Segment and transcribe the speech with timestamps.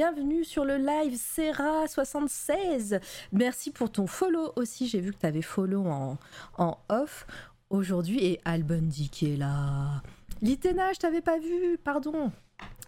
[0.00, 3.02] Bienvenue sur le live Serra76.
[3.32, 4.88] Merci pour ton follow aussi.
[4.88, 6.16] J'ai vu que tu avais follow en,
[6.56, 7.26] en off
[7.68, 8.24] aujourd'hui.
[8.24, 10.02] Et Albundi qui est là.
[10.40, 12.32] Litena, je t'avais pas vu, pardon.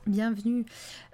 [0.07, 0.65] Bienvenue.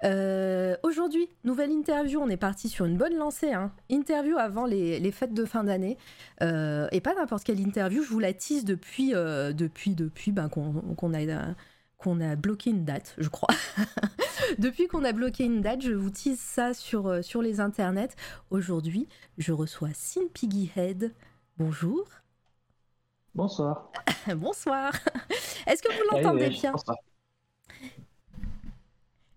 [0.05, 2.21] Euh, aujourd'hui, nouvelle interview.
[2.21, 3.51] On est parti sur une bonne lancée.
[3.51, 3.73] Hein.
[3.89, 5.97] Interview avant les, les fêtes de fin d'année.
[6.41, 8.03] Euh, et pas n'importe quelle interview.
[8.03, 11.55] Je vous la tease depuis, euh, depuis, depuis ben, qu'on a,
[11.99, 13.53] qu'on a bloqué une date, je crois.
[14.57, 18.15] depuis qu'on a bloqué une date, je vous tease ça sur, euh, sur les internets.
[18.49, 21.13] Aujourd'hui, je reçois Sin Piggyhead.
[21.57, 22.07] Bonjour.
[23.35, 23.91] Bonsoir.
[24.37, 24.93] Bonsoir.
[25.67, 26.73] Est-ce que vous l'entendez bien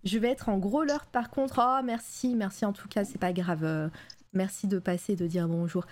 [0.05, 1.61] Je vais être en gros l'heure par contre.
[1.61, 3.65] Oh, merci, merci en tout cas, c'est pas grave.
[3.65, 3.89] Euh,
[4.33, 5.85] merci de passer, de dire bonjour.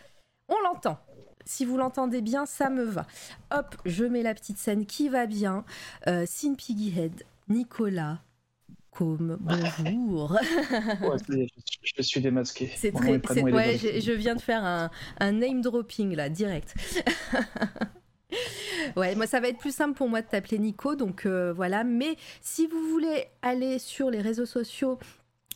[0.49, 1.01] On l'entend.
[1.51, 3.09] Si vous l'entendez bien, ça me va.
[3.51, 5.65] Hop, je mets la petite scène qui va bien.
[6.06, 8.20] Euh, Sin Piggyhead, Nicolas,
[8.93, 10.31] comme bonjour.
[10.31, 11.47] Ouais, je,
[11.97, 12.71] je suis démasqué.
[12.77, 13.15] C'est très.
[13.15, 16.73] est ouais, je viens de faire un, un name dropping là, direct.
[18.97, 21.83] ouais, moi ça va être plus simple pour moi de t'appeler Nico, donc euh, voilà.
[21.83, 25.01] Mais si vous voulez aller sur les réseaux sociaux.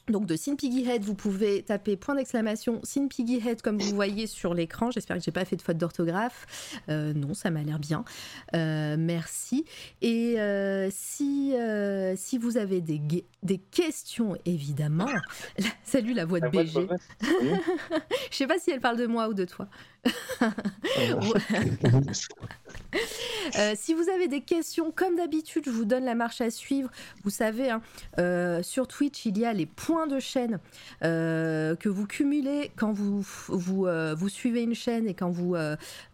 [0.08, 4.52] Donc de Sin Piggyhead, vous pouvez taper point d'exclamation Sin Piggyhead comme vous voyez sur
[4.52, 4.91] l'écran.
[4.91, 6.80] J'espère que j'ai pas fait de faute d'orthographe.
[6.91, 8.05] Euh, non, ça m'a l'air bien.
[8.55, 9.64] Euh, merci.
[10.02, 11.55] Et euh, si,
[12.16, 13.25] si vous avez des,
[13.70, 15.06] questions, évidemment.
[15.58, 16.86] La- salut la voix de La BG.
[18.30, 19.69] Je sais pas si elle parle de moi ou de toi.
[20.05, 21.20] Euh,
[23.58, 26.91] Euh, si vous avez des questions, comme d'habitude, je vous donne la marche à suivre.
[27.22, 27.82] Vous savez, hein,
[28.19, 30.59] euh, sur Twitch, il y a les points de chaîne
[31.03, 35.56] euh, que vous cumulez quand vous, vous, suivez une chaîne et quand vous,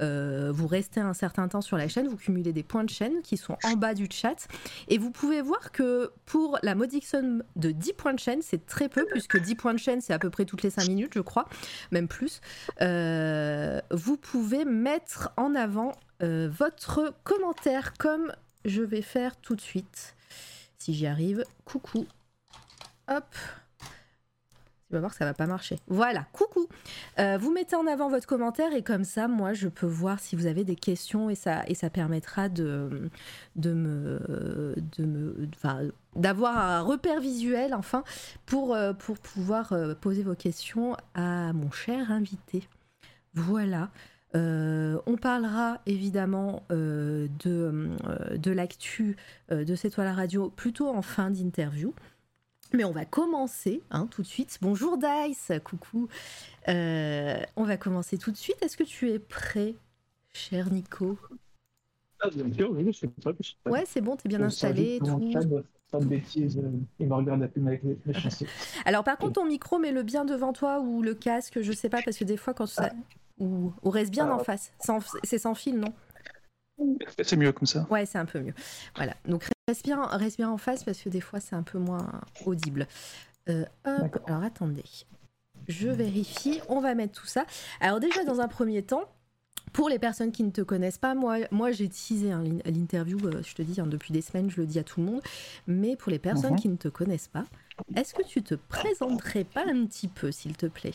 [0.01, 2.09] vous restez un certain temps sur la chaîne.
[2.09, 4.49] Vous cumulez des points de chaîne qui sont en bas du chat.
[4.89, 8.67] Et vous pouvez voir que pour la modique somme de 10 points de chaîne, c'est
[8.67, 11.13] très peu, puisque 10 points de chaîne, c'est à peu près toutes les 5 minutes,
[11.15, 11.49] je crois,
[11.91, 12.41] même plus.
[12.81, 15.93] Euh, vous pouvez mettre en avant
[16.23, 18.33] euh, votre commentaire comme
[18.65, 20.15] je vais faire tout de suite.
[20.79, 22.07] Si j'y arrive, coucou.
[23.09, 23.25] Hop.
[24.91, 25.79] Tu vas voir ça va pas marcher.
[25.87, 26.67] Voilà, coucou.
[27.21, 30.35] Euh, vous mettez en avant votre commentaire et comme ça, moi, je peux voir si
[30.35, 33.09] vous avez des questions et ça, et ça permettra de,
[33.57, 34.75] me,
[36.17, 38.03] d'avoir un repère visuel, enfin,
[38.47, 42.67] pour, euh, pouvoir euh, poser vos questions à mon cher invité.
[43.35, 43.91] Voilà.
[44.37, 49.17] Euh, on parlera évidemment euh, de, euh, de l'actu
[49.51, 51.95] de cette toile à radio plutôt en fin d'interview.
[52.73, 54.59] Mais on va commencer hein, tout de suite.
[54.63, 56.09] Bonjour Dice, coucou.
[56.69, 58.63] On va commencer tout de suite.
[58.63, 59.75] Est-ce que tu es prêt,
[60.33, 61.19] cher Nico?
[62.21, 63.33] Ah, bien sûr, oui, je sais pas.
[63.41, 63.71] je sais pas.
[63.71, 65.01] Ouais, c'est bon, t'es bien installé.
[65.05, 65.33] tout.
[65.91, 66.71] Pas de bêtises, euh,
[67.01, 68.15] il me regarde à peine avec les, les.
[68.85, 72.01] Alors par contre, ton micro, mets-le bien devant toi ou le casque, je sais pas,
[72.05, 72.91] parce que des fois quand ça...
[73.39, 74.35] Ou, ou reste bien Ah.
[74.35, 74.73] en face.
[74.85, 75.93] Sans- C'est sans fil, non?
[77.23, 77.87] C'est mieux comme ça.
[77.91, 78.55] Ouais, c'est un peu mieux.
[78.97, 79.15] Voilà.
[79.27, 82.21] Donc reste bien, reste bien en face parce que des fois c'est un peu moins
[82.47, 82.87] audible.
[83.49, 84.85] Euh, hop, alors attendez.
[85.69, 86.61] Je vérifie.
[86.69, 87.45] On va mettre tout ça.
[87.81, 89.05] Alors déjà dans un premier temps.
[89.73, 93.19] Pour les personnes qui ne te connaissent pas, moi, moi j'ai teasé hein, l'in- l'interview,
[93.27, 95.23] euh, je te dis, hein, depuis des semaines, je le dis à tout le monde.
[95.67, 96.57] Mais pour les personnes Mhm.
[96.57, 97.47] qui ne te connaissent pas,
[97.95, 100.95] est-ce que tu te présenterais pas un petit peu, s'il te plaît?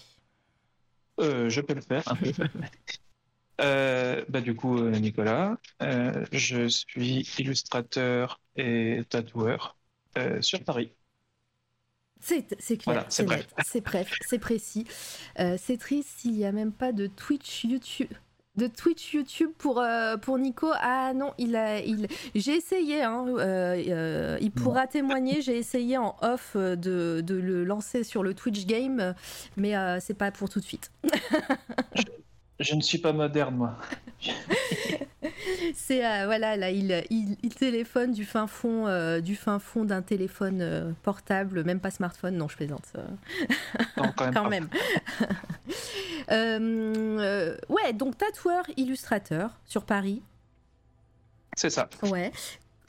[1.19, 2.03] Euh, je peux le faire.
[3.61, 9.77] Euh, bah, du coup, Nicolas, euh, je suis illustrateur et tatoueur
[10.17, 10.93] euh, sur Paris.
[12.21, 13.45] C'est c'est clair, Voilà, c'est bref.
[13.45, 14.85] net, c'est bref, c'est précis.
[15.39, 18.13] Euh, c'est triste s'il n'y a même pas de Twitch YouTube.
[18.57, 20.67] De Twitch YouTube pour, euh, pour Nico.
[20.79, 22.07] Ah non, il a, il...
[22.33, 25.41] j'ai essayé, hein, euh, euh, il pourra témoigner.
[25.41, 29.13] J'ai essayé en off de, de le lancer sur le Twitch Game,
[29.57, 30.91] mais c'est pas pour tout de suite.
[32.59, 33.77] Je ne suis pas moderne, moi.
[35.73, 40.95] C'est voilà, là, il, il, il téléphone du fin fond, du fin fond d'un téléphone
[41.03, 42.37] portable, même pas smartphone.
[42.37, 42.93] Non, je plaisante.
[43.97, 44.33] Non, quand même.
[44.33, 44.49] quand pas.
[44.49, 44.69] même.
[46.31, 50.21] Euh, euh, ouais, donc tatoueur, illustrateur sur Paris.
[51.55, 51.89] C'est ça.
[52.03, 52.31] Ouais.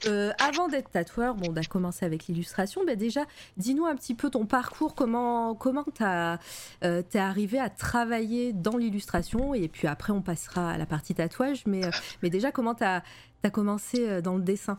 [0.05, 2.81] Euh, avant d'être tatoueur, bon, on a commencé avec l'illustration.
[2.85, 3.25] Mais déjà,
[3.57, 6.37] dis-nous un petit peu ton parcours, comment comment t'as
[6.83, 11.15] euh, t'es arrivé à travailler dans l'illustration, et puis après on passera à la partie
[11.15, 11.63] tatouage.
[11.65, 11.81] Mais
[12.21, 13.01] mais déjà, comment t'as
[13.43, 14.77] as commencé dans le dessin?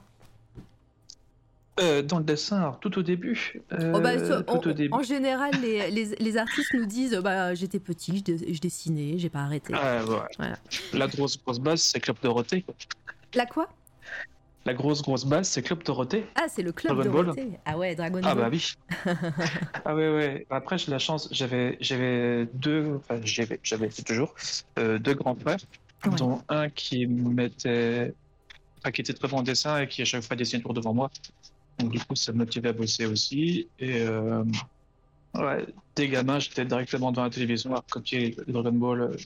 [1.80, 3.60] Euh, dans le dessin, alors, tout au début.
[3.72, 4.92] euh, Oh, bah, tout au début.
[4.92, 9.28] en général, les, les- les artistes nous disent bah, j'étais petit, je, je dessinais, j'ai
[9.28, 9.72] pas arrêté.
[9.76, 10.16] Ah, ouais.
[10.38, 10.58] Voilà.
[10.92, 12.64] La grosse grosse base, c'est Club Dorothée.
[13.34, 13.68] La quoi?
[14.66, 16.26] La grosse grosse base, c'est Club Dorothée.
[16.34, 17.24] Ah, c'est le club Dragon de Ball.
[17.26, 17.58] Dorothée.
[17.64, 18.44] Ah ouais, Dragon Ah Ball.
[18.44, 18.74] bah oui.
[19.84, 20.46] ah ouais ouais.
[20.50, 24.34] Après j'ai la chance, j'avais j'avais deux, enfin j'avais j'avais toujours
[24.78, 25.58] euh, deux grands frères,
[26.06, 26.14] Ouais.
[26.16, 28.12] dont un qui mettait,
[28.78, 30.92] enfin, qui était très bon en dessin et qui à chaque fois dessinait toujours devant
[30.94, 31.10] moi.
[31.78, 34.44] Donc du coup ça me motivait à bosser aussi et euh,
[35.34, 39.16] ouais des gamins j'étais directement dans la télévision à copier Dragon Ball euh,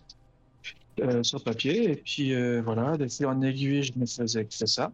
[1.00, 4.66] euh, sur papier et puis euh, voilà des fil en aiguille je me faisais que
[4.66, 4.92] ça.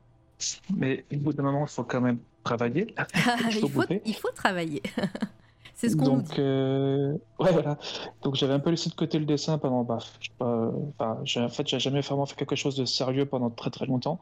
[0.76, 2.94] Mais au bout d'un moment il faut quand même travailler.
[3.50, 4.00] il, faut, bouffer.
[4.04, 4.82] il faut travailler.
[5.78, 6.32] c'est ce qu'on Donc, dit.
[6.40, 7.78] euh, ouais, voilà.
[8.22, 9.98] Donc, j'avais un peu laissé de côté le dessin pendant, bah,
[10.36, 13.86] pas, enfin, en fait, j'ai jamais vraiment fait quelque chose de sérieux pendant très très
[13.86, 14.18] longtemps.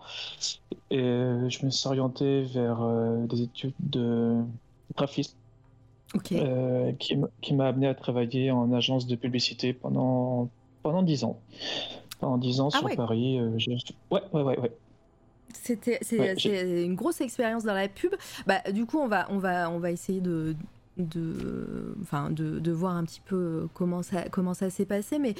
[0.90, 4.36] Et euh, je me suis orienté vers euh, des études de
[4.96, 5.34] graphisme
[6.14, 6.32] Ok.
[6.32, 6.92] euh,
[7.40, 10.50] qui, m'a amené à travailler en agence de publicité pendant,
[10.82, 11.40] pendant 10 ans.
[12.20, 12.96] Pendant 10 ans Ah sur ouais.
[12.96, 13.40] Paris.
[13.40, 14.72] ouais, ouais, ouais, ouais.
[15.54, 16.34] C'était Ouais,
[16.84, 18.14] une grosse expérience dans la pub.
[18.46, 20.54] Bah, du coup, on va, on va, on va essayer de,
[20.96, 25.18] de, enfin, de, de voir un petit peu comment ça, comment ça s'est passé.
[25.18, 25.34] Mais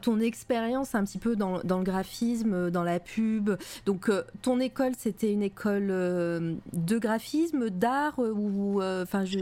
[0.00, 3.50] ton expérience un petit peu dans, dans le graphisme, dans la pub.
[3.86, 9.24] Donc, euh, ton école, c'était une école euh, de graphisme, d'art euh, ou, euh, enfin,
[9.24, 9.38] je-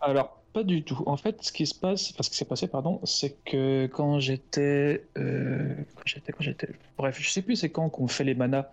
[0.00, 1.02] Alors, pas du tout.
[1.06, 4.20] En fait, ce qui se passe, enfin, ce qui s'est passé, pardon, c'est que quand
[4.20, 6.68] j'étais, euh, quand j'étais, quand j'étais,
[6.98, 8.64] bref, je sais plus c'est quand qu'on fait les manas,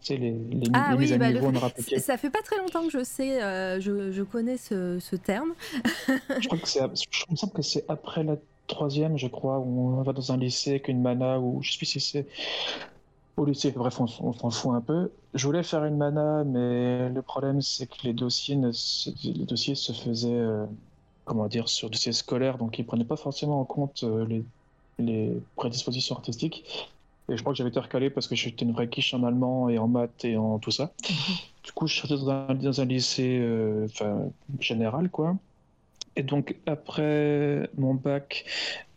[0.00, 1.98] tu sais, les, les, Ah les oui, mises à bah, niveau le- rappliqué.
[2.00, 5.54] ça fait pas très longtemps que je sais, euh, je, je connais ce, ce terme.
[6.40, 6.80] Je crois que c'est,
[7.10, 8.36] je me semble que c'est après la
[8.66, 11.78] troisième, je crois, où on va dans un lycée avec une mana, ou je sais
[11.78, 12.26] plus si c'est
[13.36, 15.12] au lycée, bref, on, on s'en fout un peu.
[15.34, 18.72] Je voulais faire une mana, mais le problème, c'est que les dossiers, ne
[19.22, 20.66] les dossiers se faisaient, euh,
[21.28, 24.44] comment dire, sur dossiers scolaires, donc ils prenaient pas forcément en compte euh, les,
[24.98, 26.64] les prédispositions artistiques.
[27.28, 29.68] Et je crois que j'avais été recalé parce que j'étais une vraie quiche en allemand
[29.68, 30.92] et en maths et en tout ça.
[31.64, 35.36] Du coup, je suis dans un, dans un lycée euh, enfin, général, quoi.
[36.16, 38.46] Et donc, après mon bac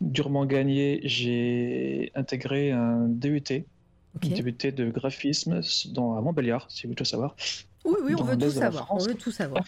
[0.00, 6.88] durement gagné, j'ai intégré un DUT, un DUT de graphisme dans, à Montbéliard, si vous
[6.88, 7.36] voulez tout savoir.
[7.84, 8.90] Oui, oui, on veut tout savoir.
[8.90, 9.62] On veut tout savoir.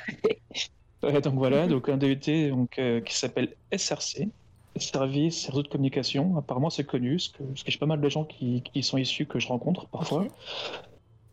[1.13, 4.29] Donc voilà, donc un DUT donc, euh, qui s'appelle SRC,
[4.77, 6.37] Service Réseau de Communication.
[6.37, 8.99] Apparemment, c'est connu, parce que, parce que j'ai pas mal de gens qui, qui sont
[8.99, 10.27] issus que je rencontre parfois.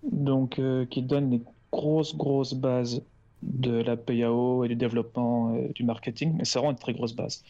[0.03, 1.41] Donc, euh, qui donne les
[1.71, 3.03] grosses, grosses bases
[3.43, 6.33] de la PAO et du développement et du marketing.
[6.37, 7.43] Mais c'est vraiment une très grosse base.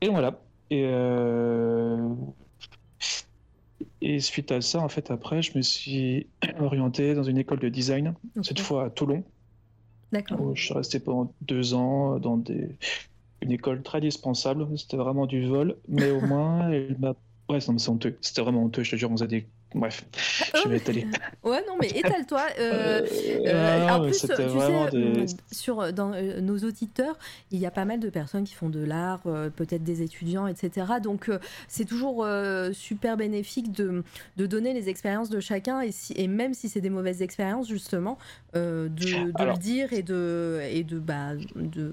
[0.00, 0.38] Et voilà.
[0.70, 2.08] Et, euh,
[4.00, 6.26] et suite à ça, en fait, après, je me suis
[6.60, 9.24] orienté dans une école de design, cette fois à Toulon.
[10.38, 12.42] Où je suis resté pendant deux ans dans
[13.42, 14.66] une école très dispensable.
[14.78, 17.14] C'était vraiment du vol, mais au moins, elle m'a.
[17.48, 18.16] Ouais, c'est honteux.
[18.22, 19.46] C'était vraiment honteux, je te jure, on faisait des.
[19.74, 20.04] Bref,
[20.62, 21.06] je vais étaler.
[21.42, 22.46] Ouais, non, mais étale-toi.
[22.60, 24.42] euh, Euh, Euh, en plus, tu sais, des-
[24.96, 27.18] euh, sur, dans euh, nos auditeurs,
[27.50, 29.20] il y a pas mal de personnes qui font de l'art,
[29.56, 30.86] peut-être des étudiants, etc.
[31.02, 31.30] Donc,
[31.68, 32.26] c'est toujours
[32.72, 34.02] super bénéfique de,
[34.36, 37.68] de donner les expériences de chacun, et, si, et même si c'est des mauvaises expériences,
[37.68, 38.16] justement,
[38.54, 41.92] de, de Alors- le dire et de et de bah, de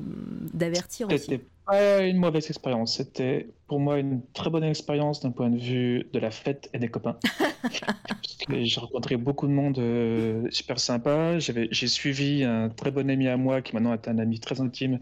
[0.53, 1.19] d'avertir aussi.
[1.19, 2.97] C'était pas une mauvaise expérience.
[2.97, 6.79] C'était pour moi une très bonne expérience d'un point de vue de la fête et
[6.79, 7.17] des copains.
[8.49, 11.39] J'ai rencontré beaucoup de monde euh, super sympa.
[11.39, 14.99] J'ai suivi un très bon ami à moi qui maintenant est un ami très intime,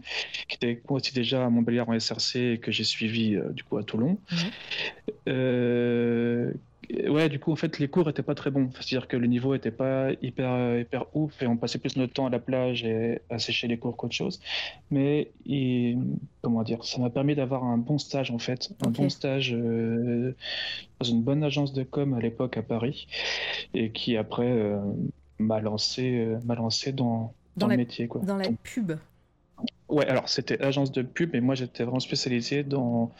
[0.48, 3.78] qui était aussi déjà à Montbéliard en SRC et que j'ai suivi euh, du coup
[3.78, 4.18] à Toulon.
[5.26, 6.52] Ouais.
[6.98, 8.70] Euh, Ouais, du coup, en fait, les cours étaient pas très bons.
[8.72, 12.26] C'est-à-dire que le niveau était pas hyper, hyper ouf et on passait plus notre temps
[12.26, 14.40] à la plage et à sécher les cours qu'autre chose.
[14.90, 15.30] Mais,
[16.42, 18.70] comment dire, ça m'a permis d'avoir un bon stage, en fait.
[18.84, 20.34] Un bon stage euh,
[21.00, 23.06] dans une bonne agence de com à l'époque à Paris
[23.74, 24.78] et qui après euh,
[25.38, 28.20] m'a lancé, euh, m'a lancé dans, Dans dans la- le métier, quoi.
[28.22, 28.92] Dans la Donc, pub.
[29.88, 33.10] Ouais, alors c'était agence de pub et moi j'étais vraiment spécialisé dans.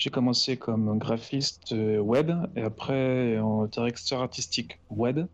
[0.00, 5.26] J'ai commencé comme graphiste euh, web et après en directeur artistique web.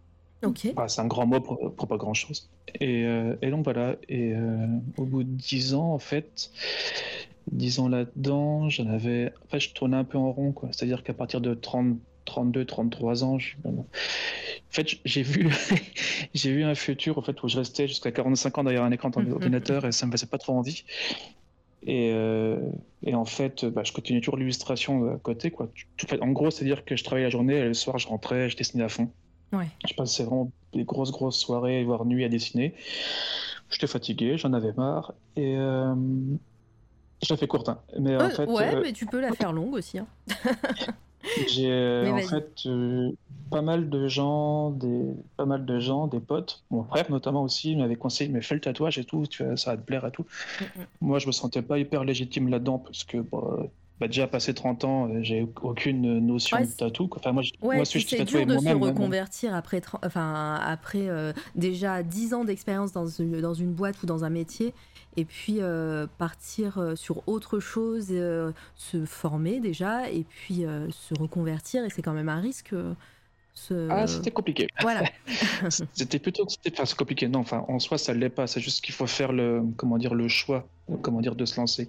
[0.44, 0.74] Ok.
[0.74, 2.50] Bah, c'est un grand mot pour, pour pas grand chose.
[2.80, 3.94] Et, euh, et donc voilà.
[4.08, 6.50] Et euh, au bout de 10 ans, en fait,
[7.52, 9.32] 10 ans là-dedans, j'en avais.
[9.44, 10.68] En fait, je tournais un peu en rond, quoi.
[10.72, 13.54] C'est-à-dire qu'à partir de 30, 32, 33 ans, je...
[13.64, 13.84] En
[14.70, 15.48] fait, j'ai vu,
[16.34, 19.10] j'ai vu un futur en fait, où je restais jusqu'à 45 ans derrière un écran
[19.10, 20.82] d'ordinateur et ça me faisait pas trop envie.
[21.86, 22.58] Et, euh,
[23.04, 25.50] et en fait, bah, je continue toujours l'illustration à côté.
[25.50, 25.68] Quoi.
[26.20, 28.84] En gros, c'est-à-dire que je travaillais la journée et le soir, je rentrais, je dessinais
[28.84, 29.08] à fond.
[29.52, 29.68] Ouais.
[29.88, 32.74] Je passais vraiment des grosses, grosses soirées, voire nuits à dessiner.
[33.70, 35.14] J'étais fatigué, j'en avais marre.
[35.36, 35.94] Et euh,
[37.22, 37.68] je la fais courte.
[37.68, 37.78] hein.
[37.98, 39.98] Mais en Euh, fait, ouais, euh, mais tu peux la faire longue aussi.
[39.98, 40.06] hein.
[41.48, 43.10] j'ai euh, en fait euh,
[43.50, 47.76] pas mal de gens, des, pas mal de gens, des potes, mon frère notamment aussi,
[47.76, 50.10] m'avait conseillé, mais fais le tatouage et tout, tu vois, ça va te plaire et
[50.10, 50.26] tout.
[50.60, 50.86] Mm, mm.
[51.00, 53.66] Moi, je me sentais pas hyper légitime là-dedans parce que bah,
[54.00, 57.08] bah, déjà passé 30 ans, euh, j'ai aucune notion Ouais, de tatou.
[57.16, 61.08] Enfin, moi, Ouais, moi si je c'est dur de se reconvertir après, tren- enfin, après
[61.08, 64.74] euh, déjà 10 ans d'expérience dans une, dans une boîte ou dans un métier,
[65.16, 70.90] et puis euh, partir euh, sur autre chose, euh, se former déjà, et puis euh,
[70.90, 72.74] se reconvertir, et c'est quand même un risque.
[73.70, 74.66] Euh, ce- Ah, c'était compliqué.
[74.80, 75.02] Voilà.
[75.94, 77.28] C'était plutôt c'était enfin, compliqué.
[77.28, 78.46] Non, enfin, en soi, ça l'est pas.
[78.46, 80.68] C'est juste qu'il faut faire le, comment dire, le choix,
[81.02, 81.88] comment dire, de se lancer.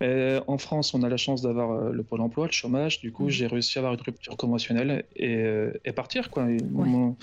[0.00, 3.00] Mais en France, on a la chance d'avoir euh, le pôle emploi, le chômage.
[3.00, 3.30] Du coup, Mhm.
[3.30, 6.30] j'ai réussi à avoir une rupture conventionnelle et, euh, et partir.
[6.30, 6.50] Quoi.
[6.50, 7.16] Et mon,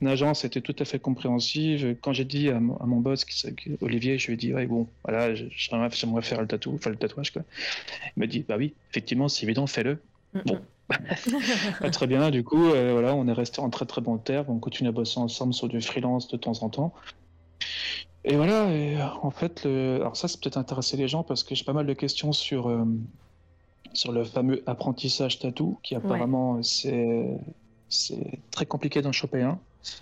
[0.00, 1.96] mon agence était tout à fait compréhensive.
[2.00, 3.46] Quand j'ai dit à, mon- à mon boss, qui,
[3.80, 5.90] Olivier, je lui ai dit, ouais, bon, voilà, j'aimerais
[6.22, 7.32] faire le tatou, enfin le tatouage.
[7.32, 7.42] Quoi.
[8.16, 9.98] Il m'a dit, bah oui, effectivement, c'est évident, fais-le.
[10.34, 10.60] Mm, Bon.
[11.80, 14.46] Ah, très bien, du coup, euh, voilà, on est resté en très très bon terme,
[14.48, 16.92] on continue à bosser ensemble sur du freelance de temps en temps.
[18.24, 19.96] Et voilà, et, euh, en fait, le...
[19.96, 22.68] alors ça, c'est peut-être intéresser les gens parce que j'ai pas mal de questions sur,
[22.68, 22.84] euh,
[23.94, 27.26] sur le fameux apprentissage tatou, qui apparemment, c'est
[27.88, 29.58] c'est très compliqué d'en choper un.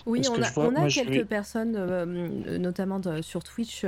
[0.06, 3.84] Oui, on a, vois- on a moi, quelques personnes, euh, notamment de- sur Twitch.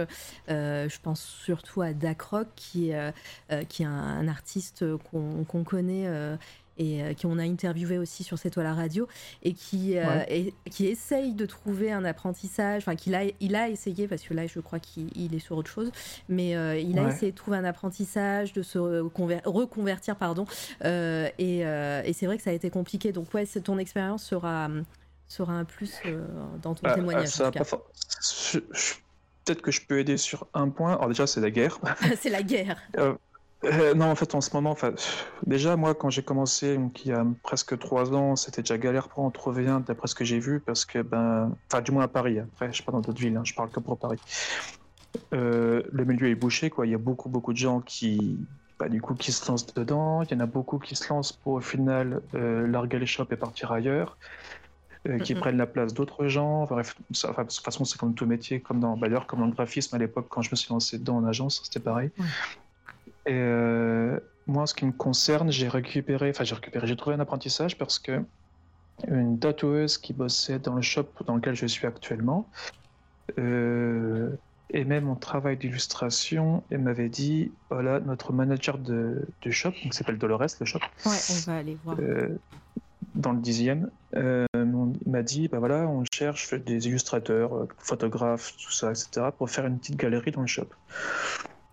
[0.49, 3.13] euh, je pense surtout à Dakrock, qui, est,
[3.53, 6.09] euh, qui est un, un artiste qu'on connaît
[6.79, 9.07] et euh, qu'on a interviewé aussi sur cette toile à radio,
[9.43, 10.27] et qui, euh, Ouais.
[10.65, 14.35] et- qui essaye de trouver un apprentissage, enfin, qu'il a, il a essayé, parce que
[14.35, 15.91] là, je crois qu'il il est sur autre chose,
[16.29, 20.47] mais euh, il a essayé de trouver un apprentissage, de se reconver- reconvertir, pardon,
[20.85, 23.13] euh, et, euh, et c'est vrai que ça a été compliqué.
[23.13, 24.69] Donc, ouais, c'est- ton expérience sera
[25.29, 26.23] sera un plus euh,
[26.63, 27.29] dans ton Ah, témoignage.
[27.29, 27.87] ça en a tout pas for-
[28.53, 28.95] je- je-
[29.45, 30.93] Peut-être que je peux aider sur un point.
[30.93, 31.81] Alors déjà, c'est la guerre.
[32.21, 32.77] c'est la guerre.
[33.65, 34.77] Euh, non, en fait, en ce moment,
[35.47, 39.09] déjà, moi, quand j'ai commencé, donc, il y a presque trois ans, c'était déjà galère
[39.09, 42.05] pour en trouver un, d'après ce que j'ai vu, parce que, ben, enfin, du moins
[42.05, 44.19] à Paris, après, je suis pas dans d'autres villes, hein, je parle que pour Paris.
[45.35, 46.87] Euh, le milieu est bouché, quoi.
[46.87, 48.39] Il y a beaucoup, beaucoup de gens qui,
[48.79, 50.23] bah, du coup, qui se lancent dedans.
[50.23, 53.29] Il y en a beaucoup qui se lancent pour, au final, euh, larguer les shops
[53.31, 54.19] et partir ailleurs.
[55.09, 56.63] euh, qui prennent la place d'autres gens.
[56.63, 59.41] Enfin, bref, ça- enfin, de toute façon, c'est comme tout métier, comme dans, bah, comme
[59.41, 62.11] dans le graphisme à l'époque, quand je me suis lancé dedans en agence, c'était pareil.
[63.27, 67.15] Et euh, moi, en ce qui me concerne, j'ai récupéré, enfin, j'ai récupéré, j'ai trouvé
[67.17, 68.25] un apprentissage parce que
[69.09, 72.51] une tatoueuse qui bossait dans le shop dans lequel je suis actuellement
[73.39, 74.37] euh,
[74.71, 80.19] aimait mon travail d'illustration et m'avait dit voilà, notre manager de, du shop, qui s'appelle
[80.19, 81.97] Dolores, le shop, Ouais, on va aller voir.
[82.01, 82.39] euh,
[83.15, 88.73] dans le dixième, euh, on- m'a dit, bah voilà, on cherche des illustrateurs, photographes, tout
[88.73, 90.69] ça, etc., pour faire une petite galerie dans le shop.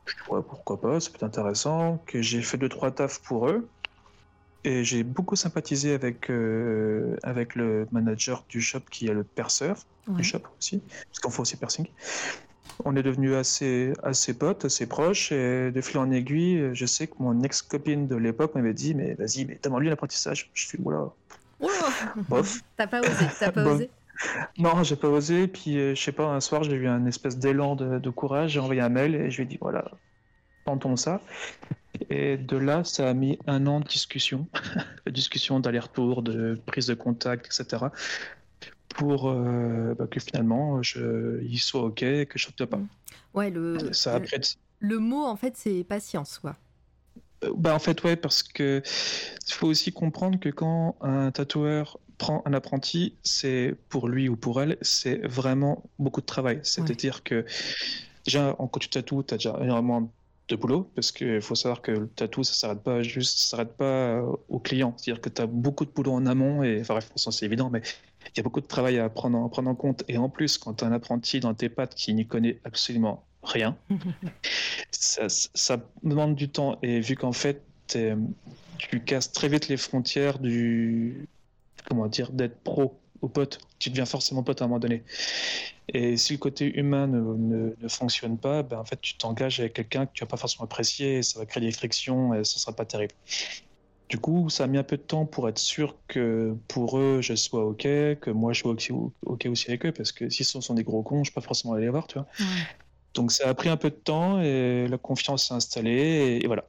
[0.09, 3.47] Je dis, ouais, pourquoi pas, c'est peut-être intéressant, que j'ai fait deux, trois tafs pour
[3.49, 3.69] eux,
[4.63, 9.77] et j'ai beaucoup sympathisé avec, euh, avec le manager du shop qui est le perceur
[10.07, 10.15] Ouais.
[10.15, 11.85] du shop aussi, parce qu'on fait aussi piercing.
[12.83, 17.05] On est devenus assez, assez potes, assez proches, et de fil en aiguille, je sais
[17.05, 20.49] que mon ex-copine de l'époque m'avait dit Mais vas-y, mais demande-lui l'apprentissage.
[20.53, 21.09] Je suis, oula,
[21.59, 21.73] Oula
[22.27, 22.61] bof.
[22.75, 23.91] T'as pas osé, t'as pas osé.
[24.57, 27.37] Non, j'ai pas osé, puis euh, je sais pas, un soir, j'ai eu un espèce
[27.37, 29.85] d'élan de, de courage, j'ai envoyé un mail et je lui ai dit Voilà,
[30.65, 31.21] tentons ça.
[32.09, 34.47] Et de là, ça a mis un an de discussion,
[35.05, 37.85] de discussion d'aller-retour, de prise de contact, etc.
[38.89, 42.79] Pour euh, bah, que finalement, je, il soit OK et que je ne pas.
[43.33, 46.55] Ouais, le, Ça a le, pris le mot en fait c'est patience quoi.
[47.43, 48.81] Euh, Bah en fait ouais parce que
[49.47, 54.35] il faut aussi comprendre que quand un tatoueur prend un apprenti, c'est pour lui ou
[54.35, 56.59] pour elle, c'est vraiment beaucoup de travail.
[56.61, 57.45] C'est-à-dire que
[58.25, 60.11] déjà en tu tatoues, tu as déjà énormément
[60.47, 63.73] de boulot parce qu'il faut savoir que le tatou ça s'arrête pas juste ça s'arrête
[63.77, 64.93] pas euh, au client.
[64.97, 67.69] C'est-à-dire que tu as beaucoup de boulot en amont et enfin bref, ça, c'est évident
[67.69, 67.81] mais
[68.25, 70.57] il y a beaucoup de travail à prendre en, prendre en compte et en plus
[70.57, 73.77] quand tu as un apprenti dans tes pattes qui n'y connaît absolument rien,
[74.91, 76.77] ça, ça demande du temps.
[76.81, 81.27] Et vu qu'en fait, tu casses très vite les frontières du.
[81.89, 83.59] Comment dire D'être pro ou pote.
[83.79, 85.03] Tu deviens forcément pote à un moment donné.
[85.93, 89.59] Et si le côté humain ne, ne, ne fonctionne pas, ben en fait, tu t'engages
[89.59, 92.43] avec quelqu'un que tu vas pas forcément apprécier, et ça va créer des frictions et
[92.43, 93.13] ça sera pas terrible.
[94.07, 97.21] Du coup, ça a mis un peu de temps pour être sûr que pour eux,
[97.21, 98.75] je sois OK, que moi, je sois
[99.25, 101.45] OK aussi avec eux, parce que si ce sont des gros cons, je peux pas
[101.45, 102.27] forcément aller les voir, tu vois.
[102.39, 102.45] Ouais.
[103.13, 106.47] Donc ça a pris un peu de temps et la confiance s'est installée et, et
[106.47, 106.65] voilà.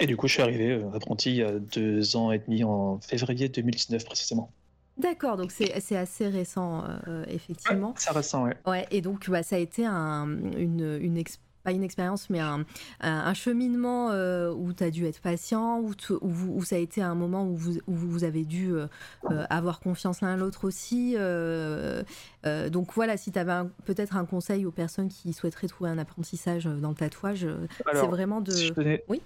[0.00, 2.62] Et du coup, je suis arrivé euh, apprenti il y a deux ans et demi,
[2.64, 4.52] en février 2019 précisément.
[4.96, 7.94] D'accord, donc c'est assez récent, euh, effectivement.
[7.96, 8.56] C'est récent, ouais.
[8.66, 10.26] Ouais, et donc bah, ça a été un,
[10.56, 11.22] une,
[11.62, 12.64] pas une expérience, mais un,
[13.00, 16.74] un, cheminement euh, où tu as dû être patient, où, tu- où, vous- où ça
[16.76, 18.86] a été un moment où vous, où vous avez dû euh,
[19.30, 21.14] euh, avoir confiance l'un l'autre aussi.
[21.16, 22.02] euh,
[22.46, 25.98] euh, donc voilà, si tu avais peut-être un conseil aux personnes qui souhaiteraient trouver un
[25.98, 28.52] apprentissage dans le tatouage, euh, c'est vraiment de...
[28.52, 29.22] si je donnais- Oui?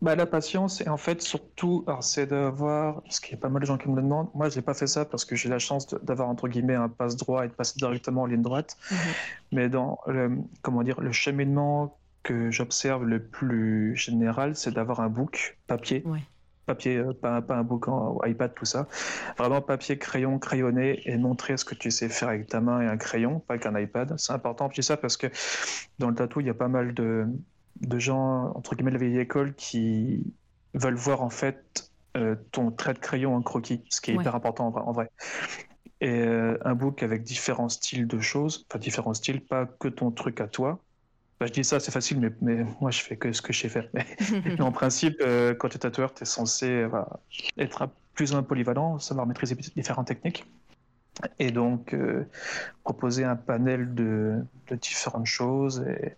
[0.00, 3.60] Bah, la patience, et en fait, surtout, c'est d'avoir, parce qu'il y a pas mal
[3.60, 5.58] de gens qui me le demandent, moi, j'ai pas fait ça parce que j'ai la
[5.58, 8.76] chance d'avoir, entre guillemets, un passe droit et de passer directement en ligne droite.
[8.92, 8.98] Mhm.
[9.52, 15.08] Mais dans le, comment dire, le cheminement que j'observe le plus général, c'est d'avoir un
[15.08, 16.04] book papier.
[16.06, 16.22] Ouais.
[16.66, 18.86] Papier, euh, pas, pas un book en iPad, tout ça.
[19.36, 22.86] Vraiment papier, crayon, crayonné et montrer ce que tu sais faire avec ta main et
[22.86, 24.14] un crayon, pas qu'un iPad.
[24.16, 24.68] C'est important.
[24.70, 25.26] Je dis ça parce que
[25.98, 27.26] dans le tatou, il y a pas mal de,
[27.80, 30.34] de gens, entre guillemets, de la vieille école qui
[30.74, 34.22] veulent voir en fait euh, ton trait de crayon en croquis, ce qui est Ouais.
[34.22, 34.82] hyper important en vrai.
[34.82, 35.10] en vrai.
[36.00, 40.10] Et euh, un book avec différents styles de choses, enfin différents styles, pas que ton
[40.10, 40.80] truc à toi.
[41.40, 43.60] Bah, je dis ça, c'est facile, mais, mais moi je fais que ce que je
[43.60, 43.88] sais faire.
[43.94, 44.06] Mais,
[44.44, 47.08] mais en principe, euh, quand tu es tatoueur, tu es censé voilà,
[47.56, 50.44] être un- plus ou moins polyvalent, savoir maîtriser différentes techniques.
[51.38, 51.96] Et donc,
[52.84, 54.36] proposer un panel de,
[54.68, 56.16] de différentes choses et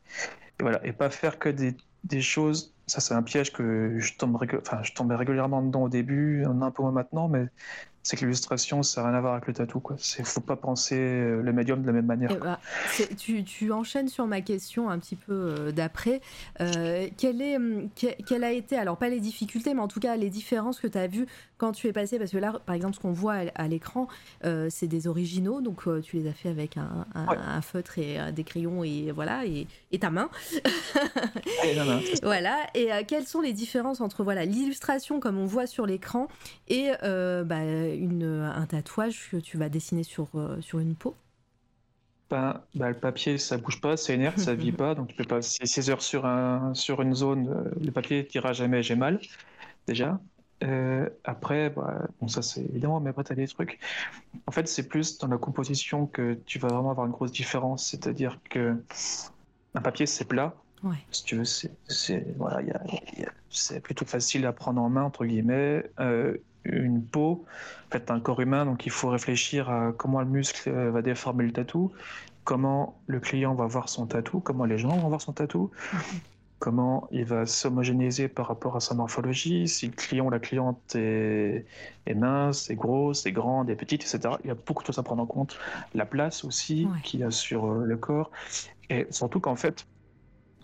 [0.61, 2.75] voilà, et pas faire que des, choses.
[2.87, 4.13] Ça, c'est un piège que je
[4.59, 7.47] enfin, je tombais régulièrement dedans au début, un peu moins maintenant, mais
[8.03, 9.79] c'est que l'illustration, ça n'a rien à voir avec le tatou.
[9.81, 9.97] Quoi.
[9.99, 12.31] C'est, faut pas penser euh, le médium de la même manière.
[12.35, 12.59] Eh ben,
[13.19, 16.21] tu, tu enchaînes sur ma question un petit peu euh, d'après.
[16.61, 20.01] Euh, quelle, est, hum, que- quelle a été, alors pas les difficultés, mais en tout
[20.01, 21.27] cas les différences que tu as vues
[21.59, 22.19] quand tu es passé?
[22.19, 24.09] Parce que là, par exemple, ce qu'on voit à, l'écran,
[24.45, 27.37] euh, c'est des originaux, donc tu les as fait avec un, un- Ouais.
[27.37, 30.31] un feutre et des crayons et voilà, et, et ta main.
[31.65, 32.57] Et non, c'est- Voilà.
[32.75, 36.29] Et quelles sont les différences entre voilà l'illustration comme on voit sur l'écran
[36.69, 37.59] et bah,
[37.97, 41.15] une, un tatouage que tu vas dessiner sur, euh, sur une peau?
[42.31, 45.25] Ben, ben, le papier, ça bouge pas, c'est inerte, ça vit pas, donc tu peux
[45.25, 45.43] pas.
[45.43, 49.21] Si 6 heures sur, un, sur une zone, euh, le papier dira jamais j'ai mal,
[49.87, 50.21] déjà.
[50.63, 53.79] Euh, après, bah, bon, ça c'est évidemment, mais après, tu as des trucs.
[54.47, 57.87] En fait, c'est plus dans la composition que tu vas vraiment avoir une grosse différence,
[57.87, 58.77] c'est-à-dire que
[59.75, 60.55] un papier, c'est plat.
[60.83, 60.97] Ouais.
[61.11, 62.63] Si tu veux, c'est voilà,
[63.83, 65.85] plutôt facile à prendre en main, entre guillemets.
[65.99, 67.45] Euh, une peau,
[67.89, 71.03] en fait, un corps humain, donc il faut réfléchir à comment le muscle euh, va
[71.03, 71.93] déformer le tatou,
[72.45, 75.71] comment le client va voir son tatou, comment les gens vont voir son tatou,
[76.59, 80.95] comment il va s'homogénéiser par rapport à sa morphologie, si le client ou la cliente
[80.95, 81.65] est,
[82.07, 84.35] est mince, est grosse, est grande, est petite, etc.
[84.45, 85.59] Il y a beaucoup de choses à prendre en compte.
[85.95, 87.01] La place aussi Ouais.
[87.03, 88.31] qu'il y a sur euh, le corps.
[88.91, 89.87] Et surtout qu'en fait,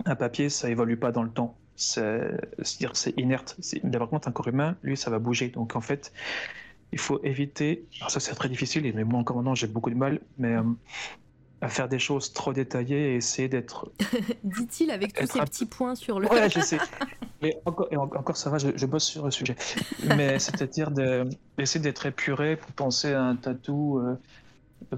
[0.04, 1.56] un papier, ça évolue pas dans le temps.
[1.77, 2.31] C'est-
[2.62, 3.57] C'est-à-dire que c'est inerte.
[3.93, 5.49] Par contre, un corps humain, lui, ça va bouger?
[5.51, 6.12] Donc en fait,
[6.93, 7.87] il faut éviter.
[8.01, 10.62] Alors ça, c'est très difficile, mais moi encore maintenant, j'ai beaucoup de mal, mais euh,
[11.61, 13.93] à faire des choses trop détaillées et essayer d'être.
[14.45, 16.29] Dit-il avec tous ces un- petits points sur le.
[16.29, 16.81] Ouais, je sais.
[17.43, 19.57] Mais encore, et en- encore ça va, je, je bosse sur le sujet.
[20.03, 24.17] Mais c'est-à-dire de- d'essayer d'être épuré pour penser à un tatou, euh,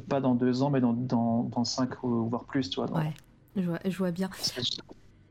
[0.08, 2.90] pas dans deux ans, mais dans, dans, dans cinq ou voire plus, tu vois.
[2.90, 3.12] Ouais,
[3.56, 4.30] je vois, je vois bien.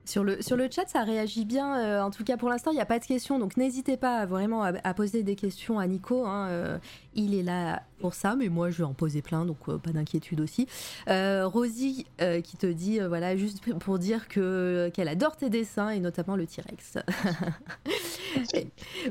[0.08, 1.78] Sur le, sur le chat, ça réagit bien.
[1.80, 3.40] euh, en tout cas, pour l'instant, il n'y a pas de questions.
[3.40, 6.26] Donc, n'hésitez pas à, vraiment à, à poser des questions à Nico.
[6.26, 6.78] hein, euh,
[7.14, 9.92] il est là pour ça, mais moi, je vais en poser plein, donc euh, pas
[9.92, 10.68] d'inquiétude aussi.
[11.08, 12.06] Rosie
[12.44, 16.46] qui te dit, voilà, juste pour dire que qu'elle adore tes dessins et notamment le
[16.46, 17.00] T-Rex.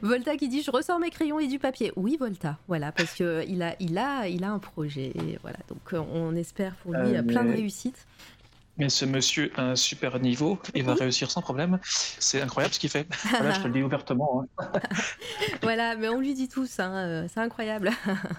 [0.02, 1.92] Volta qui dit, je ressors mes crayons et du papier.
[1.96, 5.12] Oui, Volta, voilà, parce que il a, il a, il a un projet.
[5.16, 8.06] Et voilà, donc on espère pour lui plein de réussites.
[8.78, 11.78] Mais ce monsieur a un super niveau, il va réussir sans problème.
[11.82, 13.06] C'est incroyable ce qu'il fait.
[13.30, 14.44] Voilà, je te le dis ouvertement.
[14.58, 14.72] hein.
[15.62, 17.90] Voilà, mais on lui dit tous, hein, euh, c'est incroyable.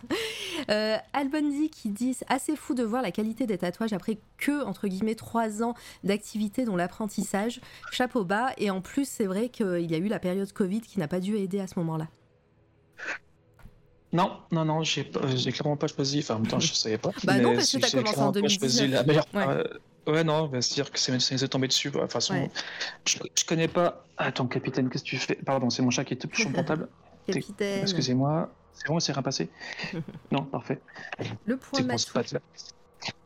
[0.69, 4.87] euh, Albondi qui dit assez fou de voir la qualité des tatouages après que, entre
[4.87, 5.73] guillemets, trois ans
[6.03, 7.59] d'activité dont l'apprentissage,
[7.91, 10.99] chapeau bas, et en plus c'est vrai qu'il y a eu la période Covid qui
[10.99, 12.07] n'a pas dû aider à ce moment-là.
[14.13, 16.19] Non, non, non, j'ai clairement pas choisi.
[16.19, 17.11] Enfin, en même temps, je savais pas.
[17.23, 18.91] Bah non, parce que t'as commencé en clairement pas choisi 2019.
[18.91, 19.25] la meilleure.
[19.33, 19.47] Ouais.
[19.47, 19.63] euh,
[20.07, 21.91] ouais, non, bah, c'est-à-dire que c'est ça nous est tombé dessus.
[21.91, 22.01] quoi.
[22.01, 22.49] De toute façon, Ouais.
[23.05, 24.03] je, je connais pas.
[24.17, 25.35] Attends, capitaine, qu'est-ce que tu fais?
[25.35, 26.87] Pardon, c'est mon chat qui est sur mon portable.
[27.27, 28.49] Capitaine, Excusez-moi.
[28.73, 29.49] C'est bon, c'est rien passé?
[30.31, 30.79] Non, parfait.
[31.45, 32.39] le point C'est là.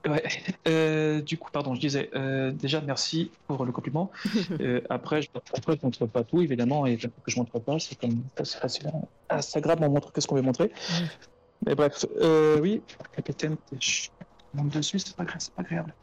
[0.07, 0.23] Ouais.
[0.67, 4.11] Euh, du coup, pardon, je disais euh, déjà merci pour le compliment.
[4.59, 7.95] Euh, après, je, après, je montre pas tout, évidemment, et que je montre pas, c'est
[7.99, 8.87] comme c'est facile.
[9.29, 10.65] à- Instagram, on montre que ce qu'on veut montrer.
[10.65, 11.07] Ouais.
[11.65, 12.05] Mais bref,
[12.61, 12.81] oui,
[13.15, 14.11] capitaine, ch-
[14.53, 15.93] monte dessus, c'est pas, c'est pas agréable.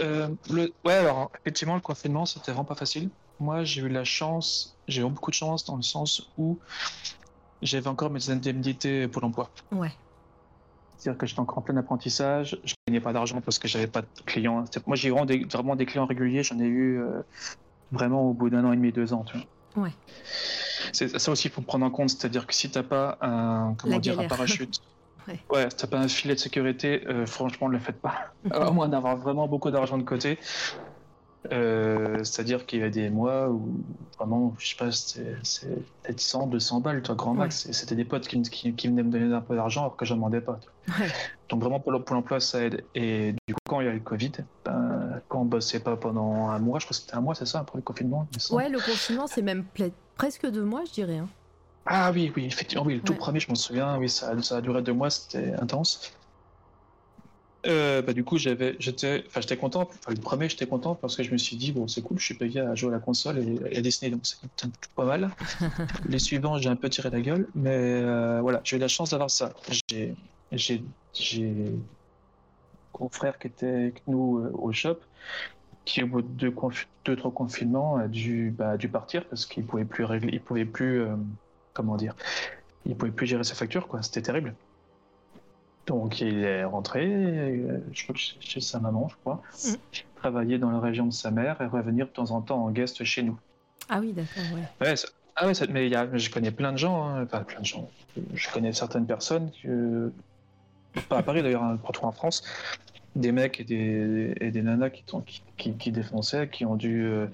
[0.00, 3.10] Euh, le, ouais, alors effectivement, le confinement, c'était vraiment pas facile.
[3.38, 6.58] Moi, j'ai eu la chance, j'ai eu beaucoup de chance dans le sens où
[7.62, 9.50] j'avais encore mes indemnités pour l'emploi.
[9.72, 9.92] Ouais.
[10.96, 14.02] C'est-à-dire que j'étais encore en plein apprentissage, je gagnais pas d'argent parce que j'avais pas
[14.02, 14.64] de clients.
[14.86, 17.22] Moi, j'ai vraiment des, vraiment des clients réguliers, j'en ai eu euh,
[17.90, 19.24] vraiment au bout d'un an et demi, deux ans.
[19.24, 19.38] Tu
[19.74, 19.84] vois.
[19.84, 19.92] Ouais.
[20.92, 23.94] C'est ça aussi, il faut prendre en compte, c'est-à-dire que si t'as pas un, comment
[23.94, 24.28] La dire, un galère.
[24.28, 24.80] parachute,
[25.28, 25.40] Ouais.
[25.50, 28.32] ouais, si t'as pas un filet de sécurité, euh, franchement, ne le faites pas.
[28.50, 30.38] à moins d'avoir vraiment beaucoup d'argent de côté.
[31.52, 33.82] Euh, c'est-à-dire qu'il y a des mois où
[34.18, 35.24] vraiment, je sais pas, c'est
[36.02, 37.64] peut-être 100, 200 balles, toi, grand max.
[37.66, 40.04] Et C'était des potes qui, qui, qui venaient me donner un peu d'argent alors que
[40.04, 40.60] je demandais pas.
[40.88, 41.08] Ouais.
[41.48, 42.84] Donc vraiment, pour l'emploi, ça aide.
[42.94, 44.32] Et du coup, quand il y a eu le Covid,
[44.66, 47.46] ben, quand on bossait pas pendant un mois, je crois que c'était un mois, c'est
[47.46, 48.28] ça, pour le confinement?
[48.50, 49.64] Ouais, le confinement, c'est même
[50.16, 51.18] presque deux mois, je dirais.
[51.18, 51.28] hein.
[51.84, 54.56] Ah oui, oui, effectivement, oui, le tout premier, je m'en souviens, oui, ça, a- ça
[54.58, 56.12] a duré deux mois, c'était intense.
[57.66, 59.82] Euh, bah, du coup, j'avais, j'étais, enfin, j'étais content.
[59.82, 62.24] Enfin, le premier, j'étais content parce que je me suis dit, bon, c'est cool, je
[62.24, 64.38] suis payé à jouer à la console et, et à dessiner, donc c'est
[64.94, 65.30] pas mal.
[66.04, 69.10] Les suivants, j'ai un peu tiré la gueule, mais euh, voilà, j'ai eu la chance
[69.10, 69.52] d'avoir ça.
[69.90, 70.16] J'ai,
[70.52, 71.78] j'ai, j'ai un
[72.92, 75.00] confrère qui était avec nous euh, au shop,
[75.84, 76.28] qui au bout de
[77.04, 80.44] deux, trois confinements a dû, bah, a dû partir parce qu'il pouvait plus régler, il
[80.44, 81.02] pouvait plus,
[81.72, 82.14] comment dire,
[82.86, 84.02] il pouvait plus gérer ses factures, quoi.
[84.02, 84.54] C'était terrible.
[85.86, 89.76] Donc il est rentré, euh, je crois que chez- sa maman, je crois, Mhm.
[90.16, 93.02] travailler dans la région de sa mère et revenir de temps en temps en guest
[93.04, 93.38] chez nous.
[93.88, 94.86] Ah oui, d'accord, ouais.
[94.86, 97.42] Ouais, ça- ah ouais, ça- mais y a, je connais plein de gens, hein, enfin
[97.42, 97.90] plein de gens.
[98.34, 100.12] Je connais certaines personnes, que,
[101.08, 102.44] pas à Paris d'ailleurs, hein, partout en France,
[103.16, 107.04] des mecs et des, et des nanas qui, qui, qui, qui défonçaient, qui ont dû
[107.04, 107.26] euh,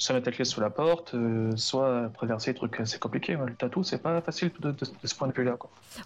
[0.00, 3.36] soit mettre la clé sous la porte, euh, soit traverser des trucs assez compliqués.
[3.36, 5.58] Le tatou, c'est pas facile de, ce point de vue-là.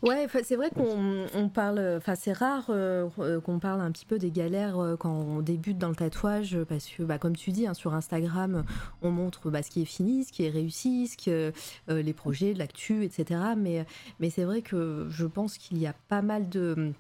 [0.03, 4.05] Ouais, c'est vrai qu'on on parle, enfin c'est rare euh, euh, qu'on parle un petit
[4.05, 7.69] peu des galères quand on débute dans le tatouage, parce que bah, comme tu dis,
[7.69, 8.65] hein, sur Instagram,
[9.01, 11.53] on montre bah, ce qui est fini, ce qui est réussi, ce que,
[11.89, 13.41] les projets, l'actu, etc.
[13.57, 13.87] Mais,
[14.19, 16.93] mais c'est vrai que je pense qu'il y a pas mal de,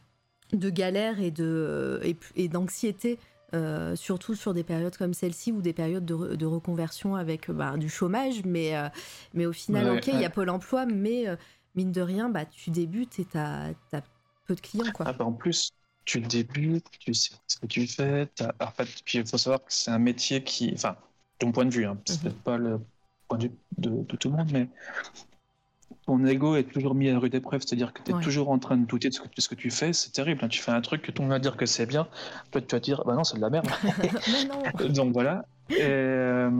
[0.53, 3.19] galères et de et, et d'anxiété.
[3.55, 7.51] Euh, surtout sur des périodes comme celle-ci ou des périodes de, re- de reconversion avec
[7.51, 8.89] euh, bah, du chômage, mais, euh,
[9.35, 10.31] mais au final, Ouais, ok, il y a ouais.
[10.31, 11.37] Pôle emploi, mais euh,
[11.75, 13.75] mine de rien, bah, tu débutes et tu as,
[14.47, 14.93] peu de clients.
[14.93, 15.07] Quoi.
[15.07, 15.71] Ah bah, en plus,
[16.05, 18.29] tu débutes, tu sais ce que tu fais.
[18.61, 20.97] En fait, puis il faut savoir que c'est un métier qui, enfin,
[21.43, 22.23] mon point de vue, hein, c'est Mhm.
[22.23, 22.81] peut-être pas le
[23.29, 24.69] point de vue de, de tout le monde, mais
[26.07, 28.23] ton ego est toujours mis à rude épreuve, c'est-à-dire que tu es Ouais.
[28.23, 30.41] toujours en train de douter de ce que, de ce que tu fais, c'est terrible.
[30.45, 30.49] hein.
[30.49, 32.07] Tu fais un truc que tout le monde va dire que c'est bien,
[32.51, 33.67] toi tu vas dire, bah non, c'est de la merde.
[34.95, 35.45] donc voilà.
[35.71, 36.51] Et, euh,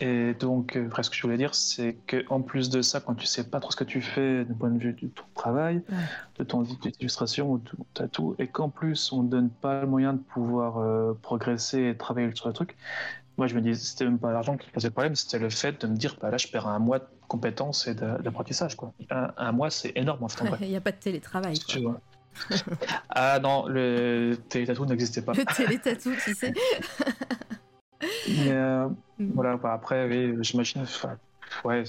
[0.00, 3.14] et donc, euh, après, ce que je voulais dire, c'est qu'en plus de ça, quand
[3.14, 5.76] tu sais pas trop ce que tu fais du point de vue de ton travail,
[5.88, 5.96] Ouais.
[6.38, 6.64] de ton
[7.00, 10.18] illustration ou de ton tatou, et qu'en plus on ne donne pas le moyen de
[10.18, 12.76] pouvoir euh, progresser et travailler sur le truc,
[13.38, 15.86] moi je me dis, c'était même pas l'argent qui posait problème, c'était le fait de
[15.86, 18.76] me dire, bah là je perds un mois de compétences et d'a- d'apprentissage.
[18.76, 18.92] quoi.
[19.10, 20.44] Un, un mois, c'est énorme en fait.
[20.60, 21.56] Il n'y a pas de télétravail.
[21.56, 21.74] Si quoi.
[21.74, 22.00] tu vois.
[23.10, 25.32] ah non, le télétatou n'existait pas.
[25.32, 26.52] Le télétatou, tu sais.
[28.28, 29.30] Mais euh, Mm.
[29.34, 30.84] voilà, bah, après, oui, j'imagine.
[31.64, 31.84] Ouais,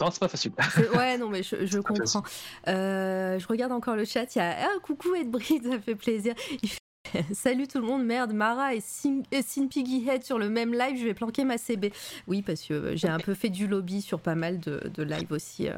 [0.00, 0.52] non, c'est pas facile.
[0.94, 2.22] Ouais, non, mais je, comprends.
[2.68, 4.32] Euh, je regarde encore le chat.
[4.34, 6.34] Il y a ah, coucou Edbrid, ça fait plaisir.
[6.62, 6.78] Il fait,
[7.32, 10.72] Salut tout le monde, merde, Mara et Sin, et Sin Piggy Head sur le même
[10.72, 11.92] live, je vais planquer ma CB.
[12.26, 15.02] Oui, parce que euh, j'ai un peu fait du lobby sur pas mal de, de
[15.02, 15.74] lives aussi, euh,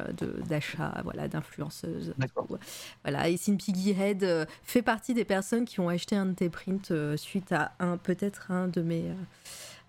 [0.47, 2.13] d'achats, voilà, d'influenceuses.
[2.17, 2.47] D'accord.
[3.03, 6.33] Voilà, et Sin Piggy Head euh, fait partie des personnes qui ont acheté un de
[6.33, 9.05] tes prints suite à un, peut-être un de mes.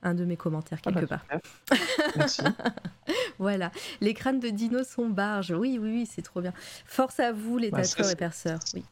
[0.03, 1.41] un de mes commentaires Ah, quelque bah, part.
[1.73, 2.13] super.
[2.17, 2.43] Merci.
[3.39, 5.51] Voilà, les crânes de dinos sont barges.
[5.51, 6.53] Oui, oui, oui, c'est trop bien.
[6.87, 8.61] Force à vous, les Bah, tatoueurs et perceurs.
[8.75, 8.85] Oui.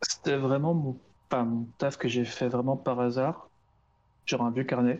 [0.00, 0.96] C'était vraiment mon,
[1.28, 3.48] pas mon taf que j'ai fait vraiment par hasard.
[4.26, 4.98] Genre un vieux carnet.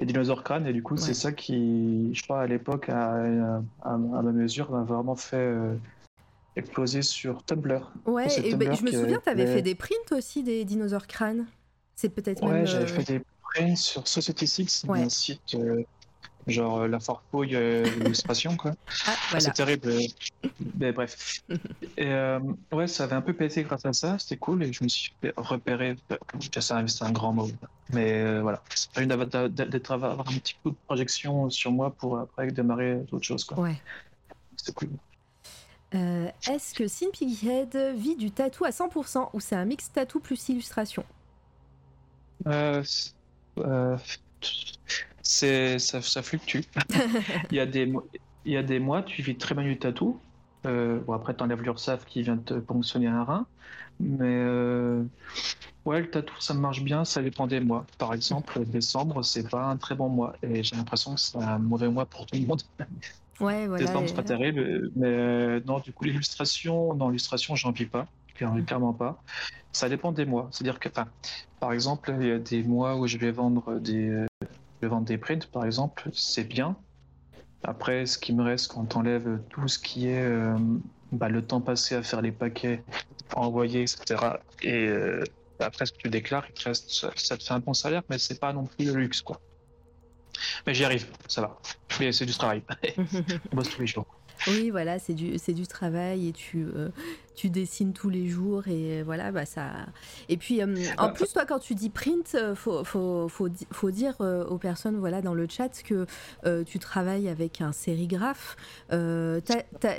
[0.00, 1.00] Les dinosaures crânes, et du coup, Ouais.
[1.00, 5.36] c'est ça qui, je crois, à l'époque, à, à, à ma mesure, m'a vraiment fait
[5.36, 5.76] euh,
[6.56, 7.92] exploser sur Tumblr.
[8.06, 11.06] Ouais, et ben, je me souviens, tu avais fait- fait des prints aussi des dinosaures
[11.06, 11.46] crânes.
[11.94, 12.66] C'est peut-être Ouais, même.
[12.66, 15.02] j'avais euh, fait des prints sur Society Six, Ouais.
[15.02, 15.84] un site euh,
[16.46, 18.72] genre euh, la farfouille euh, illustration, quoi.
[19.06, 19.40] Ah, Ah, voilà.
[19.44, 19.92] C'est terrible.
[20.78, 21.40] Mais bref.
[21.96, 22.40] Et euh,
[22.72, 25.12] ouais, ça avait un peu pété grâce à ça, c'était cool, et je me suis
[25.24, 25.32] euh,
[26.88, 27.48] C'est un, grand mot.
[27.92, 31.70] Mais euh, voilà, c'est pas une d'avoir d'être- avoir un petit coup de projection sur
[31.70, 33.58] moi pour après démarrer d'autres choses, quoi.
[33.58, 33.80] Ouais.
[34.56, 34.90] C'était cool.
[35.94, 39.92] Euh, Est-ce que Sin Piggy Head vit du tatou à 100% ou c'est un mix
[39.92, 41.04] tatou plus illustration?
[42.46, 42.82] Euh,
[45.22, 46.60] c'est- ça, ça fluctue.
[47.50, 47.92] il y a des
[48.44, 50.20] il y a des mois tu vis très bien du tatou.
[50.66, 53.46] Euh, bon après t'enlèves l'URSAF qui vient te ponctionner un rein,
[54.00, 55.02] mais euh,
[55.84, 57.86] ouais le tatou ça marche bien, ça dépend des mois.
[57.98, 61.58] Par exemple décembre c'est pas un très bon mois et j'ai l'impression que c'est un
[61.58, 62.62] mauvais mois pour tout le monde.
[63.40, 63.86] Ouais, voilà.
[63.86, 68.06] décembre c'est pas terrible, mais euh, non du coup l'illustration, non l'illustration j'en vis pas.
[68.34, 69.22] clairement pas.
[69.72, 70.48] Ça dépend des mois.
[70.52, 70.88] C'est-à-dire que,
[71.58, 74.26] par exemple, il y a des mois où je vais vendre des,
[74.82, 76.76] vais vendre des prints, par exemple, c'est bien.
[77.64, 80.56] Après, ce qui me reste quand on enlève tout ce qui est euh,
[81.12, 82.82] bah, le temps passé à faire les paquets,
[83.34, 84.20] envoyer, etc.
[84.62, 85.22] Et euh,
[85.60, 88.02] après, ce que tu déclares, il te reste, ça, ça te fait un bon salaire,
[88.10, 89.40] mais c'est pas non plus le luxe, quoi.
[90.66, 91.58] Mais j'y arrive, ça va.
[92.00, 92.62] Mais c'est du travail.
[93.52, 94.06] On bosse tous les jours.
[94.46, 96.88] Oui, voilà, c'est du, c'est du travail et tu, euh,
[97.34, 99.70] tu dessines tous les jours et voilà, bah ça.
[100.28, 100.66] Et puis, euh,
[100.98, 104.44] en Bah, plus, toi, quand tu dis print, euh, faut, faut, faut, faut dire euh,
[104.46, 106.06] aux personnes, voilà, dans le chat que
[106.44, 108.56] euh, tu travailles avec un sérigraphe.
[108.92, 109.40] Euh,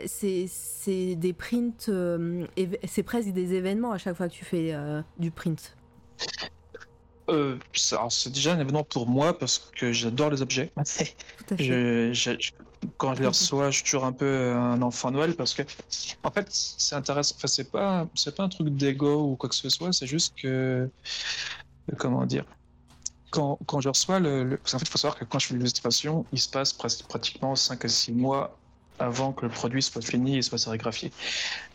[0.05, 2.45] c'est, c'est des prints, euh,
[2.85, 5.75] c'est presque des événements à chaque fois que tu fais euh, du print.
[7.29, 10.71] Euh, c'est déjà un événement pour moi parce que j'adore les objets.
[11.57, 12.51] Je, je- je-
[12.97, 15.63] quand je les reçois, je suis toujours un peu un enfant Noël parce que,
[16.23, 17.35] en fait, c'est intéressant.
[17.37, 19.93] Enfin, c'est pas, c'est pas un truc d'ego ou quoi que ce soit.
[19.93, 20.89] C'est juste que,
[21.97, 22.45] comment dire,
[23.31, 26.25] quand, quand je reçois le, qu'en fait, il faut savoir que quand je fais l'illustration,
[26.31, 28.57] il se passe pratiquement 5 à 6 mois
[28.99, 31.11] avant que le produit soit fini et soit sérigraphié.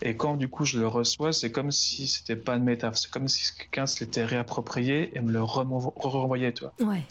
[0.03, 2.97] Et quand du coup je le reçois, c'est comme si c'était pas une métaphe.
[2.97, 6.75] C'est comme si quelqu'un se l'était réapproprié et me le renvoyait, tu vois.
[6.81, 7.03] Ouais.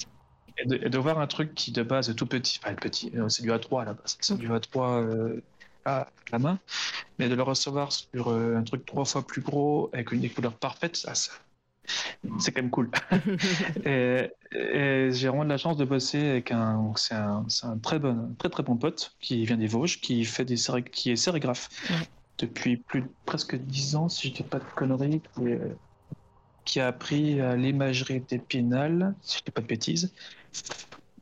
[0.59, 3.11] Et de, et de voir un truc qui de base est tout petit, enfin petit,
[3.15, 5.41] euh, c'est du A3 à la base, c'est du A3 euh,
[5.85, 6.59] à la main,
[7.19, 10.29] mais de le recevoir sur euh, un truc trois fois plus gros avec une des
[10.29, 11.31] couleurs parfaites, ça, ça-
[12.39, 12.89] c'est quand même cool.
[13.85, 17.45] et et j'ai vraiment de la chance de bosser avec un, c'est un,
[17.81, 20.55] très bon, très très bon pote qui vient des Vosges, qui fait des
[20.91, 21.69] qui est sérigraphe
[22.37, 25.21] depuis plus de presque dix ans, si je dis pas de conneries,
[26.65, 30.13] qui, a appris l'imagerie d'Épinal, si je dis pas de bêtises,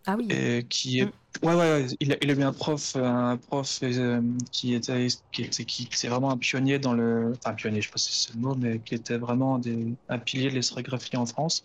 [0.05, 0.27] Ah oui.
[0.69, 1.47] qui est Mm.
[1.47, 4.21] ouais ouais, ouais, il a, il a eu un prof un prof euh,
[4.51, 7.91] qui était qui était qui c'est vraiment un pionnier dans le enfin pionnier je sais
[7.91, 11.25] pas si c'est le mot mais qui était vraiment des, un pilier de l'historiographie en
[11.25, 11.63] France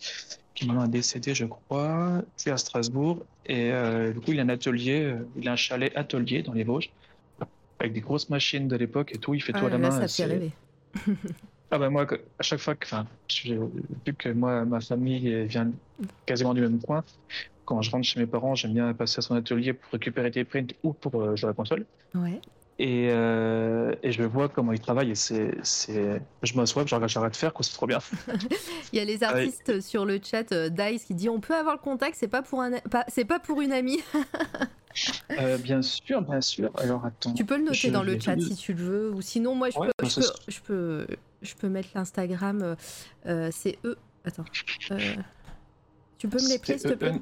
[0.55, 4.43] qui maintenant est décédé je crois puis à Strasbourg et euh, du coup il a
[4.43, 6.91] un atelier euh, il a un chalet atelier dans les Vosges
[7.79, 9.89] avec des grosses machines de l'époque et tout il fait Ah tout à la là,
[9.89, 10.25] main ça
[11.71, 12.05] ah ben moi,
[12.37, 13.07] à chaque fois que, enfin,
[14.05, 15.71] vu que moi, ma famille vient
[16.25, 17.01] quasiment du même coin,
[17.65, 20.43] quand je rentre chez mes parents, j'aime bien passer à son atelier pour récupérer des
[20.43, 21.85] prints ou pour euh, jouer à la console.
[22.15, 22.39] Ouais.
[22.79, 25.51] Et, euh, et je vois comment il travaille et c'est,
[26.41, 27.99] je m'assois, j'arrête de faire, quoi, c'est trop bien.
[28.93, 31.75] Il y a les artistes sur le chat, euh, Dice, qui dit on peut avoir
[31.75, 32.71] le contact, c'est pas pour un,
[33.07, 33.99] c'est pas pour une amie.
[35.39, 36.69] Euh, bien sûr, bien sûr.
[36.77, 37.33] Alors attends.
[37.33, 39.69] Tu peux le noter Je dans le chat si tu le veux, ou sinon moi
[39.69, 41.07] je Ouais, peux, je peux, je peux,
[41.41, 42.75] je peux mettre l'Instagram.
[43.23, 43.95] c'est E.
[44.25, 44.43] Attends.
[46.21, 47.19] Tu peux me l'épeler s'il te plaît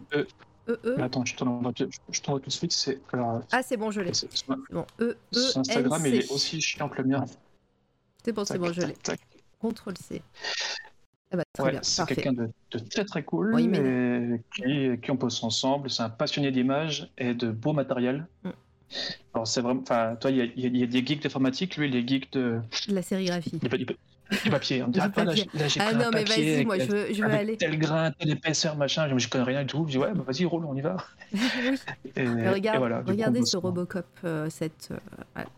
[0.68, 1.02] E.
[1.02, 2.74] Attends, je t'envoie tout de suite.
[2.74, 3.00] C'est,
[3.54, 4.12] Ah c'est bon, je l'ai.
[4.72, 4.86] bon.
[5.00, 7.26] E E Instagram, il est aussi chiant que le mien.
[8.26, 8.94] C'est bon, c'est bon, je l'ai.
[9.58, 10.22] Contrôle C.
[11.32, 14.42] Ah bah très Ouais, bien, c'est quelqu'un de, de très très cool Oui, mais- et
[14.96, 15.90] qui, qui on bosse ensemble.
[15.90, 18.28] C'est un passionné d'images et de beau matériel.
[18.44, 18.50] Mm.
[19.34, 21.06] Alors c'est vraiment, enfin, toi, il y a, il y a- il y a des
[21.06, 22.60] geeks d'informatique, lui, il est geek de,
[22.90, 23.60] La sérigraphie.
[23.60, 23.86] du, du-
[24.44, 24.84] du papier.
[24.84, 25.46] On me dit, ah, là, j'ai-
[25.80, 27.58] Ah pris un non mais papier avec- moi je veux, je veux avec aller.
[27.58, 29.08] tel grain, telle épaisseur, machin.
[29.10, 29.86] Je, je connais rien du tout.
[29.88, 30.98] Je dis, ouais, bah, vas-y, roule, on y va.
[31.34, 31.40] oui.
[32.16, 33.58] Et, voilà, coup, regardez ce.
[33.58, 34.90] Robocop, euh, cette.
[34.92, 34.98] euh,
[35.36, 35.50] voilà.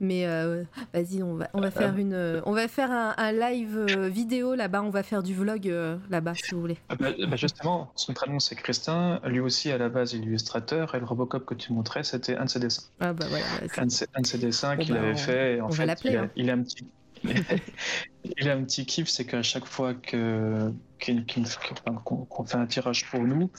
[0.00, 3.30] Mais euh, vas-y, on va, on va faire une, euh, on va faire un, un
[3.30, 4.82] live euh, vidéo là-bas.
[4.82, 6.76] On va faire du vlog euh, là-bas si vous voulez.
[6.88, 9.20] Ah bah, bah, justement, son prénom c'est Christin.
[9.24, 10.94] Lui aussi, à la base, il est illustrateur.
[10.96, 12.82] Et le Robocop que tu montrais, c'était un de ses dessins.
[12.98, 13.44] Ah bah voilà.
[13.62, 15.56] ouais, c'est- un de ses, un de ses dessins qu'il avait on- fait.
[15.56, 16.30] et en fait, il, a, hein.
[16.34, 16.84] il a un petit.
[18.38, 20.72] il a un petit kiff, c'est qu'à chaque fois que
[22.04, 23.50] qu'on fait un tirage pour nous,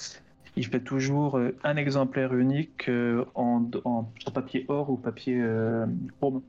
[0.56, 5.38] il fait toujours euh, un exemplaire unique euh, en, en sur papier or ou papier
[5.40, 5.86] euh,
[6.20, 6.42] chrome.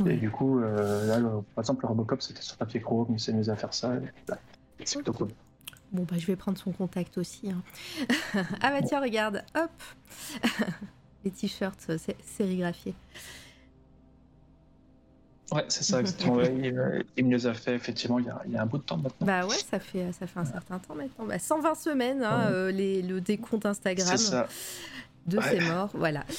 [0.00, 0.14] Ouais.
[0.14, 3.20] Et du coup, euh, là, le- par exemple, le Robocop, c'était sur papier chrome, il
[3.20, 3.94] s'est mis à faire ça.
[4.84, 5.28] C'est plutôt cool.
[5.92, 7.50] Bon bah je vais prendre son contact aussi.
[7.50, 7.62] hein.
[8.62, 9.70] ah bah tiens, regarde, hop,
[11.24, 12.94] les t-shirts sé- sérigraphiés.
[15.52, 16.34] Ouais, c'est ça, exactement.
[16.36, 18.62] Ouais, il, euh, il me les a fait effectivement il y a, il y a
[18.62, 19.26] un bout de temps maintenant.
[19.26, 21.26] Bah ouais, ça fait, ça fait un certain temps maintenant.
[21.26, 22.52] Bah, 120 semaines, hein, Ouais.
[22.54, 24.06] euh, les, le décompte Instagram.
[24.08, 24.48] c'est ça.
[25.26, 25.44] de Ouais.
[25.44, 26.24] ses morts, voilà.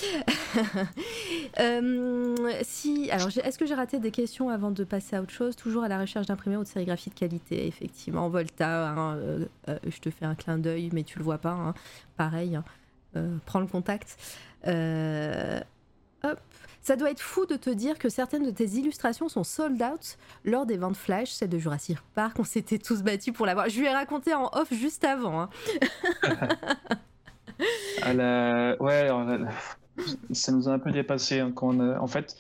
[1.60, 5.56] Euh, si, alors, est-ce que j'ai raté des questions avant de passer à autre chose?
[5.56, 8.28] Toujours à la recherche d'imprimés ou de sérigraphie de qualité, effectivement.
[8.30, 9.46] Volta, hein, euh,
[9.88, 11.52] je te fais un clin d'œil, mais tu le vois pas.
[11.52, 11.74] hein.
[12.18, 12.64] Pareil, hein.
[13.46, 14.18] Prends le contact.
[14.68, 15.60] Euh.
[16.84, 20.18] Ça doit être fou de te dire que certaines de tes illustrations sont sold out
[20.44, 22.38] lors des ventes flash, celle de Jurassic Park.
[22.40, 23.70] On s'était tous battus pour l'avoir.
[23.70, 25.42] Je lui ai raconté en off juste avant.
[25.42, 25.50] hein.
[28.02, 28.76] À la...
[28.82, 29.10] Ouais,
[30.32, 31.40] ça nous a un peu dépassé.
[31.40, 32.36] hein, quand a- En fait,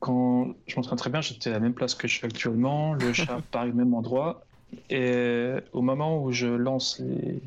[0.00, 3.12] quand je m'entraîne très bien, j'étais à la même place que je suis actuellement, le
[3.12, 4.42] chat pareil au même endroit.
[4.90, 7.40] Et au moment où je lance les.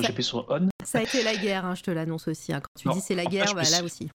[0.00, 2.52] J'appuie sur on, Ça a été la guerre, hein, je te l'annonce aussi.
[2.52, 2.60] hein.
[2.60, 4.10] Quand tu Non, dis c'est la fait, guerre, bah, là suis- aussi.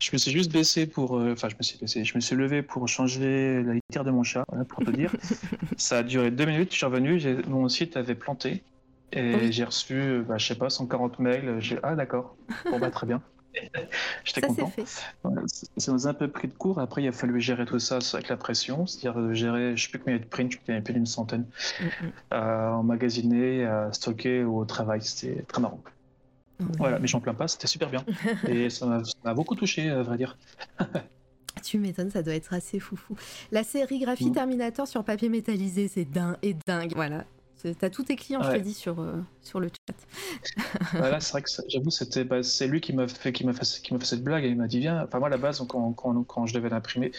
[0.00, 1.18] Je me suis juste baissé pour.
[1.18, 2.04] euh, Enfin, je me suis baissé.
[2.04, 5.12] Je me suis levé pour changer la litière de mon chat, voilà, pour te dire.
[5.76, 8.62] Ça a duré deux minutes, je suis revenu, mon site avait planté.
[9.12, 9.52] Et Oui.
[9.52, 11.56] j'ai reçu, euh, bah, je sais pas, 140 mails.
[11.60, 12.36] J'ai ah d'accord,
[12.70, 13.22] bon bah très bien.
[14.24, 14.72] J'étais content.
[15.76, 16.80] Ça nous a un peu pris de court.
[16.80, 20.00] Après, il a fallu gérer tout ça avec la pression, c'est-à-dire gérer, je sais plus
[20.00, 21.46] combien de prints, je crois qu'il y en avait plus d'une centaine,
[21.80, 22.12] Mm, mm.
[22.32, 25.02] à emmagasiner, à stocker au travail.
[25.02, 25.80] C'était très marrant.
[26.78, 28.04] Voilà, mais j'en plains pas, c'était super bien.
[28.48, 30.36] Et ça m'a beaucoup touché, à vrai dire.
[31.62, 33.16] Tu m'étonnes, ça doit être assez foufou.
[33.52, 34.32] La sérigraphie Mm.
[34.32, 36.92] Terminator sur papier métallisé, c'est dingue et dingue.
[36.94, 37.24] Voilà.
[37.78, 39.94] T'as tous tes clients, je te dis, sur, euh, sur le chat.
[40.92, 43.80] Voilà, c'est vrai que j'avoue, c'était, bah, c'est lui qui m'a fait, qui m'a fait,
[43.82, 45.02] qui m'a fait cette blague et il m'a dit viens.
[45.04, 47.12] Enfin moi, à la base, quand, quand, quand je devais l'imprimer,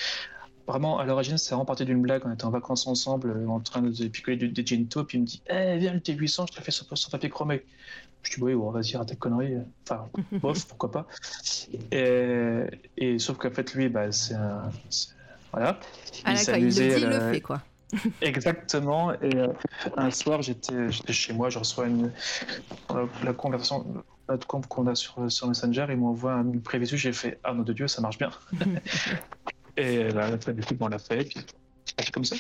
[0.68, 2.22] vraiment à l'origine, c'est vraiment parti d'une blague.
[2.26, 5.26] On était en vacances ensemble, euh, en train de picoler des ginto, puis il me
[5.26, 7.64] dit eh viens le T800, je te fais sur, sur papier chromé.
[8.26, 9.58] Je dis oui, bon, vas-y, arrête tes conneries.
[9.88, 10.10] Enfin,
[10.40, 11.08] bof, pourquoi pas.
[11.92, 12.62] Et,
[12.98, 14.72] et sauf qu'en fait, lui, bah, c'est un,
[15.54, 15.80] voilà.
[16.26, 17.62] Ah Il quand il le dit, il le la- fait, quoi.
[18.22, 19.14] Exactement.
[19.22, 19.48] Et euh,
[19.96, 22.12] un soir, j'étais chez moi, je reçois une,
[22.90, 27.14] la, la conversation, la conf qu'on a sur, sur Messenger, il m'envoie une prévision, j'ai
[27.14, 28.32] fait Ah nom de Dieu, ça marche bien.
[29.78, 31.40] et là, du coup, on l'a fait, et puis
[32.12, 32.36] comme ça.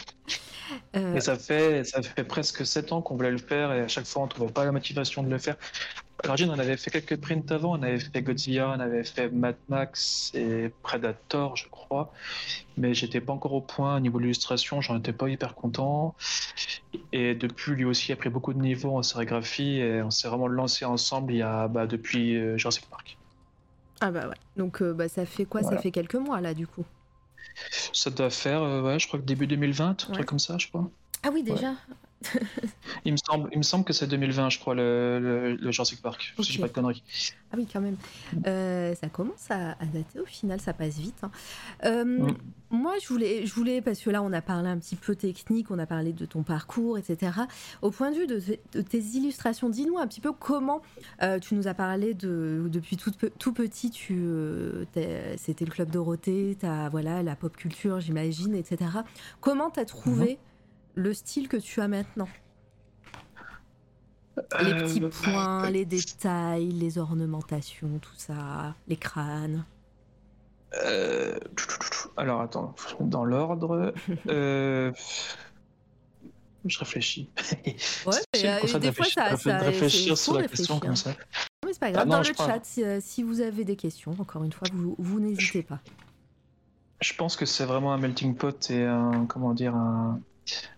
[0.95, 3.87] Euh, Et ça fait, ça fait presque 7 ans qu'on voulait le faire, et à
[3.87, 5.55] chaque fois, on trouvait pas la motivation de le faire.
[6.23, 9.57] L'origine, on avait fait quelques prints avant, on avait fait Godzilla, on avait fait Mad
[9.69, 12.13] Max et Predator, je crois.
[12.77, 16.15] Mais j'étais pas encore au point au niveau de l'illustration, j'en étais pas hyper content.
[17.11, 20.47] Et depuis, lui aussi a pris beaucoup de niveaux en sérigraphie et on s'est vraiment
[20.47, 23.19] lancé ensemble il y a bah, depuis euh, Jurassic Park.
[23.99, 24.35] Ah bah ouais.
[24.55, 25.63] Donc euh, bah, ça fait quoi?
[25.63, 26.85] Ça fait quelques mois, là, du coup.
[27.93, 30.13] Ça doit faire, euh, ouais, je crois que début 2020, un Ouais.
[30.13, 30.89] truc comme ça, je crois.
[31.23, 31.73] Ah oui, déjà
[33.05, 36.01] Il me semble, il me semble que c'est 2020, je crois, le, le, le Jurassic
[36.01, 37.03] Park, si je dis pas de conneries.
[37.51, 37.97] Ah oui, quand même.
[38.47, 41.23] Euh, ça commence à, à dater au final, ça passe vite.
[41.23, 41.31] hein.
[41.85, 42.35] Euh, Mm.
[42.71, 45.69] Moi, je voulais, je voulais, parce que là, on a parlé un petit peu technique,
[45.71, 47.31] on a parlé de ton parcours, etc.
[47.81, 48.41] Au point de vue de,
[48.73, 50.81] de tes illustrations, dis-nous un petit peu comment
[51.21, 54.19] euh, tu nous as parlé de depuis tout, pe- tout petit, tu,
[55.37, 56.57] c'était le club Dorothée,
[56.91, 58.89] voilà la pop culture, j'imagine, etc.
[59.41, 60.37] Comment t'as trouvé
[60.95, 62.27] le style que tu as maintenant
[64.59, 69.65] Les Euh, petits bah, points, les détails, les ornementations, tout ça, les crânes.
[70.83, 71.37] Euh,
[72.17, 73.93] Alors attends, faut que je mette dans l'ordre.
[74.27, 74.91] Euh,
[76.65, 77.29] Je réfléchis.
[78.05, 80.95] Ouais, mais, euh, ça de des fois, ça, de ça réfléchir sur la question comme
[80.95, 81.11] ça.
[81.63, 82.03] Mais c'est pas grave.
[82.03, 84.95] Ah non, Dans le chat, si, si vous avez des questions, encore une fois, vous,
[84.97, 85.79] vous n'hésitez pas.
[87.01, 90.19] Je pense que c'est vraiment un melting pot et un comment dire un,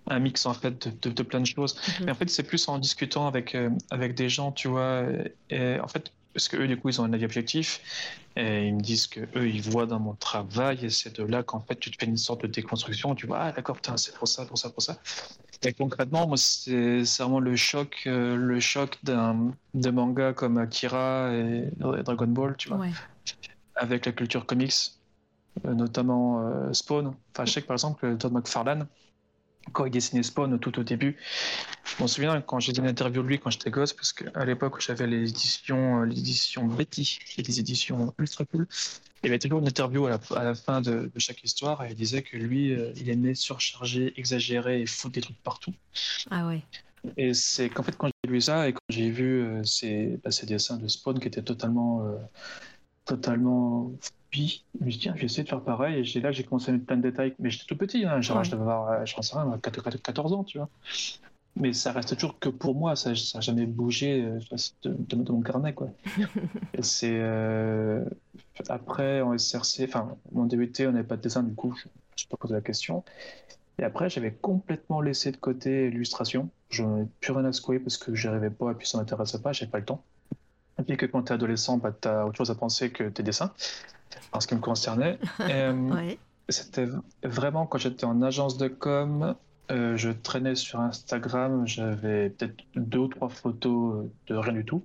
[0.07, 1.75] un mix en fait de, de- de plein de choses.
[1.99, 2.05] Mhm.
[2.05, 5.03] Mais en fait, c'est plus en discutant avec euh, avec des gens, tu vois.
[5.49, 7.81] Et, en fait, parce que eux, du coup, ils ont un avis objectif
[8.35, 11.41] et ils me disent que eux, ils voient dans mon travail et c'est de là
[11.43, 13.15] qu'en fait, tu te fais une sorte de déconstruction.
[13.15, 14.97] Tu vois, ah d'accord, putain, c'est pour ça, pour ça, pour ça.
[15.63, 21.31] Et concrètement, moi, c'est vraiment le choc, euh, le choc d'un de manga comme Akira
[21.33, 22.91] et Dragon Ball, tu vois Ouais.
[23.75, 24.73] avec la culture comics,
[25.65, 27.15] euh, notamment euh, Spawn.
[27.33, 28.87] Enfin, je sais que par exemple, Todd McFarlane,
[29.73, 31.17] quand il dessinait Spawn tout au début,
[31.85, 34.45] je m'en souviens quand j'ai dit une interview de lui quand j'étais gosse, parce qu'à
[34.45, 38.67] l'époque où j'avais les éditions, euh, l'édition Betty, et des éditions ultra cool,
[39.23, 41.83] il y avait toujours une interview à la, à la fin de, de chaque histoire
[41.83, 45.73] et il disait que lui, euh, il aimait surcharger, exagérer et foutre des trucs partout.
[46.29, 46.61] Ah ouais.
[47.15, 50.31] Et c'est qu'en fait, quand j'ai lu ça et quand j'ai vu euh, ces, bah,
[50.31, 52.17] ces dessins de Spawn qui étaient totalement, euh,
[53.07, 53.91] totalement
[54.31, 55.99] fouillis, je me suis dit, tiens, je vais essayer de faire pareil.
[56.15, 57.33] Et là j'ai commencé à mettre plein de détails.
[57.39, 58.43] Mais j'étais tout petit, hein, genre, Ouais.
[58.43, 60.69] je devais avoir, euh, sais rien, 14 14 ans, tu vois.
[61.59, 64.39] Mais ça reste toujours que pour moi, ça n'a jamais bougé euh,
[64.83, 65.89] de, de- de mon carnet, quoi.
[66.75, 67.17] Et c'est.
[67.19, 68.05] euh,
[68.69, 71.89] Après, en SRC, enfin, mon DUT, on n'avait pas de dessin, du coup, je ne
[71.89, 73.03] me suis pas posé la question.
[73.79, 76.49] Et après, j'avais complètement laissé de côté l'illustration.
[76.69, 78.97] Je n'en ai plus rien à secouer parce que je n'arrivais pas et puis ça
[78.99, 80.03] m'intéressait pas, j'avais pas le temps.
[80.79, 83.03] Et puis que quand tu es adolescent, bah, tu as autre chose à penser que
[83.05, 83.51] tes dessins,
[84.31, 85.19] en ce qui me concernait.
[85.39, 86.19] Et, euh, Ouais.
[86.49, 86.87] C'était
[87.23, 89.35] vraiment quand j'étais en agence de com,
[89.69, 94.81] euh, je traînais sur Instagram, j'avais peut-être deux ou trois photos de rien du tout.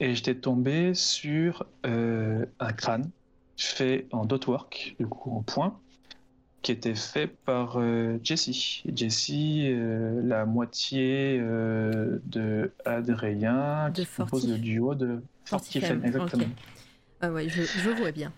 [0.00, 3.10] Et j'étais tombé sur euh, un crâne
[3.56, 5.78] fait en dotwork, du coup en point,
[6.62, 8.82] qui était fait par euh, Jessie.
[8.94, 16.04] Jessie, euh, la moitié euh, de Adrien, De qui compose Fortif- le duo de Fortifem,
[16.04, 16.44] exactement.
[16.44, 16.48] ok.
[17.20, 18.32] Ah ouais, je, je vois bien.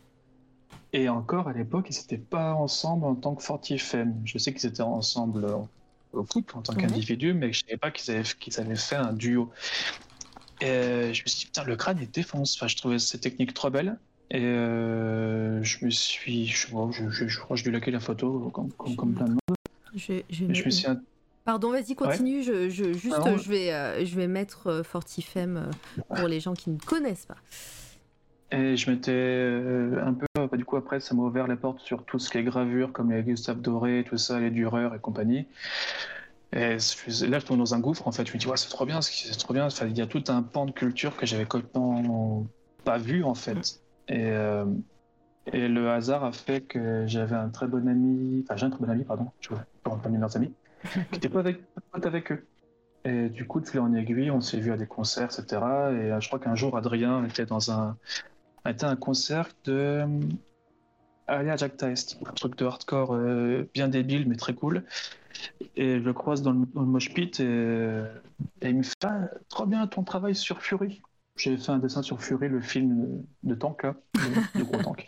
[0.93, 4.15] Et encore, à l'époque, ils n'étaient pas ensemble en tant que Fortifem.
[4.25, 5.47] Je sais qu'ils étaient ensemble
[6.13, 8.97] au couple en tant qu'individu, mais je ne savais pas qu'ils avaient, qu'ils avaient fait
[8.97, 9.51] un duo.
[10.61, 12.57] Et je me suis dit, putain, le crâne est défonce.
[12.57, 13.99] Enfin, je trouvais cette technique trop belle.
[14.31, 16.47] Et euh, je me suis.
[16.47, 19.27] Je, je, je, je crois que j'ai dû liker la photo comme, comme, comme plein
[19.27, 19.41] de monde.
[19.95, 20.87] Je, je, Mais je me suis.
[21.45, 22.43] Pardon, vas-y, continue.
[22.43, 23.37] Je, je, juste, Ah non.
[23.37, 27.27] je, vais, euh, je vais mettre euh, Fortifem euh, pour les gens qui ne connaissent
[27.27, 27.37] pas.
[28.51, 30.27] Et je m'étais un peu.
[30.35, 32.93] bah, du coup, après, ça m'a ouvert les portes sur tout ce qui est gravure,
[32.93, 35.47] comme les Gustave Doré, tout ça, les Dureurs et compagnie.
[36.53, 38.27] Et je là, je tombe dans un gouffre, en fait.
[38.27, 39.67] Je me dis, ouais, c'est trop bien, c'est c'est trop bien.
[39.67, 42.47] Enfin, il y a tout un pan de culture que j'avais complètement
[42.85, 43.81] pas vu, en fait.
[44.09, 44.67] Et, euh,
[45.53, 48.85] et le hasard a fait que j'avais un très bon ami, enfin, j'ai un très
[48.85, 50.53] bon ami, pardon, je ne pas mes meilleurs amis,
[50.83, 52.47] qui n'était pas avec, pas pote avec eux.
[53.05, 55.45] Et du coup, de fil en aiguille, on s'est vu à des concerts, etc.
[55.51, 57.99] Et euh, je crois qu'un jour, Adrien était dans un,
[58.67, 60.07] était un concert de euh,
[61.27, 64.85] Alia Jack Teist, un truc de hardcore euh, bien débile, mais très cool.
[65.77, 68.05] Et je le croise dans le, dans le mosh pit et,
[68.63, 71.03] et il me fait Ah, Trop bien ton travail sur Fury.
[71.37, 75.07] J'ai fait un dessin sur Fury, le film de tank, là, de, gros tank.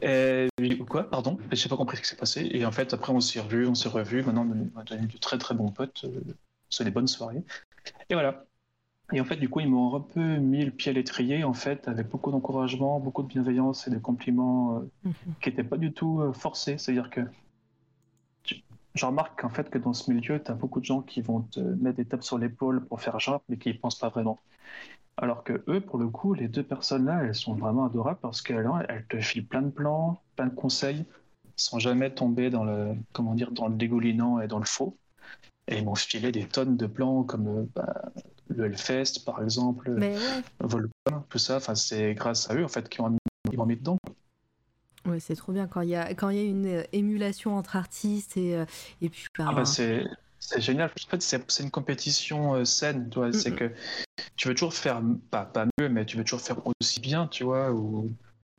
[0.00, 2.48] Et je dis, quoi, pardon Et J'ai pas compris ce qui s'est passé.
[2.50, 4.22] Et en fait, après, on s'est revus, on s'est revus.
[4.22, 6.04] Maintenant, on est devenus de très très bons potes.
[6.04, 6.20] euh,
[6.70, 7.44] C'est des bonnes soirées.
[8.08, 8.44] Et voilà.
[9.12, 11.54] Et en fait, du coup, ils m'ont un peu mis le pied à l'étrier, en
[11.54, 15.34] fait, avec beaucoup d'encouragement, beaucoup de bienveillance et de compliments euh, Mhm.
[15.42, 16.78] qui n'étaient pas du tout euh, forcés.
[16.78, 17.20] C'est-à-dire que
[18.94, 21.42] je remarque qu'en fait, que dans ce milieu, tu as beaucoup de gens qui vont
[21.42, 24.40] te mettre des tapes sur l'épaule pour faire genre, mais qui n'y pensent pas vraiment.
[25.20, 28.70] Alors que eux, pour le coup, les deux personnes-là, elles sont vraiment adorables parce qu'elles
[28.88, 31.04] elles te filent plein de plans, plein de conseils,
[31.56, 34.96] sans jamais tomber dans le, comment dire, dans le dégoulinant et dans le faux.
[35.66, 38.12] Et ils m'ont filé des tonnes de plans comme euh, bah,
[38.48, 40.14] le Hellfest, par exemple, Mais
[40.60, 41.56] Volcan, tout ça.
[41.56, 43.18] Enfin, c'est grâce à eux, en fait, qu'ils m'ont mis,
[43.66, 43.98] mis dedans.
[45.04, 47.74] ouais c'est trop bien quand il y a, quand y a une euh, émulation entre
[47.74, 48.64] artistes et, euh,
[49.02, 49.26] et puis.
[49.38, 50.06] Ah ben, bah c'est
[50.40, 50.90] c'est génial.
[50.90, 53.32] En fait, c'est une compétition euh, saine, tu vois.
[53.32, 53.72] C'est Mm, que
[54.36, 57.44] tu veux toujours faire, pas, pas mieux, mais tu veux toujours faire aussi bien, tu
[57.44, 58.10] vois, ou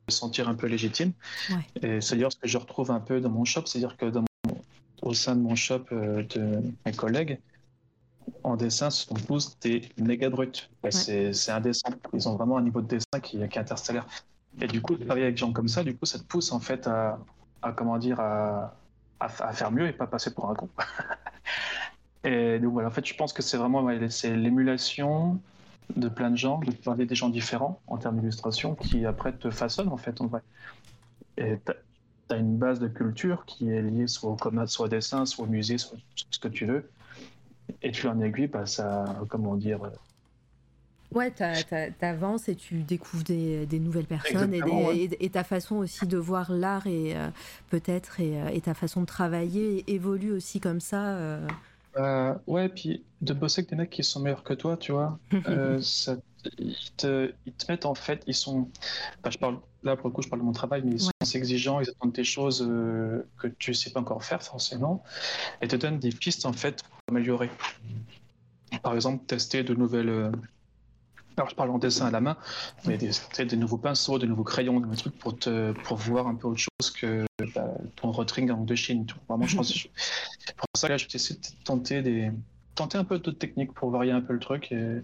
[0.06, 1.12] te sentir un peu légitime.
[1.50, 1.82] Ouais.
[1.82, 4.24] Et c'est d'ailleurs ce que je retrouve un peu dans mon shop, c'est-à-dire que dans
[4.46, 4.60] mon-
[5.02, 7.40] au sein de mon shop euh, de mes collègues,
[8.44, 10.52] en dessin, ce sont tous des méga bruts.
[10.82, 11.88] Ouais, C'est indécent.
[12.12, 14.06] Ils ont vraiment un niveau de dessin qui, qui est interstellaire.
[14.60, 16.60] Et du coup, travailler avec des gens comme ça, du coup, ça te pousse en
[16.60, 17.18] fait à,
[17.62, 18.76] à comment dire, à,
[19.20, 20.68] à, faire mieux et pas passer pour un con.
[22.24, 25.40] Et donc voilà, en fait, je pense que c'est vraiment c'est l'émulation
[25.96, 29.50] de plein de gens, de parler des gens différents en termes d'illustration qui après te
[29.50, 30.42] façonnent en fait en vrai.
[31.38, 34.88] Et tu as une base de culture qui est liée soit au commun, soit au
[34.88, 35.98] dessin, soit au musée, soit
[36.30, 36.90] ce que tu veux.
[37.82, 39.90] Et tu en aiguille, bah, ça, comment dire, euh,
[41.12, 45.16] Ouais, t'a- t'a- t'avances et tu découvres des, des nouvelles personnes et, Exactement, des- ouais.
[45.18, 47.28] et- et ta façon aussi de voir l'art et euh,
[47.68, 51.16] peut-être et, euh, et ta façon de travailler évolue aussi comme ça.
[51.16, 51.46] euh.
[51.96, 55.18] Euh, ouais, puis de bosser avec des mecs qui sont meilleurs que toi, tu vois,
[55.48, 56.16] euh, ça,
[56.58, 58.68] ils, te, ils te mettent en fait, ils sont.
[59.18, 61.10] enfin, je parle, là pour le coup, je parle de mon travail, mais ils sont
[61.20, 62.60] assez exigeants, ils attendent des choses
[63.38, 65.02] que tu sais pas encore faire forcément,
[65.60, 67.50] et te donnent des pistes en fait pour améliorer.
[68.84, 70.30] Par exemple, tester de nouvelles.
[71.36, 72.36] Alors, je parle en dessin à la main,
[72.86, 73.10] mais des,
[73.44, 76.60] des nouveaux pinceaux, des nouveaux crayons, des trucs pour, te, pour voir un peu autre
[76.60, 77.24] chose que
[77.54, 79.06] bah, ton rotring en de Chine.
[79.28, 79.72] Vraiment, je pense.
[79.72, 82.30] C'est pour ça que là, je vais essayer de tenter, des...
[82.74, 84.70] tenter un peu d'autres techniques pour varier un peu le truc.
[84.72, 85.02] Et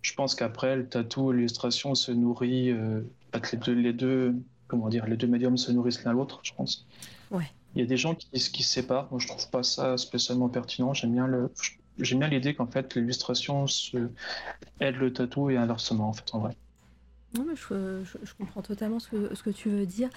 [0.00, 2.70] je pense qu'après, le tatou et l'illustration se nourrit.
[2.70, 3.02] Euh...
[3.32, 4.34] que les deux, les deux,
[4.66, 6.86] comment dire, les deux médiums se nourrissent l'un l'autre, je pense.
[7.30, 7.50] Ouais.
[7.74, 9.08] Il y a des gens qui, qui se séparent.
[9.10, 10.92] Moi, je trouve pas ça spécialement pertinent.
[10.92, 11.50] J'aime bien le.
[11.98, 14.08] J'aime bien l'idée qu'en fait l'illustration se...
[14.80, 16.56] aide le tatou et inversement en fait en vrai.
[17.38, 20.10] Non, mais je, comprends totalement ce que, ce que tu veux dire.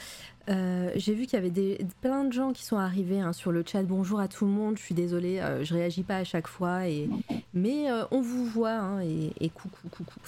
[0.49, 3.53] Euh, J'ai vu qu'il y avait des, plein de gens qui sont arrivés hein, sur
[3.53, 3.83] le chat.
[3.83, 4.77] Bonjour à tout le monde.
[4.77, 7.09] Je suis désolée, euh, je réagis pas à chaque fois, et,
[7.53, 10.19] mais euh, on vous voit hein, et, et coucou, coucou.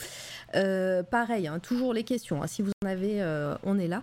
[0.55, 2.39] Euh, pareil, hein, toujours les questions.
[2.47, 3.21] si vous en avez,
[3.63, 4.01] on est là.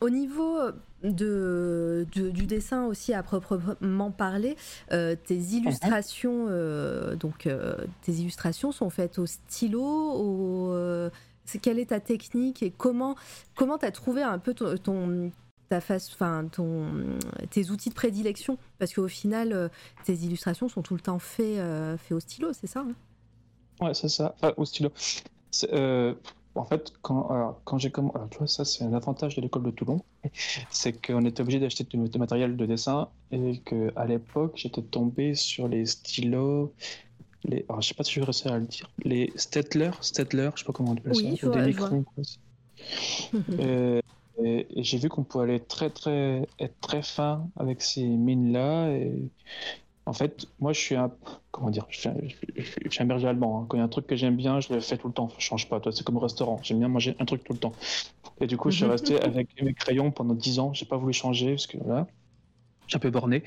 [0.00, 0.58] Au niveau
[1.02, 4.56] de, de- du dessin aussi à proprement parler,
[4.92, 11.10] euh, tes illustrations, euh, donc euh, tes illustrations sont faites au stylo, au euh,
[11.44, 13.16] c'est quelle est ta technique et comment
[13.54, 15.32] comment t'as trouvé un peu ton, ton-
[15.68, 16.86] ta face, enfin ton
[17.50, 18.58] tes outils de prédilection?
[18.78, 19.68] Parce qu'au final euh,
[20.04, 22.92] tes illustrations sont tout le temps faits euh, faits au stylo, c'est ça hein?
[23.80, 24.34] Ouais, c'est ça.
[24.36, 24.90] Enfin, au stylo.
[25.50, 26.12] C'est, euh,
[26.54, 29.62] en fait, quand, alors, quand j'ai commencé, tu vois, ça c'est un avantage de l'école
[29.64, 30.00] de Toulon,
[30.70, 34.82] c'est qu'on était obligé d'acheter du, du matériel de dessin et que à l'époque j'étais
[34.82, 36.74] tombé sur les stylos,
[37.44, 40.50] les, alors, je sais pas si je vais réussir à le dire, les Stettler, Stettler,
[40.54, 42.04] je sais pas comment on appelle Oui, ça, vois- des microns.
[42.04, 42.22] quoi.
[43.60, 44.00] Euh,
[44.42, 48.52] Et, et j'ai vu qu'on pouvait aller très très être très fin avec ces mines
[48.52, 48.90] là.
[48.90, 49.30] Et
[50.10, 51.12] en fait, moi je suis un
[51.52, 52.16] comment dire, je suis un,
[52.56, 53.60] je suis un berger allemand.
[53.62, 53.66] hein.
[53.68, 55.28] Quand il y a un truc que j'aime bien, je le fais tout le temps.
[55.38, 55.78] Je change pas.
[55.78, 56.58] Toi, c'est comme au restaurant.
[56.64, 57.72] J'aime bien manger un truc tout le temps.
[58.40, 60.74] Et du coup, je suis resté avec mes crayons pendant 10 ans.
[60.74, 62.08] J'ai pas voulu changer parce que voilà,
[62.88, 63.44] j'ai un peu borné.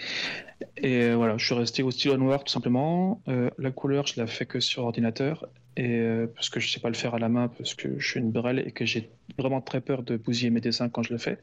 [0.78, 3.22] Et euh, voilà, je suis resté au stylo noir tout simplement.
[3.28, 5.46] Euh, la couleur, je la fais que sur ordinateur.
[5.76, 8.08] Et euh, parce que je sais pas le faire à la main, parce que je
[8.08, 11.12] suis une brêle et que j'ai vraiment très peur de bousiller mes dessins quand je
[11.12, 11.40] le fais.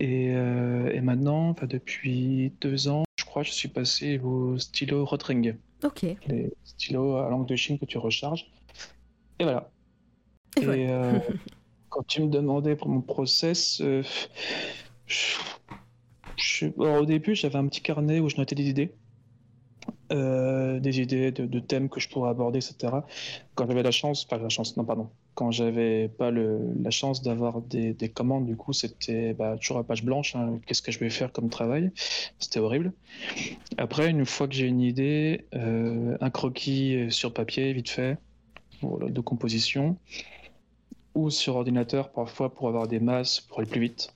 [0.00, 3.04] Et, euh, et maintenant, depuis deux ans,
[3.42, 6.04] je suis passé au stylo Rotring, Ok.
[6.04, 8.50] Et les stylos à langue de Chine que tu recharges.
[9.38, 9.70] Et voilà.
[10.60, 10.82] Et, voilà.
[11.16, 11.20] euh,
[11.90, 14.02] quand tu me demandais pour mon process, euh,
[15.06, 15.36] je-
[16.36, 18.94] je- alors, au début, j'avais un petit carnet où je notais des idées.
[20.12, 22.92] Euh, des idées de, de thèmes que je pourrais aborder, etc.
[23.54, 25.10] Quand j'avais la chance, pas la chance, non, pardon.
[25.36, 29.84] Quand j'avais pas la chance d'avoir des, des commandes, du coup, c'était bah, toujours à
[29.84, 30.34] page blanche.
[30.34, 31.92] hein, Qu'est-ce que je vais faire comme travail
[32.40, 32.92] C'était horrible.
[33.76, 38.16] Après, une fois que j'ai une idée, euh, un croquis sur papier, vite fait,
[38.82, 39.98] de composition,
[41.14, 44.14] ou sur ordinateur, parfois pour avoir des masses pour aller plus vite.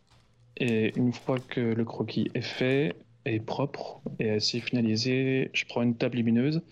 [0.57, 5.83] Et une fois que le croquis est fait, est propre et assez finalisé, je prends
[5.83, 6.62] une table lumineuse,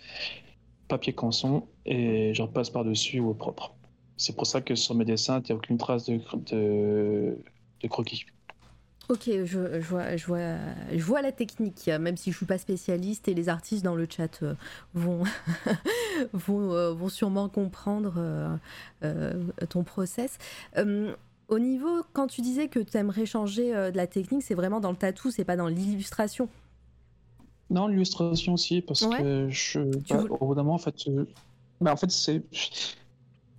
[0.88, 3.77] papier canson, et je repasse par-dessus au propre.
[4.18, 7.38] C'est pour ça que sur mes dessins, il n'y a aucune trace de, de,
[7.82, 8.26] de croquis.
[9.08, 10.56] Ok, je, je vois, je, vois,
[10.92, 14.06] je vois la technique, même si je suis pas spécialiste et les artistes dans le
[14.10, 14.54] chat euh,
[14.92, 15.24] vont,
[16.34, 18.58] vont, euh, vont sûrement comprendre
[19.02, 19.32] euh,
[19.70, 20.36] ton process.
[21.48, 24.90] Au niveau, quand tu disais que tu aimerais changer de la technique, c'est vraiment dans
[24.90, 26.50] le tatou, c'est pas dans l'illustration.
[27.70, 29.18] Non, l'illustration aussi, parce Ouais.
[29.18, 31.26] que je, bah, veux- au bout d'un moment, en fait, euh,
[31.80, 32.42] bah, en fait, c'est,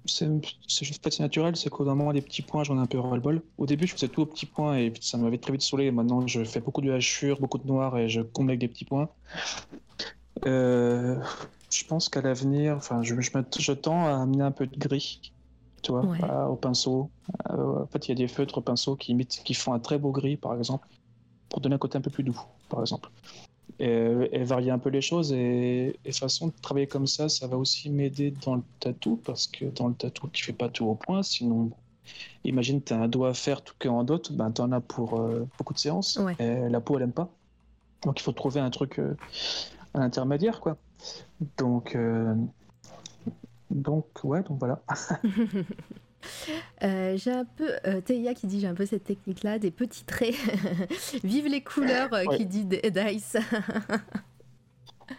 [0.10, 3.00] c'est, juste- fait, c'est naturel, c'est qu'au moment, des petits points, j'en ai un peu
[3.00, 3.42] ras-le-bol.
[3.58, 5.92] Au début, je faisais tout aux petits points et ça m'avait très vite saoulé.
[5.92, 8.86] Maintenant, je fais beaucoup de hachures, beaucoup de noir et je comble avec des petits
[8.86, 9.10] points.
[10.46, 11.20] Euh,
[11.72, 15.34] je pense qu'à l'avenir, enfin, je, je, tends à amener un peu de gris,
[15.82, 16.22] tu vois, Ouais.
[16.24, 17.10] à- au pinceau.
[17.50, 19.80] Euh, en fait, il y a des feutres au pinceau qui imitent, qui font un
[19.80, 20.88] très beau gris, par exemple,
[21.50, 22.40] pour donner un côté un peu plus doux,
[22.70, 23.10] par exemple.
[23.80, 25.32] Et, et varier un peu les choses.
[25.32, 29.48] Et, et façon de travailler comme ça, ça va aussi m'aider dans le tatou, parce
[29.48, 31.72] que dans le tatou, tu fais pas tout au point, sinon.
[32.44, 35.20] Imagine, tu as un doigt à faire tout qu'en dot, ben tu en as pour
[35.20, 36.18] euh, beaucoup de séances.
[36.18, 36.36] Ouais.
[36.40, 37.30] Et la peau, elle aime pas.
[38.04, 39.16] Donc il faut trouver un truc euh,
[39.94, 40.78] à l'intermédiaire, quoi.
[41.58, 42.34] Donc, euh,
[43.70, 44.82] donc, ouais, donc voilà.
[46.84, 50.06] Euh, j'ai un peu euh, qui dit j'ai un peu cette technique là des petits
[50.06, 50.36] traits
[51.24, 52.38] vive les couleurs euh, Ouais.
[52.38, 53.38] qui dit Dice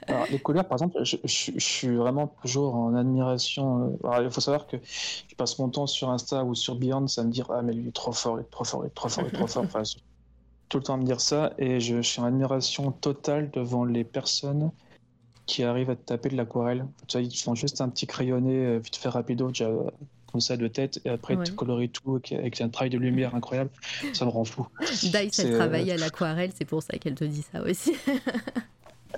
[0.09, 3.97] Alors, les couleurs, par exemple, je, je- je suis vraiment toujours en admiration.
[4.03, 7.07] euh, alors, il faut savoir que je passe mon temps sur Insta ou sur Beyond,
[7.09, 8.89] ça me dire Ah, mais lui, il est trop fort, il est trop fort, il
[8.89, 9.65] est trop fort, il est trop fort.
[9.65, 9.83] Enfin,
[10.69, 11.53] tout le temps à me dire ça.
[11.59, 14.73] Et je, je suis en admiration totale devant les personnes
[15.47, 16.87] qui arrivent à te taper de l'aquarelle.
[17.09, 19.71] Tu vois, ils font juste un petit crayonné vite fait rapido, déjà,
[20.31, 21.45] comme ça de tête, et après, Ouais.
[21.45, 23.71] tu coloris tout avec, avec un travail de lumière incroyable.
[24.13, 24.67] Ça me rend fou.
[24.81, 27.95] Dice elle C'est, euh, travaille à l'aquarelle c'est pour ça qu'elle te dit ça aussi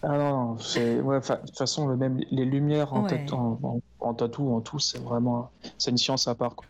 [0.02, 3.24] Ah non, ouais, de toute façon le même les lumières en, Ouais.
[3.26, 6.66] tat- en, en- en tatou en tout, c'est vraiment c'est une science à part quoi.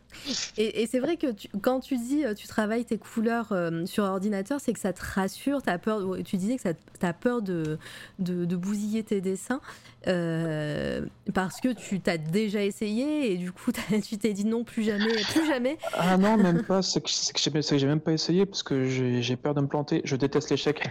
[0.59, 3.85] Et, et c'est vrai que tu- quand tu dis euh, tu travailles tes couleurs euh,
[3.87, 5.61] sur ordinateur, c'est que ça te rassure.
[5.67, 7.79] As peur, tu disais que tu as peur de,
[8.19, 9.61] de, de bousiller tes dessins
[10.09, 11.05] euh,
[11.35, 13.71] parce que tu t'as déjà essayé et du coup
[14.09, 15.77] tu t'es dit non, plus jamais, plus jamais.
[15.95, 17.11] Ah non, même pas, c'est que,
[17.79, 20.89] j'ai même pas essayé parce que j'ai peur de me planter, je déteste l'échec.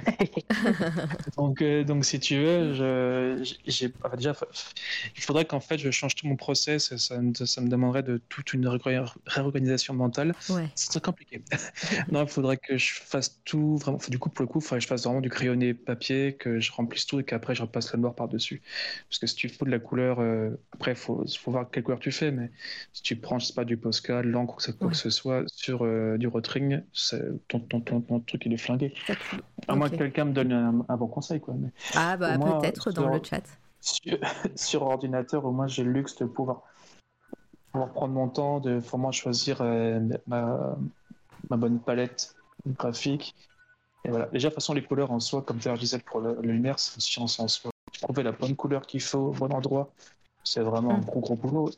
[1.38, 4.34] donc euh, donc si tu veux, je j'ai enfin, déjà
[5.16, 8.04] il faudrait qu'en fait je change tout mon process et ça me, ça me demanderait
[8.04, 8.68] de toute une
[9.26, 10.34] réorganisation mentale.
[10.50, 10.68] Ouais.
[10.76, 11.42] C'est très compliqué.
[12.12, 14.00] non, il faudrait que je fasse tout vraiment.
[14.10, 16.60] Du coup, pour le coup, il faudrait que je fasse vraiment du crayonné papier, que
[16.60, 18.62] je remplisse tout et qu'après je repasse le noir par-dessus.
[19.10, 21.84] Parce que si tu fous de la couleur, euh, après, il faut, faut voir quelle
[21.84, 22.52] couleur tu fais, mais
[22.94, 24.92] si tu prends, je sais pas, du Posca, de l'encre ou quoi Ouais.
[24.94, 26.82] que ce soit sur euh, du rotring,
[27.48, 28.94] ton, ton, ton, ton truc il est flingué.
[29.68, 31.54] À moins que quelqu'un me donne un, un bon conseil, quoi.
[31.58, 33.44] Mais Ah bah peut-être dans sur- le chat.
[33.82, 34.18] sur,
[34.56, 36.62] sur ordinateur, au moins j'ai le luxe de pouvoir,
[37.72, 40.78] pouvoir prendre mon temps, de vraiment choisir euh, ma,
[41.50, 42.36] ma bonne palette
[42.68, 43.36] graphique.
[44.04, 44.28] Et voilà.
[44.28, 46.80] Déjà, de toute façon, les couleurs en soi, comme je disais pour le, le lumière,
[46.80, 47.72] c'est une science en soi.
[48.02, 49.94] Trouver la bonne couleur qu'il faut au bon endroit,
[50.44, 51.06] c'est vraiment un Mm.
[51.06, 51.70] gros gros boulot.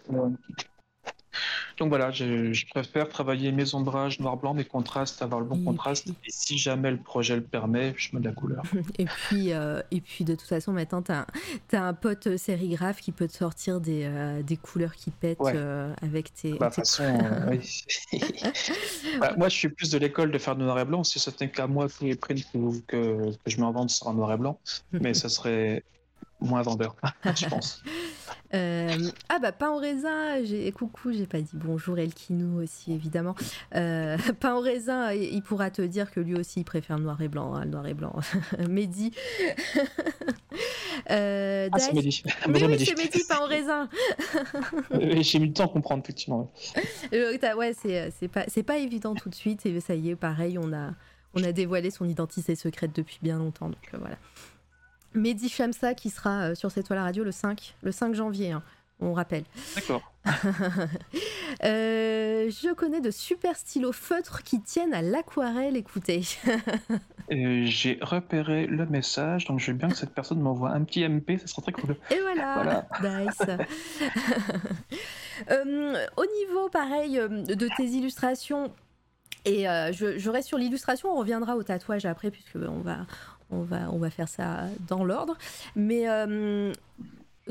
[1.77, 5.63] Donc voilà, je, je préfère travailler mes ombrages noir-blanc, mes contrastes, avoir le bon Et
[5.63, 6.05] contraste.
[6.05, 8.63] puis- Et si jamais le projet le permet, je mets de la couleur.
[8.99, 11.25] Et puis, euh, et puis de toute façon, maintenant, t'as
[11.73, 15.53] as un pote sérigraphe qui peut te sortir des, euh, des couleurs qui pètent Ouais.
[15.55, 16.53] euh, avec tes.
[16.57, 17.03] Bah, tes- façon.
[19.19, 21.03] Bah, moi, je suis plus de l'école de faire du noir et blanc.
[21.03, 24.33] Si c'était qu'à moi tous les prints que, que, je me revende sera en noir
[24.33, 24.59] et blanc,
[24.91, 25.83] mais ça serait
[26.43, 26.95] moins vendeur,
[27.35, 27.83] je pense.
[28.53, 33.33] Euh, ah bah pain au raisin, j'ai coucou, j'ai pas dit bonjour Elkinou aussi évidemment.
[33.75, 37.19] Euh, pain au raisin, il pourra te dire que lui aussi il préfère le noir
[37.21, 38.13] et blanc, hein, le noir et blanc.
[38.69, 39.11] Mehdi.
[41.09, 42.23] euh, Ah, c'est Mehdi.
[42.47, 42.85] Oui, Mehdi.
[42.85, 43.89] c'est Mehdi, pain au raisin.
[44.91, 46.51] Euh, J'ai mis le temps à comprendre, effectivement.
[47.13, 50.57] Euh, t'as- ouais, c'est pas pas évident tout de suite et ça y est, pareil,
[50.57, 50.91] on a
[51.35, 54.17] on a dévoilé son identité secrète depuis bien longtemps, donc euh, voilà.
[55.13, 58.51] Mehdi Chamsa qui sera euh, sur cette toile à radio le 5 le 5 janvier,
[58.51, 58.63] hein,
[58.99, 59.43] on rappelle.
[59.75, 60.01] D'accord.
[61.63, 66.23] Euh, je connais de super stylos feutres qui tiennent à l'aquarelle, écoutez.
[67.31, 71.07] Euh, J'ai repéré le message, donc je veux bien que cette personne m'envoie un petit
[71.07, 71.95] MP, ça serait très cool.
[72.11, 73.41] Et voilà, nice.
[75.49, 78.73] Euh, au niveau, pareil, de tes illustrations,
[79.45, 83.05] et euh, je, je reste sur l'illustration, on reviendra au tatouage après, puisque on va,
[83.53, 85.37] on va, on va faire ça dans l'ordre.
[85.75, 86.73] Mais euh,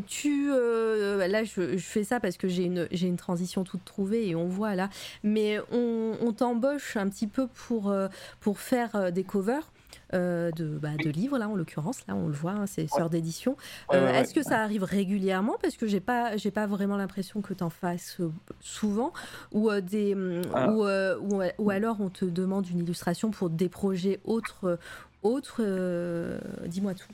[0.06, 3.84] tu, euh, là, je, je fais ça parce que j'ai une, j'ai une transition toute
[3.84, 4.88] trouvée et on voit là.
[5.22, 8.08] Mais on, on t'embauche un petit peu pour, euh,
[8.40, 9.70] pour faire des covers.
[10.14, 13.08] euh, de, bah, de livres là en l'occurrence là on le voit hein, c'est sœur
[13.08, 13.56] d'édition
[13.90, 14.18] Ouais, euh, ouais, ouais.
[14.20, 15.56] Est-ce que ça arrive régulièrement?
[15.62, 18.18] Parce que j'ai pas, j'ai pas vraiment l'impression que tu en fasses
[18.60, 19.12] souvent,
[19.52, 20.14] ou des,
[20.54, 20.70] Ah.
[20.70, 24.78] ou, ou, ou alors on te demande une illustration pour des projets autres,
[25.22, 25.56] autres.
[25.60, 27.12] euh, Dis-moi tout.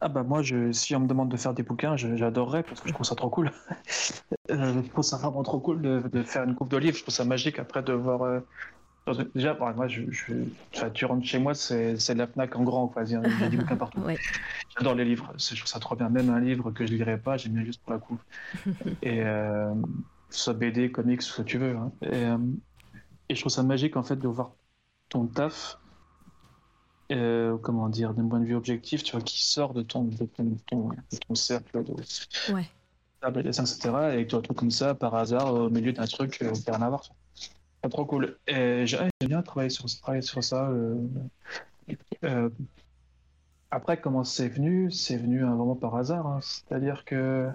[0.00, 2.88] Ah bah moi, je, si on me demande de faire des bouquins, j'adorerais parce que
[2.88, 3.50] je trouve ça trop cool.
[4.50, 6.96] Euh, je trouve ça vraiment trop cool de, de faire une coupe de livres.
[6.96, 8.22] Je trouve ça magique après de voir.
[8.22, 8.40] euh,
[9.34, 10.34] Déjà, bon, moi, je, je-
[10.74, 12.88] enfin, tu rentres chez moi, c'est la Fnac en grand.
[12.88, 13.04] quoi.
[13.04, 14.00] Il y a des bouquins partout.
[14.06, 14.18] Ouais.
[14.78, 15.32] J'adore les livres.
[15.38, 16.08] Je trouve ça trop bien.
[16.10, 18.22] Même un livre que je lirai pas, j'aime bien juste pour la coupe.
[19.02, 19.74] Et euh,
[20.30, 21.76] soit BD, comics, ce que tu veux.
[21.76, 21.92] hein.
[22.02, 22.24] Et,
[23.28, 24.56] et je trouve ça magique en fait de voir
[25.08, 25.78] ton taf.
[27.12, 30.24] Euh, comment dire, d'un point de vue objectif, tu vois, qui sort de ton, de
[30.26, 31.94] ton, de ton, de ton cercle de
[32.52, 32.66] Ouais.
[33.20, 34.16] table et dessin, etc.
[34.18, 36.88] Et que tu retrouves comme ça, par hasard, au milieu d'un truc euh, rien à
[36.88, 37.04] voir.
[37.84, 38.38] C'est trop cool.
[38.46, 40.68] Et j'ai- j'aime bien travailler sur, travailler sur ça.
[40.70, 40.96] euh,
[42.24, 42.50] euh,
[43.70, 44.90] après, comment c'est venu?
[44.90, 46.26] C'est venu hein, vraiment par hasard.
[46.26, 46.40] hein.
[46.40, 47.48] C'est-à-dire que.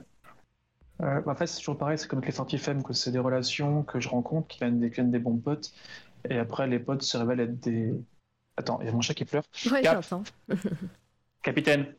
[1.02, 3.84] euh, en fait, c'est toujours pareil, c'est comme avec les Fortifem, que c'est des relations
[3.84, 5.74] que je rencontre qui viennent, des, qui viennent des bons potes.
[6.30, 7.94] Et après, les potes se révèlent être des.
[8.58, 9.44] Attends, il y a mon chat qui pleure.
[9.72, 10.04] Ouais, Cap.
[11.44, 11.96] Capitaine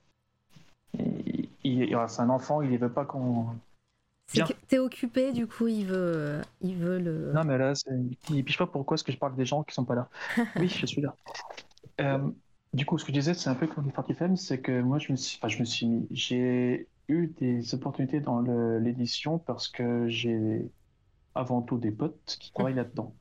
[1.65, 3.47] il, C'est un enfant, il ne veut pas qu'on.
[4.69, 7.33] T'es occupé, du coup, il veut, il veut le.
[7.33, 7.75] Non, mais là,
[8.31, 10.09] il piche pas pourquoi est-ce que je parle des gens qui sont pas là.
[10.57, 11.15] Oui, je suis là.
[12.01, 12.31] Euh,
[12.73, 14.81] du coup, ce que je disais, c'est un peu comme les Party Femmes, c'est que
[14.81, 18.41] moi, je me suis, enfin, je me suis mis, j'ai eu des opportunités dans
[18.79, 20.71] l'édition parce que j'ai
[21.35, 23.15] avant tout des potes qui travaillent là-dedans.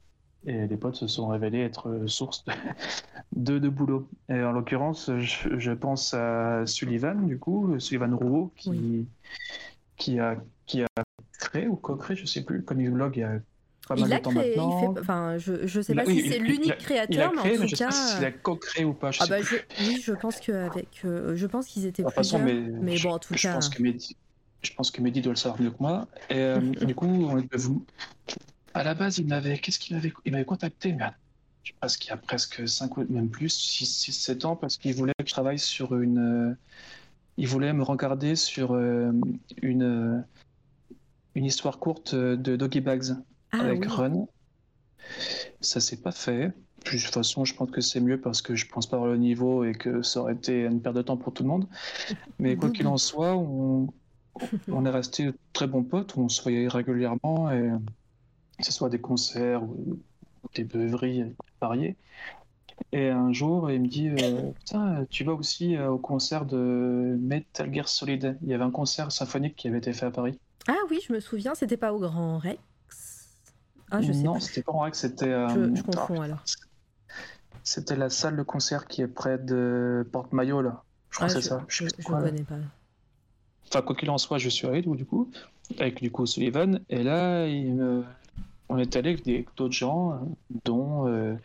[0.45, 2.45] Et les potes se sont révélés être source
[3.35, 4.07] de, de, boulot.
[4.29, 9.07] Et en l'occurrence, je, je pense à Sullivan, du coup, Sullivan Rouault, qui, Oui.
[9.97, 10.87] qui, a, qui a
[11.39, 13.39] créé ou co-créé, je sais plus, comme il vlog il y a
[13.87, 14.93] pas mal Il a de temps créé, il maintenant.
[14.93, 17.21] fait, enfin, je, je sais Il pas si il- c'est il- l'unique il créateur, Il
[17.21, 17.89] a mais créé, en mais tout je sais cas.
[17.89, 19.11] pas s'il a co-créé ou pas.
[19.11, 19.45] Je Ah sais bah plus.
[19.79, 23.07] je, oui, je pense qu'avec, euh, je pense qu'ils étaient De façon, mais, mais je,
[23.07, 24.17] bon, en tout je cas, pense que Mehdi,
[24.63, 26.07] je pense que Mehdi doit le savoir mieux que moi.
[26.29, 27.85] Et euh, du coup, on est vous.
[28.73, 31.05] À la base, il m'avait, qu'est-ce qu'il m'avait, il m'avait contacté, mais
[31.63, 34.77] je pense qu'il y a presque 5 ou même plus, 6, 6 7 ans, parce
[34.77, 36.55] qu'il voulait que je travaille sur une.
[37.37, 39.11] il voulait me regarder sur euh,
[39.61, 40.21] une, euh,
[41.35, 43.15] une histoire courte de Doggy Bags
[43.51, 43.87] ah avec oui.
[43.87, 44.27] Run.
[45.59, 46.53] Ça s'est pas fait.
[46.83, 49.11] Puis, de toute façon, je pense que c'est mieux parce que je pense pas avoir
[49.11, 51.67] le niveau et que ça aurait été une perte de temps pour tout le monde.
[52.39, 53.87] Mais quoi qu'il en soit, on,
[54.67, 57.69] on est resté très bons potes, on se voyait régulièrement, et,
[58.61, 59.99] que ce soit des concerts ou,
[60.55, 61.25] des beuveries
[61.61, 61.97] variées.
[62.91, 67.17] Et un jour, il me dit euh, Putain, tu vas aussi euh, au concert de
[67.21, 68.37] Metal Gear Solid.
[68.43, 70.39] Il y avait un concert symphonique qui avait été fait à Paris.
[70.67, 72.59] Ah oui, je me souviens, c'était pas au Grand Rex?
[73.91, 75.25] Ah, je sais non, c'était pas en vrai que c'était.
[75.27, 76.43] euh, Je, je ah, confonds alors.
[77.63, 80.83] C'était la salle de concert qui est près de Porte-Maillot, là.
[81.09, 81.65] Je crois Ah, que c'est ça.
[81.67, 82.19] je, là.
[82.19, 82.55] connais pas.
[83.69, 85.31] Enfin, quoi qu'il en soit, je suis allé, donc, du coup,
[85.79, 86.79] avec du coup Sullivan.
[86.89, 88.03] Et là, il me-
[88.71, 90.15] on est allé avec d'autres gens, euh,
[90.65, 91.35] dont, euh,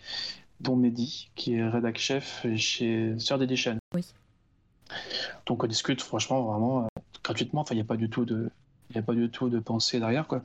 [0.60, 3.78] dont Mehdi, qui est rédac chef chez Sœur d'Edition.
[3.94, 4.02] Oui.
[5.46, 7.62] Donc, on discute, franchement, vraiment, euh, gratuitement.
[7.62, 8.50] Enfin, il n'y a pas du tout de.
[8.90, 10.42] Il a pas du tout de pensée derrière, quoi.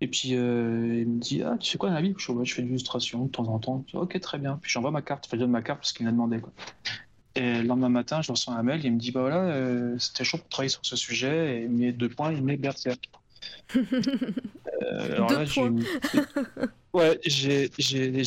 [0.00, 2.14] Et puis euh, il me dit Ah, tu fais quoi dans la vie?
[2.18, 3.84] Je, je fais de l'illustration de temps en temps.
[3.94, 4.58] ok, très bien.
[4.60, 6.40] Puis j'envoie ma carte, enfin, je donne ma carte parce qu'il m'a demandé.
[6.40, 6.52] Quoi.
[7.34, 10.22] Et le lendemain matin, je reçois un mail, il me dit Bah voilà, euh, c'était
[10.24, 13.08] chaud pour travailler sur ce sujet, et met deux points, il met Berserk.
[14.82, 15.44] euh, alors deux là,
[16.94, 17.68] ouais, j'ai,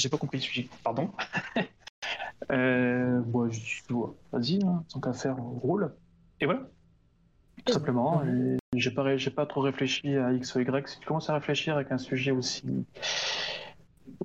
[0.10, 0.40] pas compris.
[0.54, 1.12] Je Pardon.
[2.52, 3.50] euh, bon,
[4.32, 5.94] Vas-y, hein, tant qu'à faire, on roule.
[6.40, 6.70] Et voilà.
[7.66, 8.24] Tout simplement.
[8.74, 10.88] J'ai pas, pas trop réfléchi à X ou Y.
[10.88, 12.86] Si tu commences à réfléchir avec un sujet aussi,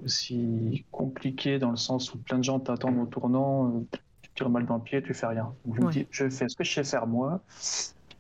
[0.05, 4.51] aussi compliqué dans le sens où plein de gens t'attendent au tournant, euh, tu tires
[4.51, 5.55] mal dans le pied, tu fais rien.
[5.65, 7.41] Donc, je me dis, je fais ce que je sais faire moi.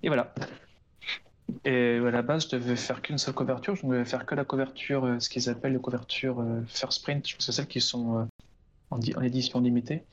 [0.02, 0.32] Et voilà.
[1.64, 3.76] Et à la base, je devais faire qu'une seule couverture.
[3.76, 7.02] Je ne devais faire que la couverture, euh, ce qu'ils appellent les couvertures euh, first
[7.02, 7.26] print.
[7.26, 8.28] Je pense que c'est celles qui sont
[8.90, 10.04] en, en, édition limitée.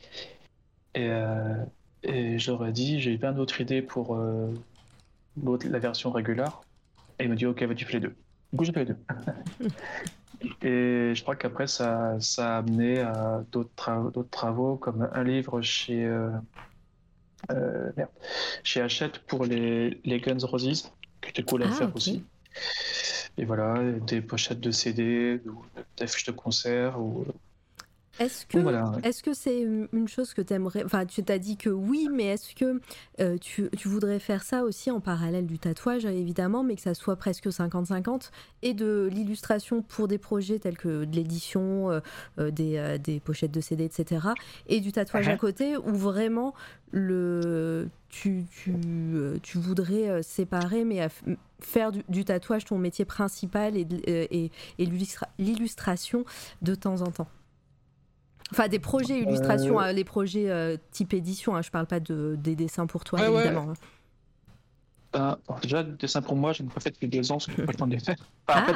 [0.96, 1.12] Et,
[2.04, 4.18] et j'aurais dit, j'ai plein d'autres idées pour
[5.36, 6.62] la version régulière.
[7.20, 8.16] Et il m'a dit, ok, vas-y, fais les deux.
[8.52, 8.98] Du coup, j'ai fait les deux.
[10.68, 15.62] et je crois qu'après, ça, ça a amené à d'autres, travaux, travaux, comme un livre
[15.62, 16.32] chez, euh,
[17.52, 18.10] euh, merde,
[18.64, 20.92] chez Hachette pour les, les Guns Roses,
[21.34, 22.24] qui était cool à ah, faire aussi.
[23.38, 25.40] Et voilà, des pochettes de CD,
[25.98, 27.26] des fiches de concert, ou
[28.20, 31.70] est-ce que est-ce que c'est une chose que tu aimerais Enfin, tu t'as dit que
[31.70, 32.82] oui, mais est-ce que
[33.22, 36.94] euh, tu, tu, voudrais faire ça aussi en parallèle du tatouage, évidemment, mais que ça
[36.94, 42.00] soit presque 50-50 et de l'illustration pour des projets tels que de l'édition, euh,
[42.40, 44.28] euh, des, des, pochettes de CD, etc.
[44.68, 46.54] Et du tatouage à côté, où vraiment
[46.92, 48.74] le tu, tu,
[49.44, 51.08] tu voudrais séparer, mais
[51.60, 54.86] faire du, tatouage ton métier principal et, et, et
[55.38, 56.26] l'illustration
[56.62, 57.28] de temps en temps.
[58.52, 62.00] Enfin, des projets illustration, euh, hein, les projets euh, type édition, hein, je parle pas
[62.00, 63.68] de, des dessins pour toi, évidemment.
[63.68, 63.74] Ouais.
[65.14, 65.38] Hein.
[65.48, 67.52] Ben, déjà, des dessins pour moi, je n'ai pas fait depuis deux ans, parce que
[67.52, 68.16] je pas le les faire.
[68.48, 68.62] ah.
[68.62, 68.74] en, fait,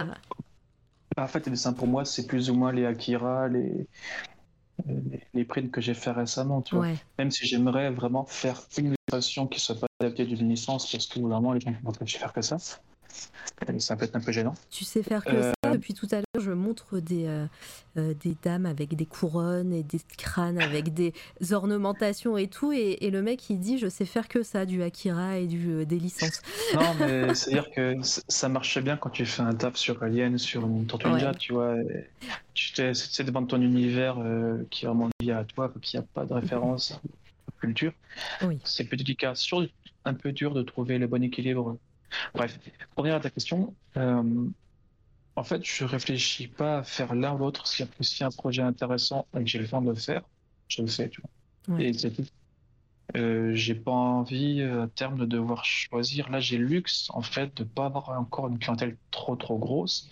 [1.18, 3.88] en, fait, les dessins pour moi, c'est plus ou moins les Akira, les,
[5.34, 6.88] les, prints que j'ai fait récemment, tu vois.
[7.18, 11.08] Même si j'aimerais vraiment faire une illustration qui ne soit pas adaptée d'une licence, parce
[11.08, 12.58] que vraiment, les gens ne peuvent faire que ça.
[13.80, 14.56] Ça peut être un peu gênant.
[14.72, 17.46] Tu sais faire que ça euh, Depuis tout à l'heure, je montre des, euh,
[17.98, 21.14] euh, des dames avec des couronnes et des crânes avec des
[21.52, 22.72] ornementations et tout.
[22.72, 26.00] Et, le mec, il dit Je sais faire que ça, du Akira et du, des
[26.00, 26.42] licences.
[26.74, 30.66] Non, mais c'est-à-dire que ça marche bien quand tu fais un taf sur Alien, sur
[30.66, 31.76] une Tortue Ninja, tu vois.
[32.54, 34.18] Tu sais devant ton univers
[34.70, 37.00] qui est vraiment lié à toi, qu'il n'y a pas de référence
[37.60, 37.94] culture.
[38.42, 38.60] Oui.
[38.64, 39.34] C'est plus délicat.
[39.36, 39.56] C'est
[40.06, 41.78] un peu dur de trouver le bon équilibre
[42.34, 42.60] Bref,
[42.96, 44.48] pour revenir à ta question, euh,
[45.36, 47.68] en fait, je réfléchis pas à faire l'un ou l'autre.
[47.68, 47.88] S'il
[48.20, 50.24] y a un projet intéressant et que j'ai le temps de le faire,
[50.68, 51.80] je le fais, tu vois.
[51.80, 52.26] Et c'est tout.
[53.16, 56.30] Euh, j'ai pas envie euh, à terme de devoir choisir.
[56.30, 60.10] Là, j'ai le luxe en fait de pas avoir encore une clientèle trop trop grosse.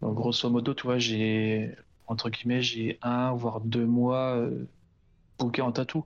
[0.00, 1.74] Donc, grosso modo, tu vois, j'ai
[2.06, 4.66] entre guillemets, j'ai un voire deux mois euh,
[5.38, 6.04] booké en tatou.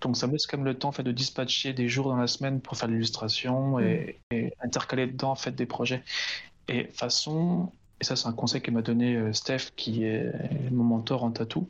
[0.00, 2.16] Donc ça me laisse quand même le temps en fait, de dispatcher des jours dans
[2.16, 4.48] la semaine pour faire l'illustration et, mm.
[4.62, 6.02] intercaler dedans en fait, des projets.
[6.68, 10.32] Et façon, et ça c'est un conseil que m'a donné euh, Steph qui est
[10.70, 11.68] mon mentor en tatou,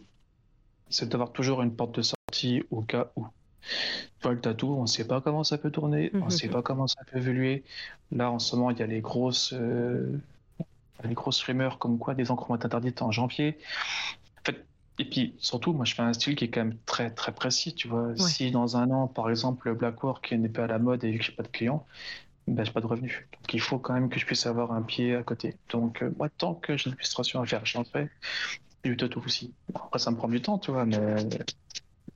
[0.88, 3.26] c'est d'avoir toujours une porte de sortie au cas où.
[4.20, 6.52] Toi, le tatou, on ne sait pas comment ça peut tourner, on ne sait mm-hmm.
[6.52, 7.64] pas comment ça peut évoluer.
[8.12, 10.20] Là, en ce moment, il y a les grosses, euh,
[11.04, 13.58] les grosses rumeurs comme quoi des encres vont être interdites en janvier.
[14.98, 17.74] Et puis surtout, moi je fais un style qui est quand même très très précis,
[17.74, 18.16] tu vois.
[18.16, 21.22] Si dans un an, par exemple, le Blackwork n'est pas à la mode et que
[21.22, 21.86] j'ai pas de clients,
[22.46, 23.22] ben j'ai pas de revenus.
[23.32, 25.56] Donc il faut quand même que je puisse avoir un pied à côté.
[25.70, 28.10] Donc euh, moi, tant que j'ai l'illustration à faire, j'en fais.
[28.84, 29.52] Et du tatou aussi.
[29.74, 30.96] après, ça me prend du temps, tu vois, mais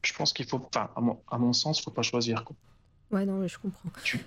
[0.03, 2.45] je pense qu'il faut, enfin, à mon, à mon sens, faut pas choisir.
[2.45, 2.57] Quoi.
[3.11, 4.20] Ouais, non, mais je comprends tu,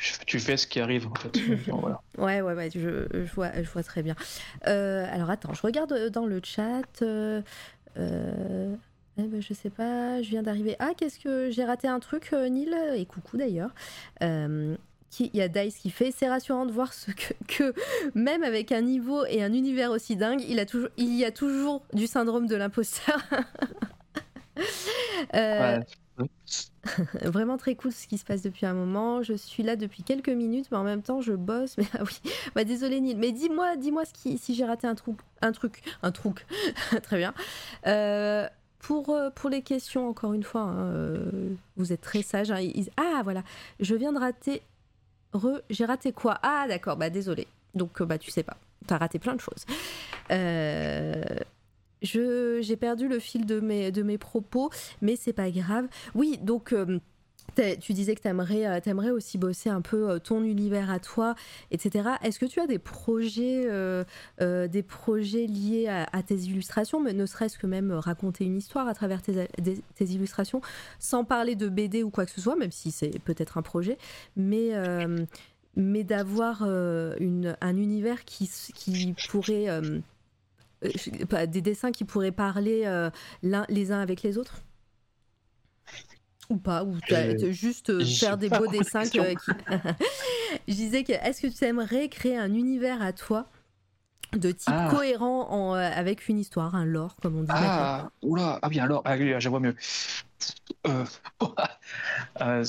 [0.00, 1.38] fais ce qui arrive en fait.
[2.18, 4.16] Ouais, ouais, ouais, je, je, vois, je vois très bien.
[4.66, 7.02] Euh, alors attends, je regarde dans le chat.
[7.02, 7.42] Euh,
[7.96, 8.74] euh,
[9.18, 10.76] eh ben, je sais pas, je viens d'arriver.
[10.78, 13.70] Ah, qu'est-ce que j'ai raté un truc, Neil Et coucou d'ailleurs.
[14.20, 14.76] il
[15.34, 17.74] y a Dice qui fait, c'est rassurant de voir ce que, que,
[18.14, 21.32] même avec un niveau et un univers aussi dingue, il, a toujours, il y a
[21.32, 23.20] toujours du syndrome de l'imposteur.
[25.34, 25.80] ouais.
[27.24, 29.22] Vraiment très cool ce qui se passe depuis un moment.
[29.22, 31.76] Je suis là depuis quelques minutes, mais en même temps je bosse.
[31.78, 32.20] Mais ah oui,
[32.54, 33.16] bah désolé Neil.
[33.16, 36.46] Mais dis-moi, dis-moi si j'ai raté un truc, un truc, un truc.
[37.02, 37.34] très bien.
[37.86, 42.50] Euh, pour, euh, pour les questions, encore une fois, hein, euh, vous êtes très sage.
[42.50, 43.42] Hein, ah voilà,
[43.80, 44.62] je viens de rater.
[45.68, 46.38] J'ai raté quoi?
[46.42, 47.46] Ah d'accord, bah désolé.
[47.74, 48.56] Donc bah tu sais pas.
[48.86, 49.66] T'as raté plein de choses.
[52.02, 54.70] J'ai perdu le fil de mes, de mes propos,
[55.02, 55.86] mais c'est pas grave.
[56.14, 56.72] Oui, donc.
[56.72, 56.98] Euh,
[57.80, 61.34] tu disais que tu aimerais, aimerais, aussi bosser un peu ton univers à toi,
[61.72, 62.10] etc.
[62.22, 63.66] Est-ce que tu as des projets,
[64.38, 68.94] des projets liés à, tes illustrations, mais ne serait-ce que même raconter une histoire à
[68.94, 69.48] travers tes,
[69.98, 70.60] illustrations,
[71.00, 73.98] sans parler de BD ou quoi que ce soit, même si c'est peut-être un projet,
[74.36, 74.74] mais
[75.78, 77.14] mais d'avoir euh,
[77.60, 79.68] un univers qui, qui pourrait.
[80.84, 80.90] Euh,
[81.32, 83.08] euh, des dessins qui pourraient parler
[83.42, 84.62] les uns avec les autres?
[86.50, 86.98] Ou pas Ou
[87.50, 89.04] juste faire des beaux dessins
[90.68, 93.50] Je disais que est-ce que tu aimerais créer un univers à toi?
[94.32, 94.88] De type ah.
[94.90, 97.48] cohérent en, avec une histoire, un lore, comme on dit.
[97.50, 99.74] Ah, oula, ah bien, alors, ah, je vois mieux.
[100.86, 101.04] Euh,
[102.40, 102.64] euh,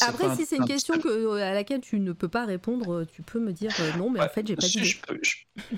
[0.00, 3.38] Après, si c'est une question que, à laquelle tu ne peux pas répondre, tu peux
[3.38, 4.84] me dire euh, non, mais en fait, j'ai pas dit.
[4.84, 5.18] Je peux,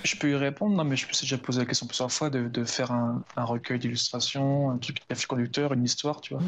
[0.05, 2.31] je, peux, y répondre, non, mais je me suis déjà posé la question plusieurs fois
[2.31, 6.43] de, de faire un, un recueil d'illustrations, un truc de conducteur, une histoire, tu vois.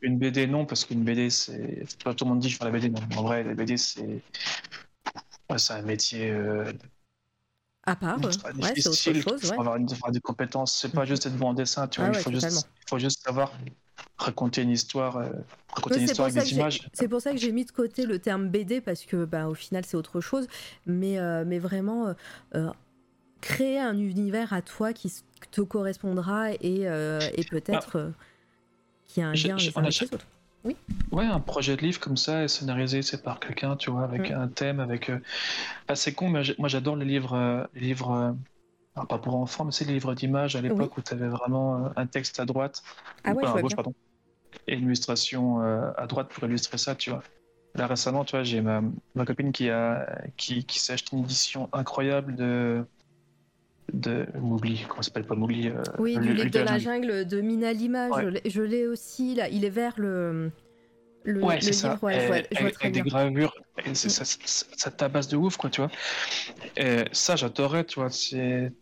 [0.00, 1.84] Une BD, non, parce qu'une BD, c'est.
[1.98, 3.00] Tout le monde dit je fais la BD, non.
[3.16, 4.22] En vrai, la BD, c'est.
[5.56, 6.34] c'est un métier.
[7.84, 8.30] À part, ouais,
[8.76, 9.16] c'est autre chose.
[9.16, 10.78] Il faut avoir, une, des compétences.
[10.78, 12.10] C'est pas juste être bon en dessin, tu vois.
[12.14, 13.52] Ah il, faut juste, il faut juste savoir
[14.18, 15.28] raconter une histoire, euh,
[15.74, 16.88] raconter une histoire avec des images.
[16.92, 19.54] C'est pour ça que j'ai mis de côté le terme BD parce que bah, au
[19.54, 20.46] final c'est autre chose,
[20.86, 22.14] mais, euh, mais vraiment
[22.54, 22.70] euh,
[23.40, 25.12] créer un univers à toi qui
[25.50, 28.12] te correspondra et, et peut-être bah,
[29.06, 30.26] qui a un lien avec les autres.
[30.64, 30.76] Oui.
[31.10, 34.48] Ouais, un projet de livre comme ça, scénarisé c'est par quelqu'un, tu vois, avec un
[34.48, 35.10] thème, avec.
[35.88, 38.36] Bah, c'est con, mais moi j'adore les livres, les livres
[38.94, 42.06] pas pour enfants, mais c'est les livres d'images à l'époque où tu avais vraiment un
[42.06, 42.82] texte à droite,
[43.24, 43.94] ah ouais, à gauche, pardon,
[44.66, 47.22] et une illustration euh, à droite pour illustrer ça, tu vois.
[47.74, 48.82] Là récemment, tu vois, j'ai ma,
[49.14, 52.84] ma, copine qui a qui, qui s'est acheté une édition incroyable de
[53.92, 57.26] de Mowgli, comment s'appelle pas Mowgli euh, Oui, du livre de la jungle.
[57.26, 58.08] De Mina Lima,
[58.44, 60.50] je l'ai aussi là, il est vers le
[61.24, 61.98] le, ouais, c'est ça.
[62.02, 63.54] avec, des gravures,
[63.94, 65.90] ça, ça, ça, tabasse de ouf, quoi, tu vois.
[66.76, 68.10] Et ça, j'adorais, tu vois.
[68.10, 68.72] C'est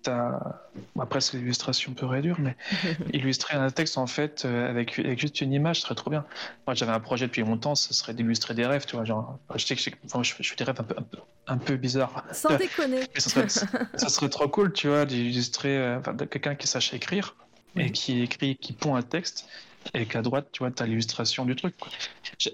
[0.98, 2.56] après, c'est l'illustration pure et dure, mais
[3.12, 6.24] illustrer un texte, en fait, euh, avec, avec juste une image, ce serait trop bien.
[6.66, 9.04] Moi, j'avais un projet depuis longtemps, ce serait d'illustrer des rêves, tu vois.
[9.04, 9.90] Genre, je sais que je,
[10.22, 12.24] je, fais des rêves un peu, un peu, un peu bizarres.
[12.32, 13.00] Sans déconner.
[13.14, 13.48] mais ça serait,
[13.94, 17.36] ça serait trop cool, tu vois, d'illustrer euh, quelqu'un qui sache écrire
[17.76, 19.46] et qui écrit, qui pond un texte
[19.94, 21.74] et qu'à droite, tu vois, tu as l'illustration du truc.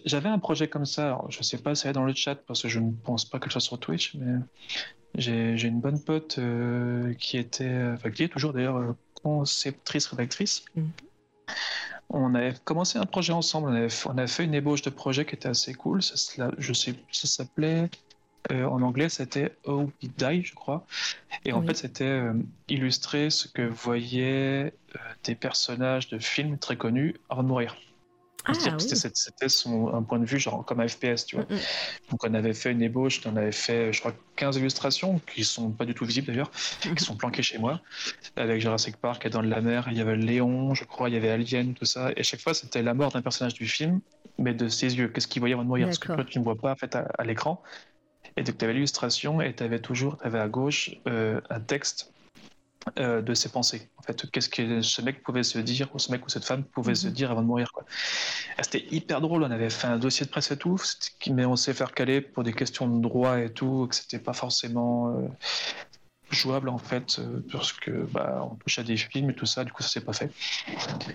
[0.04, 2.62] J'avais un projet comme ça, alors, je sais pas si c'est dans le chat parce
[2.62, 4.38] que je ne pense pas que ce soit sur Twitch, mais
[5.16, 10.64] j'ai une bonne pote euh, qui était, enfin qui est toujours d'ailleurs euh, conceptrice, rédactrice.
[10.74, 10.82] Mm.
[12.08, 15.34] On avait commencé un projet ensemble, on avait, on fait une ébauche de projet qui
[15.34, 16.14] était assez cool, ça,
[16.56, 17.90] je sais, ça s'appelait
[18.50, 20.86] en anglais, c'était Oh We Die, je crois.
[21.44, 22.32] Et en fait, c'était euh,
[22.68, 27.76] illustrer ce que voyaient euh, des personnages de films très connus avant de mourir.
[28.48, 29.46] Ah, c'était
[29.92, 31.46] un point de vue genre comme un FPS, tu vois.
[31.46, 31.58] Mm, mm.
[32.10, 35.70] Donc on avait fait une ébauche, on avait fait je crois 15 illustrations qui sont
[35.70, 37.80] pas du tout visibles d'ailleurs, qui sont planquées chez moi
[38.36, 41.18] avec Jurassic Park et dans la mer, il y avait Léon, je crois, il y
[41.18, 44.00] avait Alien, tout ça et chaque fois c'était la mort d'un personnage du film
[44.38, 45.86] mais de ses yeux, qu'est-ce qu'il voyait avant de mourir?
[45.86, 47.60] Parce que toi tu ne vois pas en fait à l'écran
[48.36, 52.12] et donc, tu avais l'illustration et tu avais toujours, avais à gauche euh, un texte
[52.98, 53.88] euh, de ses pensées.
[53.96, 56.62] En fait, qu'est-ce que ce mec pouvait se dire, ou ce mec ou cette femme
[56.62, 57.12] pouvait se mhm.
[57.14, 57.72] dire avant de mourir.
[58.60, 59.42] C'était hyper drôle.
[59.42, 60.78] On avait fait un dossier de presse et tout,
[61.30, 64.34] mais on s'est fait recaler pour des questions de droit et tout, que c'était pas
[64.34, 65.28] forcément euh,
[66.30, 67.20] jouable en fait,
[67.50, 69.64] parce que bah, on touche à des films et tout ça.
[69.64, 70.30] Du coup, ça s'est pas fait.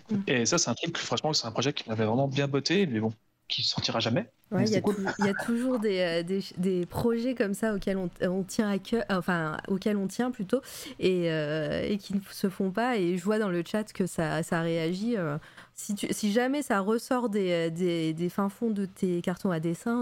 [0.10, 0.24] Mhm.
[0.26, 2.88] Et ça, c'est un truc, franchement, c'est un projet qui m'avait vraiment bien botté.
[2.88, 3.14] Mais bon,
[3.52, 4.32] qui sortira jamais.
[4.52, 8.80] il y, a toujours euh, des, des, projets comme ça auxquels on, on, tient à
[8.80, 10.62] cœur, enfin auxquels on tient plutôt,
[11.00, 12.98] et, euh, et, qui ne se font pas.
[12.98, 15.18] Et je vois dans le chat que ça, ça réagit.
[15.18, 15.38] Euh,
[15.76, 20.02] si, tu, si, jamais ça ressort des, des, fins fonds de tes cartons à dessin,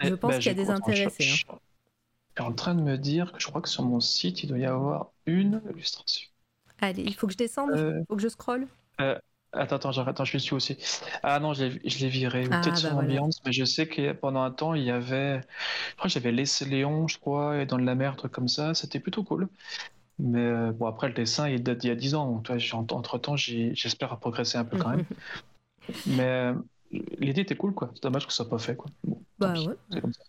[0.00, 1.22] je pense bah, qu'il y a des intéressés.
[1.22, 1.46] Je, suis
[2.38, 4.66] en train de me dire que je crois que sur mon site, il doit y
[4.66, 6.28] avoir une illustration.
[6.80, 8.66] Allez, il faut que je descende, il faut que je scrolle.
[9.56, 10.78] Attends, attends, attends, je suis dessus aussi.
[11.22, 12.46] Ah non, je l'ai viré.
[12.50, 15.40] Ah, peut-être sur bah Ambiance, mais je sais que pendant un temps, il y avait.
[15.90, 18.48] Je crois que j'avais laissé Léon, je crois, et dans de la mer, truc comme
[18.48, 18.74] ça.
[18.74, 19.48] C'était plutôt cool.
[20.18, 22.30] Mais euh, bon, après, le dessin, il date d'il y a 10 ans.
[22.30, 22.56] Donc, toi,
[22.96, 25.04] entre temps, j'espère progresser un peu quand même.
[26.06, 26.54] mais euh,
[26.90, 27.90] l'idée était cool, quoi.
[27.94, 28.90] C'est dommage que ça soit pas fait, quoi.
[29.38, 30.00] bah ouais.
[30.00, 30.22] Comme ça.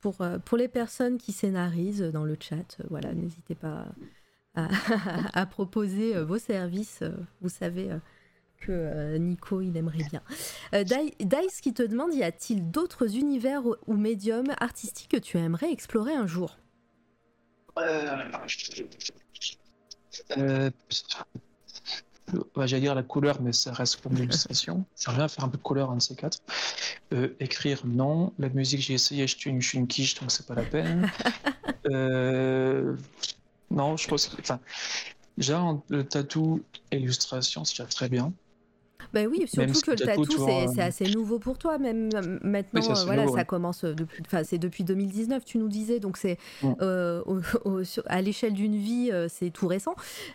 [0.00, 3.86] Pour, euh, pour les personnes qui scénarisent dans le chat, voilà, n'hésitez pas
[4.54, 4.68] à,
[5.40, 7.02] à, proposer vos services.
[7.40, 7.90] Vous savez
[8.62, 10.22] que euh, Nico il aimerait bien.
[10.74, 15.72] Euh, Dice qui te demande y a-t-il d'autres univers ou médiums artistiques que tu aimerais
[15.72, 16.56] explorer un jour?
[17.78, 18.30] Euh,
[20.38, 20.70] euh
[22.56, 24.84] J'allais dire la couleur, mais ça reste comme l'illustration.
[24.94, 26.38] Ça revient à faire un peu de couleur, un de ces quatre.
[27.12, 28.32] Euh, écrire, non.
[28.38, 30.64] La musique, j'ai essayé, je suis une, je suis une quiche, donc c'est pas la
[30.64, 31.10] peine.
[31.90, 32.96] Euh,
[33.70, 34.40] non, je pense que.
[35.36, 38.32] Déjà, le tatou, illustration, c'est déjà très bien.
[39.12, 42.08] Bah oui, surtout si que le tatou, tu c'est euh, assez nouveau pour toi, même
[42.42, 42.80] maintenant.
[42.80, 43.46] Oui, euh, voilà, nouveau, ça ouais.
[43.46, 46.72] commence euh, depuis, enfin, c'est depuis 2019, tu nous disais, donc c'est Mm.
[46.80, 47.22] euh,
[48.06, 49.94] à l'échelle d'une vie, c'est tout récent.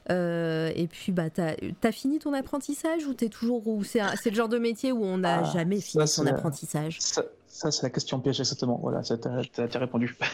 [0.10, 1.54] Et puis, bah, t'as
[1.84, 5.20] as fini ton apprentissage ou t'es toujours, ou c'est le genre de métier où on
[5.20, 6.98] n'a Ah, jamais ça, fini son apprentissage?
[7.00, 8.78] Ça, ça, c'est la question piège, exactement.
[8.82, 10.16] Voilà, t'as- t'as répondu.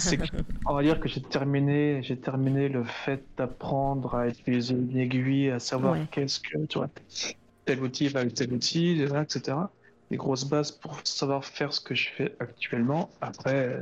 [0.00, 4.96] Que- on va dire que j'ai terminé, j'ai terminé le fait d'apprendre à utiliser une
[4.96, 6.06] aiguille, à savoir Ouais.
[6.10, 6.88] qu'est-ce que, tu vois,
[7.70, 9.56] tel outil va avec tel outil, etc.
[10.10, 13.10] Les grosses bases pour savoir faire ce que je fais actuellement.
[13.20, 13.80] Après, euh,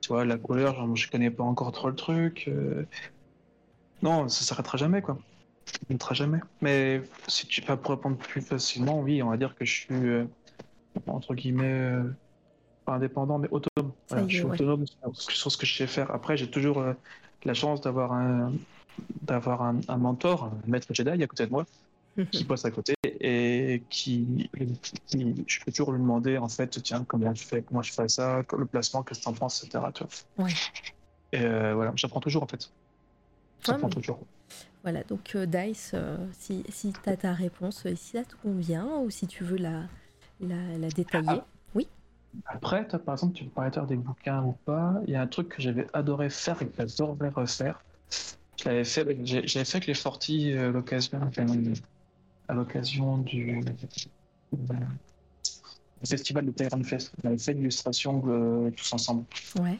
[0.00, 2.44] tu vois, la couleur, genre, je connais pas encore trop le truc.
[2.48, 2.86] euh,
[4.00, 5.18] Non, ça s'arrêtera jamais, quoi.
[5.66, 6.40] Ça s'arrêtera jamais.
[6.62, 9.94] Mais si tu vas pour répondre plus facilement, oui, on va dire que je suis
[9.94, 10.24] euh,
[11.06, 12.02] entre guillemets euh,
[12.86, 13.92] pas indépendant, mais autonome.
[14.08, 14.54] Voilà, je suis ouais.
[14.54, 16.10] autonome sur, ce que je sais faire.
[16.12, 16.82] Après, j'ai toujours
[17.44, 18.54] la chance d'avoir un
[19.20, 21.66] d'avoir un, un mentor, un maître Jedi à côté de moi,
[22.24, 24.48] qui bosse à côté et qui,
[25.06, 28.08] qui- je peux toujours lui demander en fait, tiens, comment je fais, comment je fais
[28.08, 29.84] ça, le placement, qu'est-ce que t'en penses, etc.
[29.94, 30.46] tu vois.
[30.46, 30.52] Ouais.
[31.32, 32.70] Et euh, voilà, j'apprends toujours en fait.
[33.64, 34.20] J'apprends mais- toujours.
[34.82, 38.86] Voilà, donc euh, Dice, euh, si, si tu as ta réponse, si ça te convient
[39.02, 39.82] ou si tu veux la,
[40.40, 41.26] la, la détailler.
[41.28, 41.44] Ah.
[42.44, 45.00] Après, toi, par exemple, tu parlais des bouquins ou pas.
[45.06, 47.82] Il y a un truc que j'avais adoré faire et que j'adorerais refaire.
[48.58, 51.18] Je l'avais fait, j'avais fait avec les Fortis l'occasion,
[52.48, 53.60] à l'occasion du,
[54.52, 57.12] du festival de Tyrant Fest.
[57.22, 59.24] On avait fait une illustration euh, tous ensemble.
[59.60, 59.78] Ouais.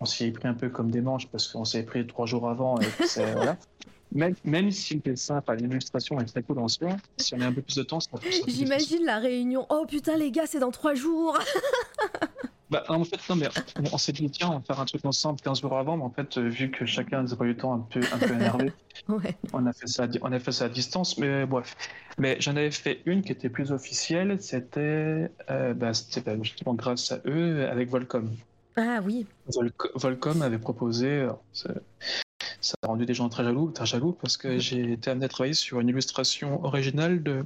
[0.00, 2.48] On s'y est pris un peu comme des manches parce qu'on s'est pris trois jours
[2.48, 2.80] avant.
[2.80, 2.86] Et
[3.34, 3.56] voilà.
[4.14, 7.46] Même, même si c'est ça, enfin, l'illustration est très cool en soi, si on a
[7.46, 8.10] un peu plus de temps, ça
[8.46, 9.66] J'imagine la réunion.
[9.70, 11.38] Oh putain, les gars, c'est dans trois jours.
[12.72, 13.48] Bah, en fait, non, mais
[13.92, 16.10] on, s'est dit, tiens, on va faire un truc ensemble 15 jours avant, mais en
[16.10, 18.72] fait, euh, vu que chacun n'a pas eu le temps un peu, un peu énervé,
[19.08, 19.36] Ouais.
[19.52, 21.76] on a, fait ça, on a fait ça à distance, mais bref.
[22.16, 25.92] Mais j'en avais fait une qui était plus officielle, c'était euh, bah,
[26.24, 28.30] bah, justement grâce à eux, avec Volcom.
[28.76, 29.26] Ah oui.
[29.48, 34.58] Volc- Volcom avait proposé, ça a rendu des gens très jaloux, très jaloux parce que
[34.58, 37.44] j'ai été amené à travailler sur une illustration originale de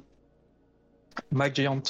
[1.32, 1.82] Mike Giant.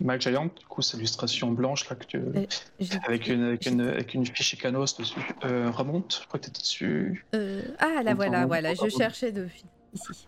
[0.00, 2.46] Mike Giant, du coup, c'est l'illustration blanche là que tu, Euh,
[3.06, 5.20] avec une, avec une, avec une fiche Canos dessus.
[5.44, 7.26] Euh, remonte, je crois que tu étais dessus.
[7.34, 9.64] Euh, Ah là voilà, voilà, je cherchais depuis
[9.94, 10.26] ici.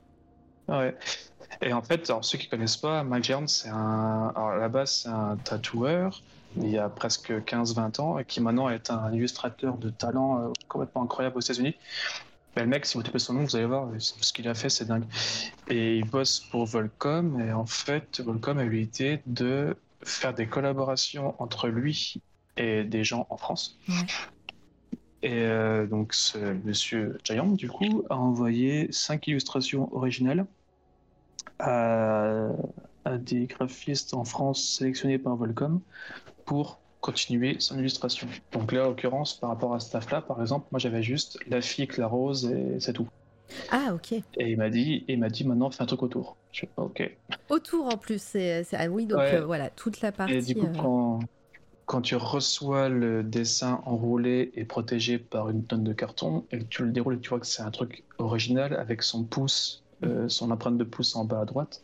[0.69, 0.97] Ouais.
[1.61, 4.33] Et en fait, alors, ceux qui connaissent pas, Mike Giant, c'est un.
[4.35, 6.23] Alors, à la base, c'est un tatoueur,
[6.57, 11.03] il y a presque 15-20 ans, et qui maintenant est un illustrateur de talent complètement
[11.03, 11.77] incroyable aux États-Unis.
[12.55, 14.69] Mais le mec, si vous tapez son nom, vous allez voir, ce qu'il a fait,
[14.69, 15.05] c'est dingue.
[15.69, 20.47] Et il bosse pour Volcom, et en fait, Volcom a eu l'idée de faire des
[20.47, 22.21] collaborations entre lui
[22.57, 23.79] et des gens en France.
[25.23, 30.47] Et euh, donc, ce monsieur Giant, du coup, a envoyé cinq illustrations originales
[31.59, 32.49] à,
[33.05, 35.81] à des graphistes en France sélectionnés par Volcom
[36.45, 38.27] pour continuer son illustration.
[38.53, 41.61] Donc là, en l'occurrence, par rapport à ce staff-là, par exemple, moi j'avais juste la
[41.61, 43.07] fille, la rose et c'est tout.
[43.71, 44.13] Ah ok.
[44.13, 46.37] Et il m'a dit, il m'a dit maintenant fais un truc autour.
[46.53, 47.17] Je fais ok.
[47.51, 49.35] Autour en plus, c'est ah oui donc Ouais.
[49.35, 50.35] euh, voilà toute la partie.
[50.35, 51.19] Et du coup, euh, quand,
[51.85, 56.65] quand tu reçois le dessin enroulé et protégé par une tonne de carton, et que
[56.65, 60.29] tu le déroules et tu vois que c'est un truc original avec son pouce, euh,
[60.29, 61.83] son empreinte de pouce en bas à droite.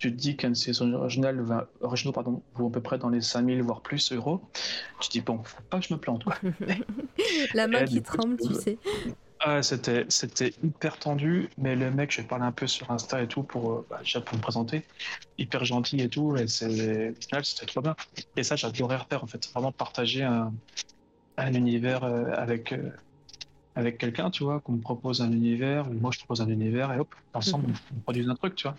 [0.00, 3.10] Tu te dis qu'un de ces original va- originaux pardon, vaut à peu près dans
[3.10, 4.40] les 5000 voire plus euros.
[5.00, 6.24] Tu te dis, bon, faut pas que je me plante.
[6.24, 6.34] Quoi.
[7.54, 8.78] la main qui tremble, tu peux- sais.
[9.42, 13.22] Ah, c'était, c'était hyper tendu, mais le mec, je vais parler un peu sur Insta
[13.22, 14.84] et tout pour, euh, bah, déjà pour me présenter,
[15.38, 17.96] hyper gentil et tout, et c'est, au final, c'était trop bien.
[18.36, 20.52] Et ça, j'adorerais refaire, en fait, vraiment partager un,
[21.38, 22.90] un univers euh, avec, euh,
[23.74, 26.92] avec quelqu'un, tu vois, qu'on me propose un univers, ou moi je propose un univers,
[26.92, 27.74] et hop, ensemble, Mhm.
[27.96, 28.76] on produit un truc, tu vois.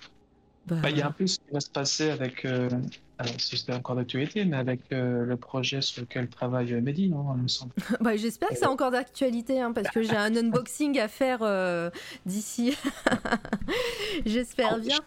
[0.68, 2.70] Bah, Bah, Il y a un peu ce qui va se passer avec, euh,
[3.18, 7.10] alors, si c'était encore d'actualité, mais avec euh, le projet sur lequel travaille euh, Mehdi,
[7.10, 7.72] non, il me semble.
[8.02, 11.90] bah, j'espère que c'est encore d'actualité hein, parce que j'ai un unboxing à faire euh,
[12.26, 12.76] d'ici.
[14.26, 14.98] j'espère bien.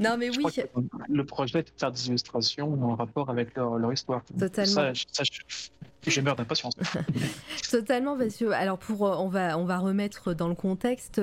[0.00, 0.52] Non mais Je oui.
[1.08, 4.22] le projet est de faire des illustrations en rapport avec leur, leur histoire.
[4.38, 4.72] Totalement.
[4.74, 5.40] Ça, je- ça, je,
[6.10, 6.74] je meurs d'impatience.
[7.70, 11.20] Totalement, parce que alors pour euh, on va on va remettre dans le contexte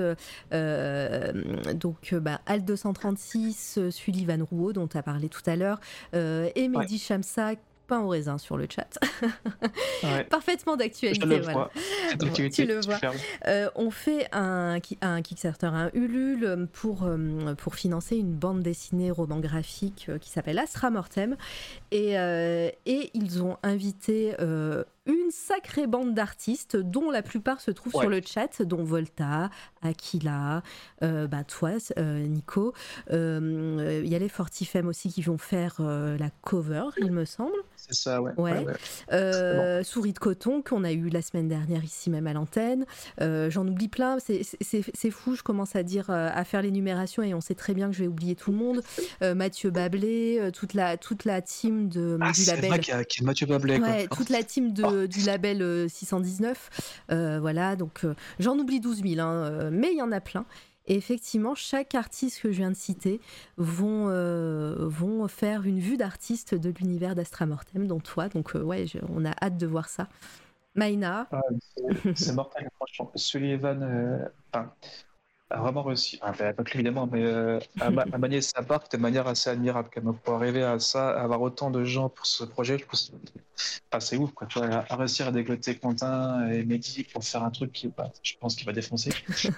[0.53, 1.31] euh,
[1.73, 5.79] donc euh, bah, Al 236, euh, Sullivan Rouault dont tu as parlé tout à l'heure,
[6.13, 7.53] et Mehdi Chamsa
[7.87, 8.97] pain au raisin sur le chat.
[10.03, 10.25] Ouais.
[10.25, 11.39] Parfaitement d'actualité.
[11.39, 11.69] voilà.
[12.51, 12.99] tu le vois.
[13.47, 19.11] Euh, on fait un, un Kickstarter, un Ulule pour, euh, pour financer une bande dessinée
[19.11, 21.37] roman graphique euh, qui s'appelle Astra Mortem.
[21.91, 27.71] Et, euh, et ils ont invité euh, une sacrée bande d'artistes dont la plupart se
[27.71, 28.01] trouvent Ouais.
[28.01, 29.49] sur le chat, dont Volta,
[29.81, 30.63] Aquila,
[31.01, 32.73] euh, bah, toi, euh, Nico.
[33.11, 37.23] Euh, Il y a les Fortifem aussi qui vont faire euh, la cover, il me
[37.23, 37.55] semble.
[37.87, 38.31] C'est ça, ouais.
[38.37, 38.63] Ouais.
[38.65, 38.73] ouais.
[39.11, 42.85] Euh, Souris de coton qu'on a eu la semaine dernière ici même à l'antenne.
[43.21, 44.17] Euh, J'en oublie plein.
[44.19, 45.35] C'est- fou.
[45.35, 48.01] Je commence à dire euh, à faire l'énumération et on sait très bien que je
[48.03, 48.81] vais oublier tout le monde.
[49.21, 52.69] Mathieu Bablé, toute la toute la team de Ah, du label.
[52.69, 53.79] vrai qu'il y, a- qu'il y a Mathieu Bablé.
[53.79, 53.87] quoi.
[53.89, 56.69] Ouais, toute la team de, du label euh, 619.
[57.11, 58.05] Euh, voilà, donc
[58.39, 60.45] j'en oublie 12 000, hein, mais il y en a plein.
[60.87, 63.21] Et effectivement, chaque artiste que je viens de citer
[63.57, 68.27] vont, euh, vont faire une vue d'artiste de l'univers d'Astra Mortem, dont toi.
[68.29, 70.09] Donc, euh, ouais, on a hâte de voir ça.
[70.75, 71.41] Maïna, Ah,
[72.15, 73.11] c'est- mortel, franchement.
[73.15, 74.25] Sullivan euh,
[75.53, 78.97] a vraiment réussi, enfin, pas évidemment, mais euh, à, ma- à manier sa barque de
[78.97, 79.89] manière assez admirable.
[79.93, 80.15] Quand même.
[80.15, 83.11] Pour arriver à ça, à avoir autant de gens pour ce projet, je pense
[83.99, 84.31] c'est ouf.
[84.33, 88.11] Quoi, à, à réussir à dégoter Quentin et Mehdi pour faire un truc qui, bah,
[88.23, 89.11] je pense qu'il va défoncer.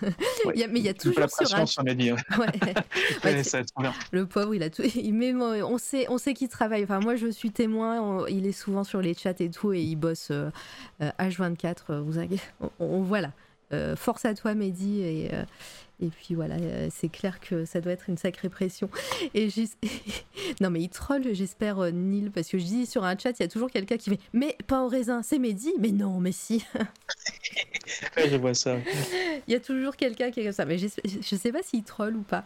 [0.46, 0.52] Ouais.
[0.56, 2.12] Il y a- mais il y a toujours la pression sur Mehdi.
[2.12, 2.18] Ouais.
[2.40, 2.46] ouais,
[3.24, 3.94] Ouais, Ouais, ça va être trop bien.
[4.12, 4.84] le pauvre, il a tout.
[4.84, 6.84] Il met, on sait, on sait qu'il travaille.
[6.84, 8.02] Enfin, moi, je suis témoin.
[8.02, 10.50] on- il est souvent sur les chats et tout, et il bosse euh,
[11.02, 11.76] euh, H24.
[11.92, 12.44] euh, vous inquiétez.
[12.60, 13.32] On, on- voilà.
[13.74, 15.02] Euh, force à toi, Mehdi.
[15.02, 15.44] Et, euh,
[16.02, 18.90] et puis voilà, euh, c'est clair que ça doit être une sacrée pression.
[19.34, 19.48] Et
[20.62, 23.44] non, mais il troll, j'espère, euh, Neil, parce que je dis sur un chat, il
[23.44, 25.74] y a toujours quelqu'un qui fait Mais pain au raisin, c'est Mehdi?
[25.80, 26.66] Mais non, mais si.
[28.18, 28.78] Ouais, je vois ça.
[29.48, 30.66] Il y a toujours quelqu'un qui est comme ça.
[30.66, 32.44] Mais je sais pas s'il troll ou pas.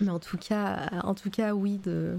[0.00, 1.78] Mais en tout cas, en tout cas, oui.
[1.78, 2.16] De...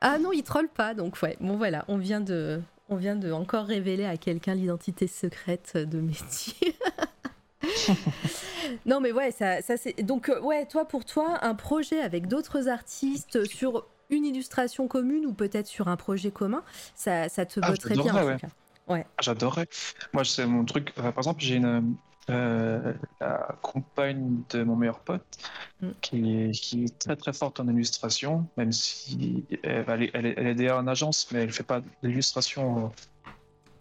[0.00, 0.94] Ah non, il troll pas.
[0.94, 1.36] Donc ouais.
[1.38, 6.00] Bon voilà, on vient de, on vient de encore révéler à quelqu'un l'identité secrète de
[6.00, 6.56] Mehdi.
[8.86, 10.02] non mais ouais, ça, ça c'est.
[10.02, 15.26] Donc euh, ouais, toi pour toi, un projet avec d'autres artistes sur une illustration commune
[15.26, 16.62] ou peut-être sur un projet commun,
[16.94, 18.14] ça, ça te Ah, botterait bien.
[18.14, 18.48] En tout cas.
[18.88, 19.68] Ah, J'adorerais.
[20.12, 20.92] Moi, c'est mon truc.
[20.98, 21.96] Enfin, par exemple, j'ai une
[22.28, 25.38] euh, la compagne de mon meilleur pote
[25.82, 25.88] Mm.
[26.02, 30.26] qui, est, qui est très très forte en illustration, même si elle, elle est, elle
[30.26, 32.88] est, elle est derrière une agence, mais elle fait pas d'illustration euh,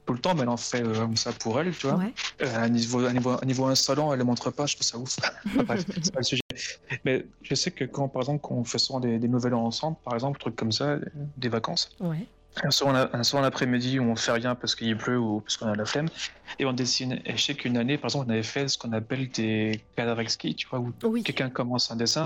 [0.09, 1.97] tout le temps, mais elle en fait euh, ça pour elle, tu vois.
[1.97, 2.11] Ouais.
[2.41, 4.97] Euh, à niveau, à niveau, à niveau insolent, elle le montre pas, je trouve ça
[4.97, 5.17] ouf.
[5.45, 6.41] Enfin, bref, c'est pas le sujet.
[7.05, 9.97] Mais je sais que quand, par exemple, quand on fait souvent des, des nouvelles ensemble,
[10.03, 10.97] par exemple, trucs comme ça,
[11.37, 12.25] des vacances, Ouais.
[12.63, 15.57] un soir, un soir en après-midi où on fait rien parce qu'il pleut ou parce
[15.57, 16.07] qu'on a la flemme,
[16.57, 17.21] et on dessine.
[17.25, 20.21] Et je sais qu'une année, par exemple, on avait fait ce qu'on appelle des cadavres
[20.21, 21.21] exquis, tu vois, où Oui.
[21.21, 22.25] quelqu'un commence un dessin,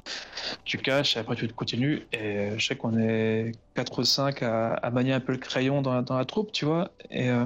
[0.63, 2.07] tu caches, et après tu continues.
[2.13, 5.81] Et je sais qu'on est 4 ou 5 à, à manier un peu le crayon
[5.81, 6.91] dans, la- dans la troupe, tu vois.
[7.11, 7.45] Et, euh,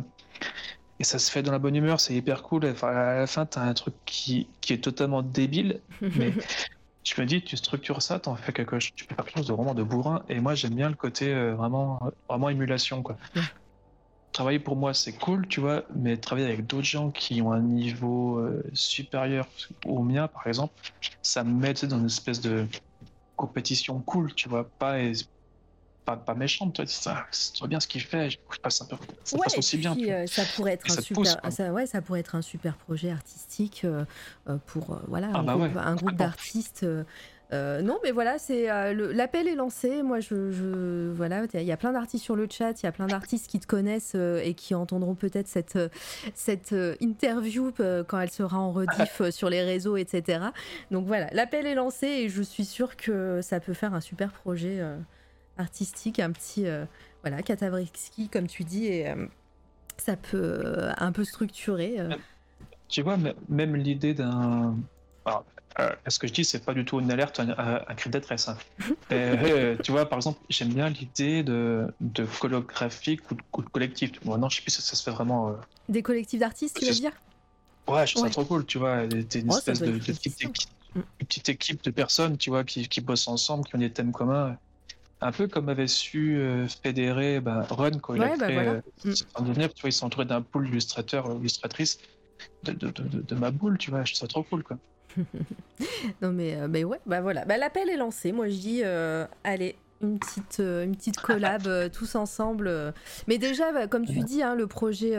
[1.00, 2.66] et ça se fait dans la bonne humeur, c'est hyper cool.
[2.66, 6.34] Enfin, à la fin, tu as un truc qui, qui est totalement débile, mais
[7.04, 9.54] je me dis, tu structures ça, t'en fais quelque chose, tu fais quelque chose de
[9.54, 10.24] vraiment de bourrin.
[10.28, 13.18] Et moi, j'aime bien le côté euh, vraiment, vraiment émulation, quoi.
[13.36, 13.42] Ouais.
[14.32, 17.62] Travailler pour moi, c'est cool, tu vois, mais travailler avec d'autres gens qui ont un
[17.62, 19.48] niveau euh, supérieur
[19.86, 20.74] au mien, par exemple,
[21.22, 22.68] ça me met dans une espèce de
[23.36, 24.98] compétition cool, tu vois, pas,
[26.08, 28.96] pas, pas méchante, c'est ça, c'est bien ce qu'il fait, je passe un peu,
[29.26, 29.94] ça Ouais, passe aussi bien.
[29.94, 31.52] puis, euh, ça pourrait être Et un ça super, pousse, quoi.
[31.52, 34.06] ça, ouais, ça pourrait être un super projet artistique euh,
[34.48, 36.86] euh, pour euh, voilà Ah un, bah groupe, ouais, un groupe d'artistes.
[37.52, 40.02] non, mais voilà, c'est l'appel est lancé.
[40.02, 42.92] Moi, je, je- voilà, il y a plein d'artistes sur le chat, il y a
[42.94, 45.78] plein d'artistes qui te connaissent et qui entendront peut-être cette
[46.36, 47.74] cette interview
[48.08, 50.40] quand elle sera en rediff sur les réseaux, etc.
[50.92, 54.32] Donc voilà, l'appel est lancé et je suis sûre que ça peut faire un super
[54.32, 54.82] projet
[55.58, 56.86] artistique, un petit euh,
[57.24, 57.42] voilà
[58.32, 59.26] comme tu dis et euh,
[59.98, 61.98] ça peut euh, un peu structurer.
[62.88, 63.18] Tu vois,
[63.50, 64.76] même l'idée d'un.
[65.26, 65.44] Alors,
[65.80, 68.10] euh, ce que je dis, c'est pas du tout une alerte, un, un- un cri
[68.10, 68.48] de détresse.
[68.48, 68.58] hein.
[69.14, 73.62] Euh, tu vois, par exemple, j'aime bien l'idée de, de colloque graphique ou de, ou
[73.62, 74.12] de collectif.
[74.26, 75.50] Bon, non, je sais plus si ça se fait vraiment.
[75.50, 75.54] euh,
[75.88, 77.14] Des collectifs d'artistes, tu veux dire?
[77.88, 78.30] Ouais, je trouve Ouais.
[78.30, 79.08] ça trop cool, tu vois.
[79.08, 80.50] T'es une Oh, ça espèce de, de petite, fascinant.
[80.52, 81.00] équipe, Mm.
[81.22, 84.12] une petite équipe de personnes, tu vois, qui, qui bossent ensemble, qui ont des thèmes
[84.12, 84.58] communs.
[85.22, 88.54] Un peu comme avait su euh, fédérer ben, Run quand il Ouais, a bah créé
[88.54, 88.72] voilà.
[88.72, 89.14] euh, Mm.
[89.14, 91.98] 119, tu vois, il d'un pool d'illustrateurs, euh, illustratrices
[92.64, 94.04] de, de, de, de- de ma boule, tu vois.
[94.04, 94.78] Je trouve ça trop cool, quoi.
[96.22, 97.46] Non mais, euh, mais ouais, bah voilà.
[97.46, 98.32] Bah, L'appel est lancé.
[98.32, 98.84] Moi je dis,
[99.44, 102.94] allez, une petite, une petite collab tous ensemble.
[103.28, 105.16] Mais déjà, bah, comme tu dis, hein, le projet,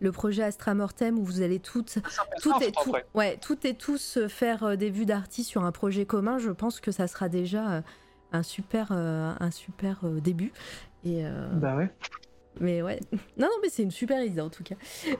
[0.00, 1.98] le projet Astra Mortem où vous allez toutes,
[2.42, 6.38] toutes et, tout, ouais, toutes et tous faire des vues d'artistes sur un projet commun,
[6.38, 7.82] je pense que ça sera déjà
[8.32, 10.52] un super, euh, un super euh, début.
[11.04, 11.90] Et, euh, Bah ouais.
[12.60, 13.00] Mais ouais.
[13.36, 14.74] Non, non, mais c'est une super idée en tout cas.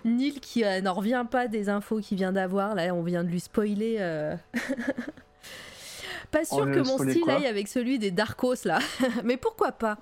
[0.05, 2.75] Neil qui euh, n'en revient pas des infos qu'il vient d'avoir.
[2.75, 3.97] Là, on vient de lui spoiler.
[4.01, 4.37] euh.
[6.31, 8.79] pas sûr On que mon style aille avec celui des Darkos là.
[9.25, 9.99] mais pourquoi pas?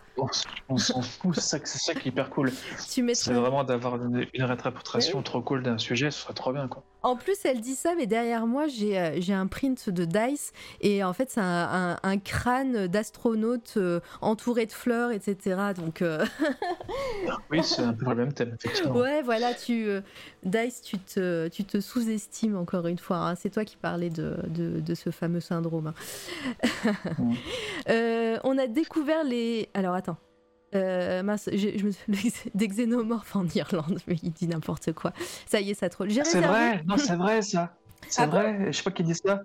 [0.69, 2.53] On, s'en fout, c'est ça, c'est ça qui est hyper cool.
[2.93, 6.69] Tu C'est vraiment d'avoir une, une réinterprétation trop cool d'un sujet, ce serait trop bien
[6.69, 6.83] quoi.
[7.03, 10.53] En plus, elle dit ça, mais derrière moi, j'ai euh, j'ai un print de Dice.
[10.81, 15.73] Et en fait, c'est un, un- un crâne d'astronaute euh, entouré de fleurs, etc.
[15.77, 16.25] Donc, euh,
[17.51, 18.97] Oui, c'est un peu le même thème, effectivement.
[18.97, 20.01] ouais, voilà, tu, euh,
[20.43, 23.19] Dice, tu te, tu te sous-estimes encore une fois.
[23.19, 23.35] hein.
[23.37, 25.93] C'est toi qui parlais de, de, de ce fameux syndrome.
[26.85, 26.93] hein.
[28.45, 29.69] On a découvert les.
[29.75, 30.17] Alors, attends.
[30.75, 31.93] Euh, mince, j'ai- je me
[32.55, 35.13] des xénomorphes en Irlande, mais il dit n'importe quoi.
[35.47, 36.11] Ça y est, ça troll.
[36.13, 37.75] C'est vrai, non, c'est vrai ça.
[38.09, 39.43] C'est Ah bon vrai, je sais pas qui dit ça.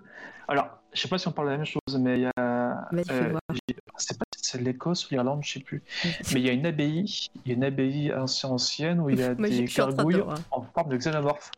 [0.48, 2.80] Alors, je sais pas si on parle de la même chose, mais il y a.
[2.92, 5.82] J'ai- c'est pas si c'est l'Écosse ou l'Irlande, je sais plus.
[6.04, 9.18] Mais il y a une abbaye, il y a une abbaye assez ancienne où il
[9.18, 11.50] y a Moi, je des de gargouilles en forme de xénomorphes.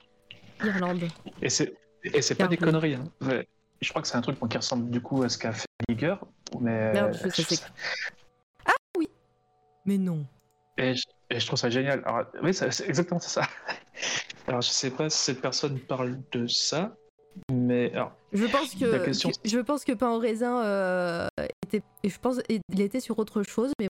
[0.64, 1.02] Irlande.
[1.42, 1.74] Et c'est
[2.36, 2.94] pas des conneries.
[2.94, 3.04] hein.
[3.20, 3.46] Ouais.
[3.82, 5.66] Je crois que c'est un truc bon, qui ressemble du coup à ce qu'a fait
[5.88, 6.14] Liger,
[6.60, 7.56] mais Merde, je sais
[9.86, 10.26] Mais non.
[10.76, 12.02] et, je, et je trouve ça génial.
[12.04, 13.42] Alors, oui, c'est exactement ça.
[14.48, 16.96] Alors je sais pas si cette personne parle de ça,
[17.52, 21.26] mais alors, Je pense que, La question, que- je pense que pain au raisin euh,
[21.64, 23.88] était, je pense il était sur autre chose, mais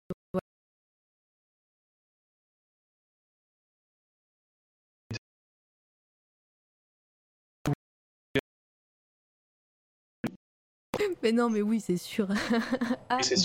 [11.22, 12.28] mais non, mais oui, c'est sûr.
[13.10, 13.42] ah, sûr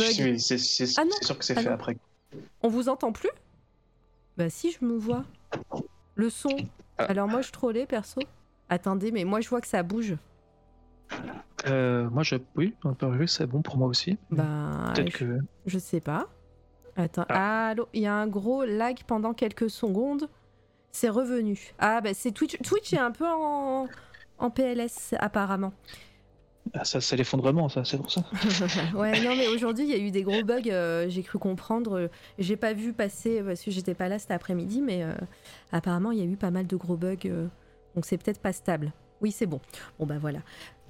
[1.38, 1.98] que c'est ah fait après.
[2.62, 3.30] On vous entend plus?
[4.38, 5.24] Bah si, je me vois.
[6.16, 6.56] Le son.
[6.98, 7.06] Ah.
[7.06, 8.22] Alors moi, je trollais perso.
[8.70, 10.16] Attendez, mais moi, je vois que ça bouge.
[11.68, 14.18] Euh, moi, je, oui, un peu oui, c'est bon pour moi aussi.
[14.30, 15.38] Bah, Peut-être je- que.
[15.66, 16.28] Je sais pas.
[16.96, 17.26] Attends.
[17.30, 17.68] Ah.
[17.70, 20.30] Allô Il y a un gros lag pendant quelques secondes.
[20.94, 21.74] C'est revenu.
[21.80, 22.58] Ah, bah c'est Twitch.
[22.62, 23.88] Twitch est un peu en,
[24.40, 25.72] en PLS, apparemment.
[26.74, 28.24] Ah, ça, c'est l'effondrement, ça, c'est pour ça.
[28.96, 30.62] ouais, non, mais aujourd'hui, il y a eu des gros bugs.
[30.70, 31.98] euh, J'ai cru comprendre.
[31.98, 32.08] euh,
[32.40, 35.14] J'ai pas vu passer parce que j'étais pas là cet après-midi, mais euh,
[35.72, 37.18] apparemment, il y a eu pas mal de gros bugs.
[37.26, 37.48] euh,
[37.96, 38.94] donc c'est peut-être pas stable.
[39.22, 39.60] Oui, c'est bon.
[40.00, 40.40] Bon, bah voilà.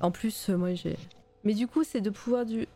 [0.01, 0.97] En plus, euh, moi, j'ai.
[1.43, 2.67] Mais du coup, c'est de pouvoir du.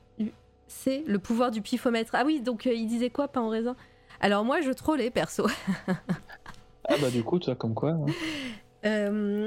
[0.67, 2.11] C'est le pouvoir du pifomètre.
[2.15, 3.75] Ah oui, donc euh, il disait quoi, pain au raisin?
[4.19, 5.45] Alors moi, je trollais, perso.
[6.87, 7.91] Ah, bah, du coup, toi, comme quoi.
[7.91, 9.45] hein.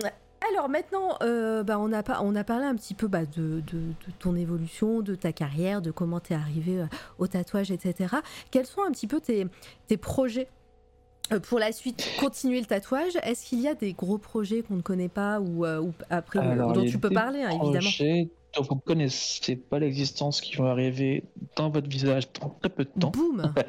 [0.52, 3.60] Alors maintenant, euh, bah, on, a pas, on a parlé un petit peu bah, de,
[3.60, 6.86] de- de ton évolution, de ta carrière, de comment tu es arrivé euh,
[7.18, 8.14] au tatouage, etc.
[8.50, 9.46] Quels sont un petit peu tes,
[9.88, 10.48] tes projets
[11.32, 12.08] euh, pour la suite?
[12.20, 15.66] Continuer le tatouage Est-ce qu'il y a des gros projets qu'on ne connaît pas ou,
[15.66, 19.78] ou après Alors, dont tu peux parler, hein, évidemment projets dont vous ne connaissez pas
[19.78, 21.24] l'existence qui vont arriver
[21.56, 23.10] dans votre visage dans très peu de temps.
[23.10, 23.52] Boum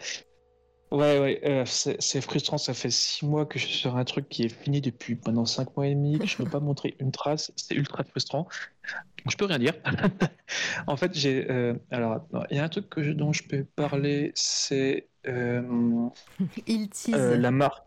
[0.92, 2.58] Ouais, ouais, euh, c'est frustrant.
[2.58, 5.46] Ça fait six mois que je suis sur un truc qui est fini depuis maintenant
[5.46, 7.52] cinq mois et demi, que je ne peux pas montrer une trace.
[7.56, 8.48] C'est ultra frustrant.
[9.30, 9.74] Je peux rien dire.
[10.88, 11.50] en fait, j'ai.
[11.52, 15.62] euh, alors, il y a un truc que je- dont je peux parler, c'est euh,
[16.66, 17.14] Il tease.
[17.40, 17.84] la marque.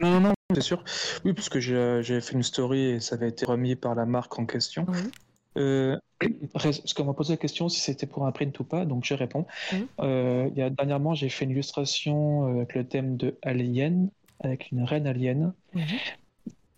[0.00, 0.82] Non, non, non, c'est sûr.
[1.24, 4.06] Oui, parce que j'ai j'ai fait une story et ça avait été remis par la
[4.06, 4.86] marque en question.
[4.88, 5.10] Oui.
[5.56, 5.96] Euh,
[6.52, 9.14] parce qu'on m'a posé la question si c'était pour un print ou pas, donc je
[9.14, 9.46] réponds.
[9.72, 9.86] Mhm.
[10.00, 14.10] Euh, il y a, dernièrement, j'ai fait une illustration euh, avec le thème de Alien,
[14.40, 15.52] avec une reine alien.
[15.74, 15.82] Mhm.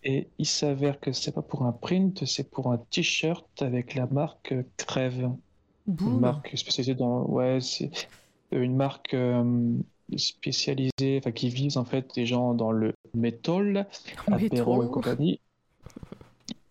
[0.03, 4.07] Et il s'avère que c'est pas pour un print, c'est pour un t-shirt avec la
[4.07, 5.31] marque euh, Crève.
[5.89, 7.25] Une marque spécialisée dans.
[7.25, 7.91] Ouais, c'est
[8.53, 9.75] une marque euh,
[10.17, 13.89] spécialisée, enfin qui vise en fait des gens dans le métal,
[14.31, 15.41] apéro et compagnie,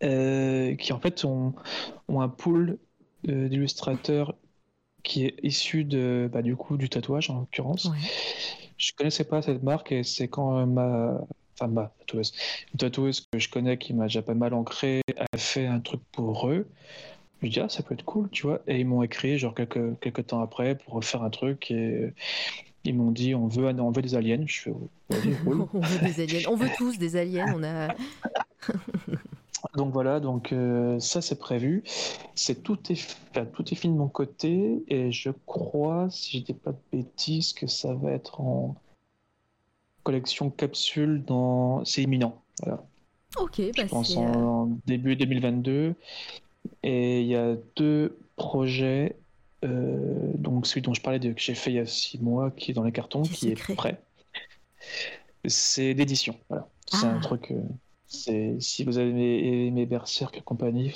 [0.04, 1.54] euh, qui en fait ont,
[2.08, 2.78] ont un pool
[3.28, 4.36] euh, d'illustrateurs
[5.04, 7.86] qui est issu de, bah, du coup, du tatouage en l'occurrence.
[7.86, 7.98] Ouais.
[8.78, 11.20] Je connaissais pas cette marque et c'est quand euh, ma,
[11.56, 12.34] enfin ma tatoueuse,
[12.74, 16.02] une tatoueuse que je connais qui m'a déjà pas mal ancré, a fait un truc
[16.12, 16.68] pour eux.
[17.42, 18.62] Je me dis, ah, ça peut être cool, tu vois.
[18.68, 21.72] Et ils m'ont écrit, genre, quelques, quelques temps après, pour refaire un truc.
[21.72, 22.14] Et
[22.84, 24.44] ils m'ont dit, on veut, on veut des aliens.
[24.46, 24.74] Je fais,
[25.46, 26.50] on veut des aliens.
[26.50, 27.54] On veut tous des aliens.
[27.56, 27.96] On a...
[29.76, 31.84] Donc voilà, donc euh, ça c'est prévu.
[32.36, 33.00] C'est tout est,
[33.32, 36.78] enfin, tout est fini de mon côté et je crois, si je dis pas de
[36.92, 38.76] bêtises, que ça va être en
[40.04, 42.42] collection capsule dans, c'est imminent.
[42.64, 42.84] Voilà.
[43.38, 45.94] Ok, bah Je pense c'est, euh, en début 2022.
[46.84, 49.16] Et il y a deux projets.
[49.66, 52.50] euh, donc celui dont je parlais de, que j'ai fait il y a six mois,
[52.52, 53.74] qui est dans les cartons, Qui est qui secret.
[53.74, 54.02] est prêt.
[55.46, 56.36] C'est d'édition.
[56.50, 56.68] Voilà.
[56.88, 57.12] C'est Ah.
[57.16, 57.52] un truc.
[57.52, 57.62] euh,
[58.10, 60.94] c'est si vous avez aimé, Berserk et compagnie,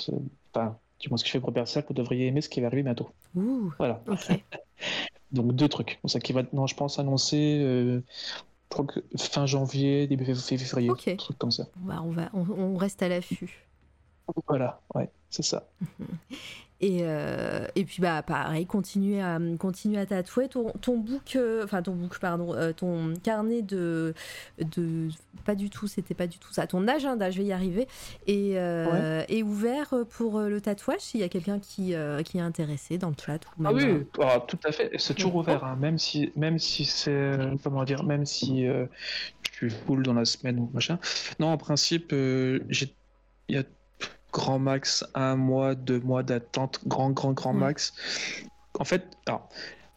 [0.52, 2.66] enfin, du moins ce que je fais pour Berserk, vous devriez aimer ce qui va
[2.66, 3.08] arriver bientôt.
[3.34, 4.02] Ouh, Voilà.
[4.08, 4.42] ok.
[5.32, 5.98] Donc deux trucs.
[6.04, 10.90] Ça qui va, non, je pense annoncer euh, je crois que fin janvier, début février,
[10.90, 11.08] Ok.
[11.08, 11.66] un truc comme ça.
[11.76, 13.66] Bah, on, va, on, on reste à l'affût.
[14.48, 15.68] Voilà, ouais, c'est ça.
[16.80, 20.48] Et, euh, et puis bah pareil, continuer à continuer à tatouer.
[20.48, 24.12] Ton, ton book, euh, enfin ton book pardon, euh, ton carnet de
[24.58, 25.08] de
[25.44, 27.86] pas du tout, c'était pas du tout ça, ton agenda, je vais y arriver,
[28.26, 32.38] et euh, est ouvert pour euh, le tatouage s'il y a quelqu'un qui euh, qui
[32.38, 34.90] est intéressé dans le chat ou Ah même, oui, ah, tout à fait.
[34.98, 38.86] C'est toujours ouvert, hein, même si, même si c'est, euh, comment dire, même si euh,
[39.54, 40.98] suis full dans la semaine ou machin.
[41.38, 42.94] Non, en principe, euh, j'ai,
[43.48, 43.64] il y a
[44.34, 47.94] grand max un mois, deux mois d'attente, grand, grand, grand max.
[48.78, 49.48] En fait, alors,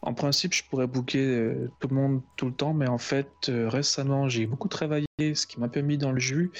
[0.02, 3.48] en principe, je pourrais booker euh, tout le monde tout le temps, mais en fait,
[3.50, 6.52] euh, récemment, j'ai beaucoup travaillé, ce qui m'a un peu mis dans le jus,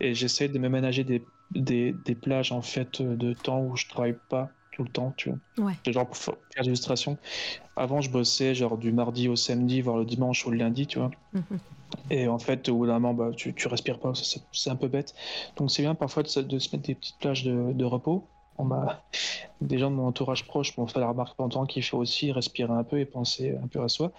[0.00, 3.76] et j'essaie de me ménager des, des, des plages en fait euh, de temps où
[3.76, 5.38] je travaille pas tout le temps, tu vois.
[5.66, 5.74] Ouais.
[5.92, 7.18] Genre pour fa- faire des illustrations.
[7.76, 10.98] Avant, je bossais genre du mardi au samedi, voire le dimanche ou le lundi, tu
[10.98, 11.10] vois.
[11.32, 11.58] Mhm.
[12.10, 14.88] Et en fait, au bout d'un moment, bah, tu, tu respires pas, c'est- un peu
[14.88, 15.14] bête.
[15.56, 18.26] Donc c'est bien parfois de, se- de se mettre des petites plages de, de repos.
[18.58, 19.02] On m'a
[19.60, 22.72] des gens de mon entourage proche m'ont fait la remarque pendant qu'il faut aussi respirer
[22.72, 24.12] un peu et penser un peu à soi.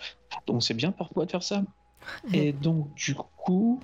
[0.48, 1.64] Donc c'est bien parfois de faire ça.
[2.34, 3.80] Et donc du coup,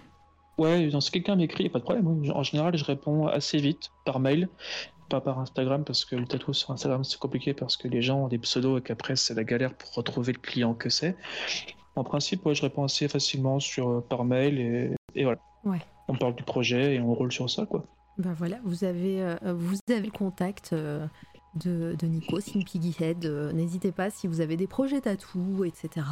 [0.57, 2.07] ouais, si quelqu'un m'écrit, pas de problème.
[2.33, 4.47] En général, je réponds assez vite par mail,
[5.09, 8.23] pas par Instagram parce que le tatou sur Instagram c'est compliqué parce que les gens
[8.23, 11.15] ont des pseudos et qu'après c'est la galère pour retrouver le client que c'est.
[11.95, 15.39] En principe, ouais, je réponds assez facilement sur euh, par mail et, et voilà.
[15.63, 15.79] Ouais.
[16.07, 17.83] On parle du projet et on roule sur ça quoi.
[18.17, 21.05] Ben voilà, vous avez, euh, vous avez le contact euh,
[21.55, 23.25] de, de Nico, Sin Piggyhead.
[23.25, 26.05] Euh, N'hésitez pas si vous avez des projets tatou, etc.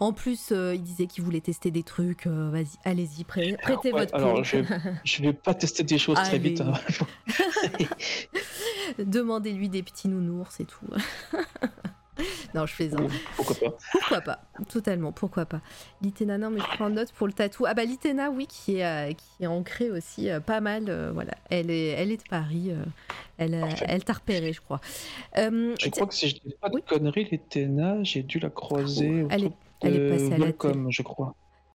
[0.00, 2.26] En plus, il disait qu'il voulait tester des trucs.
[2.26, 4.58] Vas-y, allez-y, prê- prêtez Ouais, votre alors je,
[5.04, 6.60] je vais pas tester des choses très vite.
[6.60, 6.74] Hein.
[8.98, 10.86] Demandez-lui des petits nounours et tout.
[12.54, 13.10] non, je plaisante.
[13.36, 15.60] Pourquoi pas Pourquoi pas Totalement, pourquoi pas.
[16.02, 17.64] Litena, non, mais je prends note pour le tatou.
[17.66, 20.84] Ah bah Litena, oui, qui est, euh, qui est ancrée aussi euh, pas mal.
[20.88, 22.70] euh, voilà, elle est, elle est de Paris.
[22.70, 22.84] euh,
[23.38, 23.86] elle, Parfait.
[23.88, 24.80] elle t'a repéré, je crois.
[25.36, 26.82] Euh, Je crois que si je dis pas de Oui.
[26.86, 30.52] conneries, les Téna, j'ai dû la croiser au Elle est- elle passée à la
[30.90, 31.34] je crois.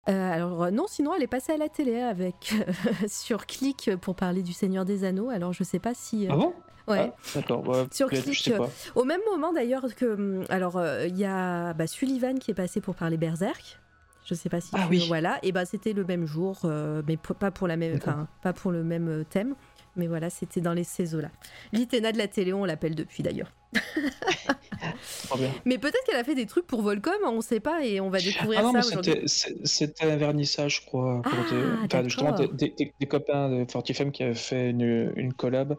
[0.09, 2.55] Euh, alors euh, non, sinon elle est passée à la télé avec
[3.07, 5.29] sur Click pour parler du Seigneur des Anneaux.
[5.29, 6.53] Alors je sais pas si euh, Ah bon?
[6.87, 7.11] ouais.
[7.13, 8.69] Ah, D'accord, ouais, Sur Click, je sais pas.
[8.95, 12.55] Au même moment d'ailleurs que hum, alors euh, il y a bah, Sullivan qui est
[12.55, 13.79] passé pour parler Berserk.
[14.25, 15.05] Je sais pas si Ah tu- oui.
[15.07, 17.99] voilà et bah c'était le même jour euh, mais pas pour la même
[18.41, 19.55] pas pour le même euh, thème.
[19.95, 21.29] Mais voilà, c'était dans les saisons là.
[21.73, 23.51] L'Itena de la télé, on l'appelle depuis d'ailleurs.
[25.65, 28.19] Mais peut-être qu'elle a fait des trucs pour Volcom, on sait pas et on va
[28.19, 29.13] découvrir Ah non, ça aujourd'hui.
[29.65, 31.21] c'était- un vernissage, je crois.
[31.23, 35.33] pour Ah, des- justement, des, des- des copains de Fortifem qui avaient fait une, une
[35.33, 35.77] collab.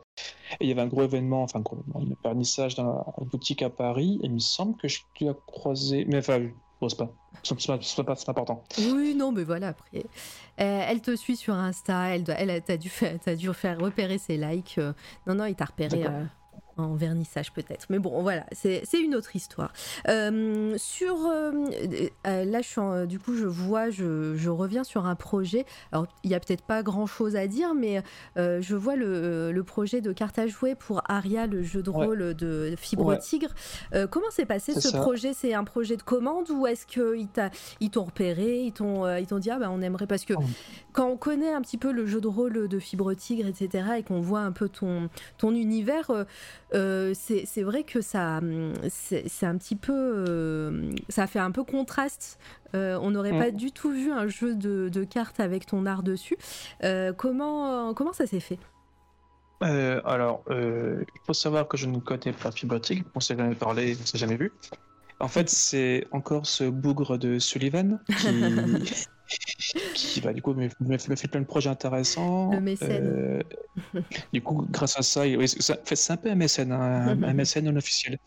[0.61, 3.25] Et il y avait un gros événement, enfin, un gros événement, un vernissage dans la
[3.27, 4.19] boutique à Paris.
[4.23, 6.05] Et il me semble que je l'ai croisé.
[6.07, 6.41] Mais enfin,
[6.83, 7.09] bon, c'est pas,
[7.43, 8.65] c'est pas, c'est pas, important.
[8.79, 10.05] Oui, non, mais voilà, après.
[10.61, 12.91] Euh, elle te suit sur Insta, elle, doit, elle a- t'as dû,
[13.25, 14.77] t'as dû faire repérer ses likes.
[14.79, 14.93] euh,
[15.27, 16.05] non, non, il t'a repéré
[16.77, 17.87] en vernissage peut-être.
[17.91, 19.73] Mais bon, voilà, c'est une autre histoire.
[20.09, 21.17] Euh, sur.
[21.27, 21.53] euh,
[22.27, 25.65] euh, là, je suis en- du coup, je vois, je, je reviens sur un projet.
[25.93, 28.03] Alors, il n'y a peut-être pas grand-chose à dire, mais
[28.37, 31.91] euh, je vois le, le projet de carte à jouer pour Aria, le jeu de
[31.91, 32.07] Ouais.
[32.07, 33.19] rôle de Fibre Ouais.
[33.19, 33.51] Tigre.
[34.11, 34.99] Comment s'est passé ce ça.
[35.01, 35.33] projet?
[35.35, 37.29] C'est un projet de commande ou est-ce qu'ils
[37.81, 40.43] ils t'ont repéré, ils t'ont ils t'ont dit ah bah on aimerait parce que Oh.
[40.93, 44.03] quand on connaît un petit peu le jeu de rôle de Fibre Tigre etc et
[44.03, 46.11] qu'on voit un peu ton ton univers,
[46.75, 51.65] euh, c'est vrai que ça hum, c'est un petit peu euh, ça fait un peu
[51.65, 52.39] contraste.
[52.75, 53.39] Euh, on n'aurait Mm.
[53.39, 56.37] pas du tout vu un jeu de, de cartes avec ton art dessus.
[56.85, 58.59] Euh, comment comment ça s'est fait?
[59.63, 63.55] Euh, alors, euh, il faut savoir que je ne connais pas Fibrotic, on s'est jamais
[63.55, 64.53] parlé, on s'est jamais vu.
[65.21, 68.27] En fait, c'est encore ce bougre de Sullivan qui,
[69.95, 70.69] qui bah, du coup, me
[70.99, 72.51] fait plein de projets intéressants.
[72.53, 73.03] Le mécène.
[73.05, 73.43] Euh,
[74.33, 75.23] du coup, grâce à ça,
[75.95, 78.19] c'est un peu un mécène, hein, un, un mécène non officiel.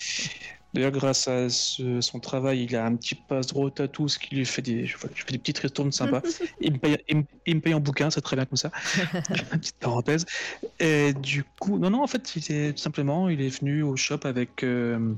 [0.73, 4.45] D'ailleurs, grâce à ce- son travail, il a un petit passe-droit tatou, ce qui lui
[4.45, 6.21] fait des, je fais je fais des petites ristournes sympas.
[6.59, 8.71] Il me paye, il me, il me paye en bouquin, c'est très bien comme ça.
[9.51, 10.25] Petite parenthèse.
[10.81, 13.95] Et du coup, non, non, en fait, il est tout simplement, il est venu au
[13.95, 15.13] shop avec, euh,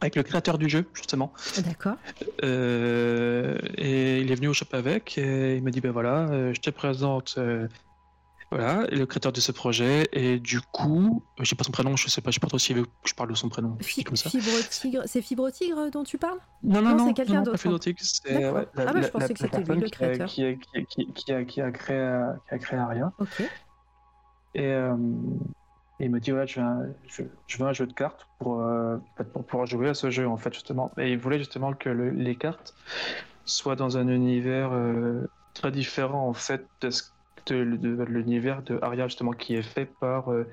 [0.00, 1.32] avec le créateur du jeu, justement.
[1.64, 1.96] D'accord.
[2.42, 6.52] Euh, et il est venu au shop avec, et il m'a dit, ben voilà, euh,
[6.54, 7.66] je te présente, euh,
[8.50, 10.08] voilà, le créateur de ce projet.
[10.12, 12.58] Et du coup, je sais pas son prénom, je sais pas, je sais pas trop
[12.58, 12.64] que
[13.08, 13.76] je parle de son prénom.
[13.80, 14.30] Fi- comme ça.
[14.30, 16.38] Fibre Tigre, c'est Fibre Tigre dont tu parles?
[16.62, 19.40] Non, non, Non, c'est quelqu'un d'autre, pas Fidotic, c'est ouais, Ah bah, je pensais que
[19.40, 20.28] c'était lui, le créateur.
[20.28, 22.10] Qui, a, qui, a- qui, a, qui a créé,
[22.48, 23.12] qui a créé Aria.
[23.18, 23.28] Ok.
[24.56, 24.94] Et euh,
[26.00, 28.60] il me dit ouais, je veux, un, je, je veux un jeu de cartes pour,
[28.62, 28.96] euh,
[29.32, 30.92] pour pouvoir jouer à ce jeu en fait justement.
[30.98, 32.74] Et il voulait justement que le- les cartes
[33.44, 37.04] soit dans un univers euh, très différent en fait de, ce-
[37.46, 40.46] de- de l'univers de Aria justement qui est fait par euh,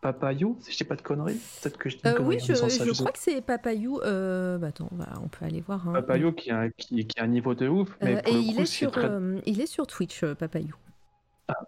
[0.00, 1.38] Papayou, si je dis pas de conneries.
[1.62, 2.52] Peut-être que je dis Euh, oui, je,
[2.92, 4.00] crois que c'est Papayou.
[4.02, 5.88] Euh, bah attends, on, peut aller voir.
[5.88, 5.94] hein.
[5.94, 8.60] Papayou qui a, qui, qui a un niveau de ouf, mais Euh, et il coup,
[8.62, 9.08] est, sur, très,
[9.46, 10.74] il est sur Twitch, Papayou.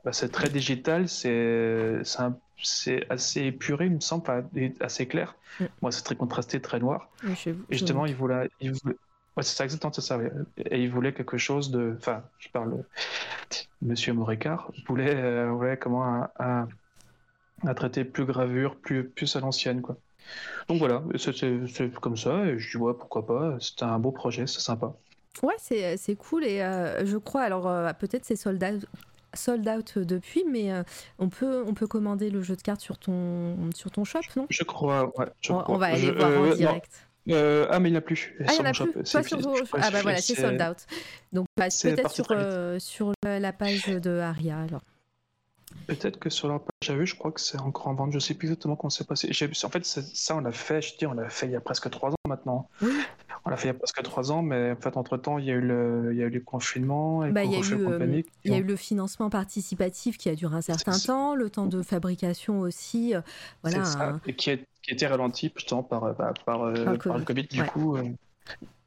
[0.05, 2.03] Bah, c'est très digital, c'est
[3.11, 4.25] assez épuré, il me semble,
[4.81, 5.37] assez clair.
[5.61, 5.65] Mm.
[5.83, 7.11] Moi, c'est très contrasté, très noir.
[7.45, 8.97] Et justement, il voulait, il voulait-
[9.37, 10.19] ouais, c'est ça exactement ça.
[10.71, 12.85] Et il voulait quelque chose de, enfin, je parle,
[13.83, 16.69] Monsieur Morécard voulait, euh, voulait comment un, un,
[17.65, 19.97] un traité plus gravure, plus plus à l'ancienne, quoi.
[20.69, 22.47] Donc voilà, c'est comme ça.
[22.47, 23.57] Et je dis ouais, pourquoi pas.
[23.61, 24.95] C'était un beau projet, c'est sympa.
[25.43, 28.87] Ouais, c'est cool et euh, je crois, alors euh, peut-être c'est sold out,
[29.37, 30.83] sold out depuis, mais euh,
[31.19, 34.47] on, peut, on peut commander le jeu de cartes sur ton, sur ton shop, non?
[34.51, 35.27] Je crois, ouais.
[35.41, 36.91] je on, va aller Je- voir euh, en non, direct.
[37.31, 38.35] euh, ah mais il n'y en a plus.
[38.41, 38.93] Ah, il n'y en a plus?
[38.93, 40.79] Pas sur crois Ah bah voilà, c'est sold out.
[41.33, 44.83] Donc bah, peut-être sur, euh, sur la page de Aria alors.
[45.89, 48.13] Peut-être que sur leur page, j'ai vu, je crois que c'est encore en vente.
[48.13, 49.31] Je sais plus exactement comment c'est passé.
[49.65, 51.91] En fait, ça, on l'a fait, je dis, on l'a fait il y a presque
[51.91, 52.69] trois ans maintenant.
[52.83, 52.91] Oui.
[53.47, 55.51] On l'a fait il y a presque trois ans, mais en fait, entre-temps, il y
[55.53, 57.75] a eu le, il y a eu le confinement et Bah, il y a eu,
[57.75, 58.25] euh, compagnie.
[58.45, 61.67] Il y a eu le financement participatif qui a duré un certain temps, le temps
[61.67, 63.15] de fabrication aussi.
[63.15, 63.21] euh,
[63.63, 64.19] Voilà.
[64.27, 67.19] Et qui, a, qui a été ralenti justement par, bah, par, euh, Par le par
[67.19, 67.69] le Covid, du Ouais.
[67.69, 67.97] coup.
[67.97, 68.03] euh,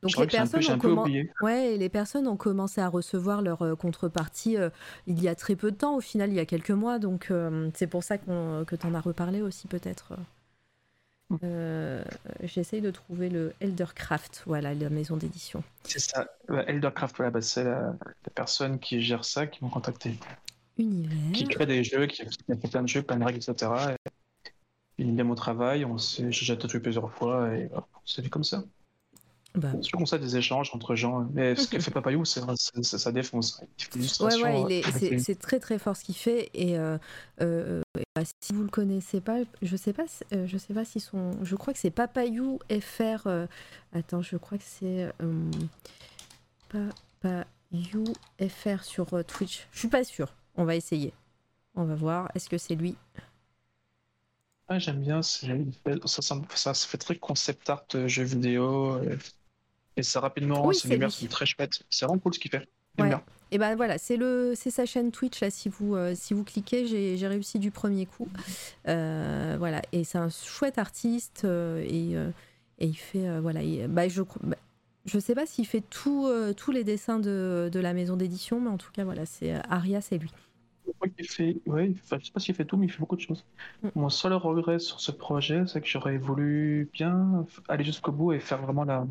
[0.01, 1.31] Donc les peu, personnes ont un peu commen- oublié.
[1.41, 4.69] Ouais, et les personnes ont commencé à recevoir leur euh, contrepartie euh,
[5.07, 6.99] il y a très peu de temps, au final, il y a quelques mois.
[6.99, 10.13] Donc, euh, c'est pour ça que tu en as reparlé aussi, peut-être.
[11.43, 12.03] Euh,
[12.43, 15.63] J'essaye de trouver le Eldercraft, voilà, la maison d'édition.
[15.83, 16.27] C'est ça.
[16.49, 17.93] Ouais, Eldercraft, voilà, bah, c'est la,
[18.25, 20.17] la personne qui gère ça qui m'ont contacté.
[21.33, 21.47] Qui Univers.
[21.47, 23.91] crée des jeux, qui, qui a fait plein de jeux, plein de règles, etc.
[23.91, 23.95] Et,
[24.99, 28.29] il aime mon travail, on s'est- j'ai déjà tatoué plusieurs fois et voilà, c'est fait
[28.29, 28.63] comme ça.
[29.55, 31.27] Bah, comme ça des échanges entre gens.
[31.33, 32.41] Mais ce que fait Papayou, c'est
[32.83, 33.61] ça défonce.
[33.95, 36.97] Des Ouais, ouais, est- avec c'est très très fort ce qu'il fait et euh,
[37.41, 37.81] euh,
[38.15, 41.31] bah, si vous le connaissez pas, je sais pas, euh, je sais pas si son,
[41.43, 43.27] je crois que c'est Papayou FR.
[43.27, 43.47] euh,
[43.93, 45.51] attends, je crois que c'est euh,
[46.69, 48.03] Papayou
[48.39, 49.67] FR sur euh, Twitch.
[49.71, 50.33] Je suis pas sûre.
[50.55, 51.13] On va essayer.
[51.75, 52.31] On va voir.
[52.35, 52.95] Est-ce que c'est lui?
[54.69, 55.21] Ouais, j'aime bien.
[55.23, 55.47] Ça,
[56.21, 58.99] ça, ça fait très concept art euh, jeux vidéo.
[59.97, 61.15] Et ça rapidement, Oui, ces c'est lumières lui.
[61.15, 61.83] sont très chouettes.
[61.89, 62.67] C'est vraiment cool ce qu'il fait.
[62.99, 63.07] Ouais.
[63.07, 63.21] bien.
[63.51, 65.49] Et ben voilà, c'est le, c'est sa chaîne Twitch là.
[65.49, 68.27] Si vous, euh, si vous cliquez, j'ai j'ai réussi du premier coup.
[68.87, 72.13] Euh, voilà, et c'est un chouette artiste euh, et,
[72.83, 73.63] et il fait voilà.
[73.63, 74.55] il- bah, je bah,
[75.05, 78.69] je sais pas s'il fait tout, tous les dessins de, de la maison d'édition, mais
[78.69, 80.29] en tout cas voilà, c'est Aria, c'est lui.
[80.89, 82.99] Je crois qu'il fait, ouais, enfin, je sais pas s'il fait tout, mais il fait
[82.99, 83.45] beaucoup de choses.
[83.83, 83.87] Mm.
[83.95, 88.39] Mon seul regret sur ce projet, c'est que j'aurais voulu bien aller jusqu'au bout et
[88.39, 89.05] faire vraiment la,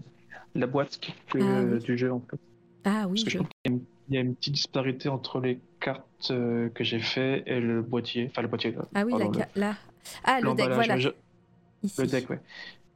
[0.54, 1.84] la boîte qui fait, Ah euh, oui.
[1.84, 2.38] du jeu en fait.
[2.84, 4.34] Ah oui, Parce que je je- trouve qu'il y a une- il y a une
[4.34, 8.26] petite disparité entre les cartes euh, que j'ai fait et le boîtier.
[8.30, 8.72] Enfin, le boîtier.
[8.72, 8.82] là.
[8.94, 9.76] ah oui, la, ca- là.
[10.24, 10.94] Ah le deck, voilà.
[10.94, 11.08] ouais, je-
[11.82, 12.00] Ici.
[12.00, 12.40] Le deck, ouais.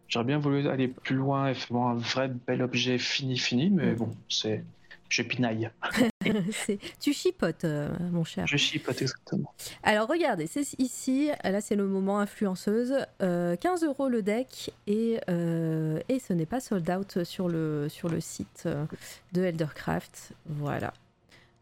[0.09, 3.93] J'aurais bien voulu aller plus loin et faire un vrai bel objet fini, fini, mais
[3.93, 3.97] Mm.
[3.97, 4.65] bon, c'est.
[5.13, 5.71] Je pinaille.
[7.01, 8.47] Tu chipotes, euh, mon cher.
[8.47, 9.53] Je chipote exactement.
[9.83, 15.21] Alors regardez, c'est ici, là c'est le moment influenceuse, euh, 15 euros le deck et,
[15.29, 18.87] euh, et ce n'est pas sold out sur le, sur le site euh,
[19.33, 20.33] de Eldercraft.
[20.47, 20.95] Voilà.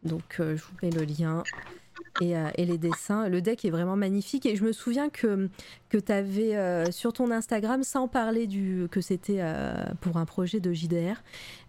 [0.05, 1.43] Donc euh, je vous mets le lien
[2.21, 3.29] et, euh, et les dessins.
[3.29, 5.49] Le deck est vraiment magnifique et je me souviens que,
[5.89, 10.61] que tu avais sur ton Instagram, sans parler du, que c'était euh, pour un projet
[10.61, 11.23] de JDR,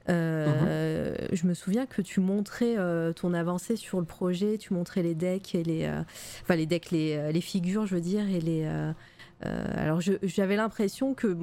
[0.10, 5.04] euh, je me souviens que tu montrais euh, ton avancée sur le projet, tu montrais
[5.04, 6.02] les decks et les, euh,
[6.42, 8.64] enfin les decks, les, euh, les figures, je veux dire, et les.
[8.66, 8.92] euh,
[9.46, 11.38] euh, alors j'avais l'impression que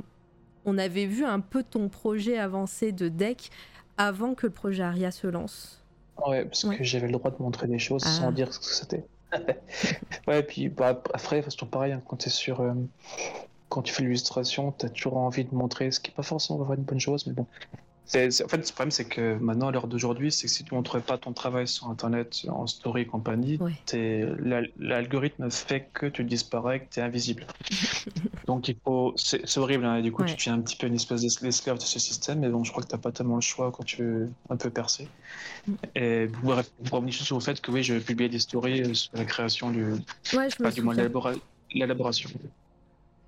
[0.64, 3.50] on avait vu un peu ton projet avancé de deck
[3.96, 5.77] avant que le projet Aria se lance.
[6.26, 6.76] Ouais, parce Ouais.
[6.76, 8.10] que j'avais le droit de montrer des choses Ah.
[8.10, 9.04] sans dire ce que c'était.
[10.26, 12.60] ouais, et puis bah, après, c'est toujours pareil, hein, quand tu sur.
[12.60, 12.74] euh,
[13.68, 16.72] quand tu fais l'illustration, tu as toujours envie de montrer ce qui n'est pas forcément
[16.72, 17.46] une bonne chose, mais bon.
[18.10, 20.72] C'est, en fait, le problème, c'est que maintenant, à l'heure d'aujourd'hui, c'est que si tu
[20.72, 23.74] ne montres pas ton travail sur Internet, en story et compagnie, Ouais.
[24.78, 27.46] l'algorithme fait que tu disparais, que tu es invisible.
[28.46, 29.12] Donc, il faut.
[29.16, 30.28] C'est, horrible, hein, et du coup, Ouais.
[30.28, 32.70] tu deviens un petit peu une espèce d'es- d'esclave de ce système, mais bon, je
[32.70, 35.06] crois que tu n'as pas tellement le choix quand tu veux un peu percer.
[35.66, 35.72] Mm.
[35.96, 36.54] Et pour
[36.90, 39.84] revenir sur le fait que oui, je publiais des stories euh, sur la création du.
[39.84, 39.98] Ouais,
[40.32, 42.30] je me Pas du moins l'élaboration.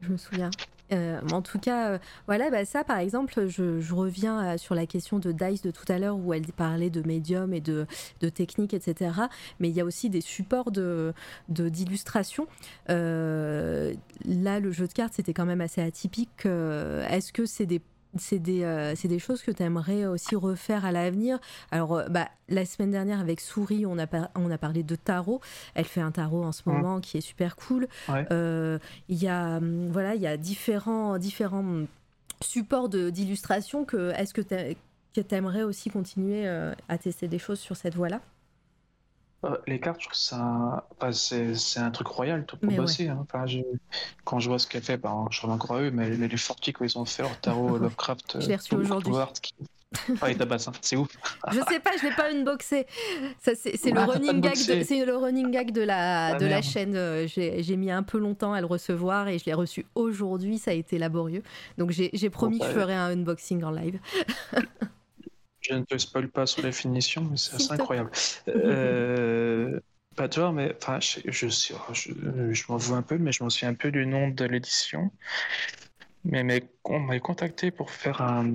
[0.01, 0.49] Je me souviens.
[0.93, 4.87] Euh, en tout cas, euh, voilà, bah ça par exemple, je, reviens euh, sur la
[4.87, 7.87] question de Dice de tout à l'heure où elle parlait de médium et de,
[8.21, 9.13] de technique, etc.
[9.61, 11.13] Mais il y a aussi des supports de
[11.49, 12.47] d'illustration.
[12.89, 16.47] Là, le jeu de cartes, c'était quand même assez atypique.
[16.47, 17.81] Est-ce que c'est des
[18.17, 21.39] c'est des, euh, c'est des choses que tu aimerais aussi refaire à l'avenir.
[21.71, 24.97] Alors, euh, bah, la semaine dernière, avec Souris, on a, par- on a parlé de
[24.97, 25.41] tarot.
[25.75, 26.75] Elle fait un tarot en ce Mhm.
[26.75, 27.87] moment qui est super cool.
[28.09, 28.27] Ouais.
[28.33, 28.79] Euh,
[29.09, 31.87] Il y a, hum, voilà, il y a différents, différents hum,
[32.43, 33.85] supports de- d'illustration.
[33.85, 38.21] Que, est-ce que tu aimerais aussi continuer à tester des choses sur cette voie-là?
[39.45, 40.83] Euh, les cartes, je trouve que c'est un...
[40.99, 42.81] enfin, c'est c'est un truc royal tout pour Mais ouais.
[42.81, 43.09] bosser.
[43.09, 43.19] hein.
[43.23, 43.61] Enfin, je-
[44.25, 46.37] Quand je vois ce qu'elle fait, ben, je reviens encore à eux, mais les, les
[46.37, 49.13] Forti quand ils ont fait leur tarot Lovecraft, Je l'ai reçu euh, aujourd'hui.
[49.41, 49.55] Qui...
[50.21, 50.59] Ah, hein.
[50.83, 51.09] c'est ouf.
[51.53, 52.87] Je sais pas, je l'ai pas unboxé.
[53.41, 54.53] Ça, c'est, le running gag.
[54.53, 56.65] De, c'est le running gag de la Ah, de la merde.
[56.65, 56.95] chaîne.
[56.95, 60.59] Euh, J'ai, mis un peu longtemps à le recevoir et je l'ai reçu aujourd'hui.
[60.59, 61.43] Ça a été laborieux.
[61.77, 63.99] Donc j'ai, promis Bon, que je bah, ferais un unboxing en live.
[65.71, 68.11] Je ne te spoil pas sur les finitions, mais c'est assez incroyable.
[68.49, 69.81] Euh...
[70.17, 72.11] Bah, tu vois, mais enfin, je, je, sais- je,
[72.53, 75.11] je m'en veux un peu, mais je m'en souviens un peu du nom de l'édition.
[76.25, 78.55] Mais, mais on m'avait contacté pour faire un,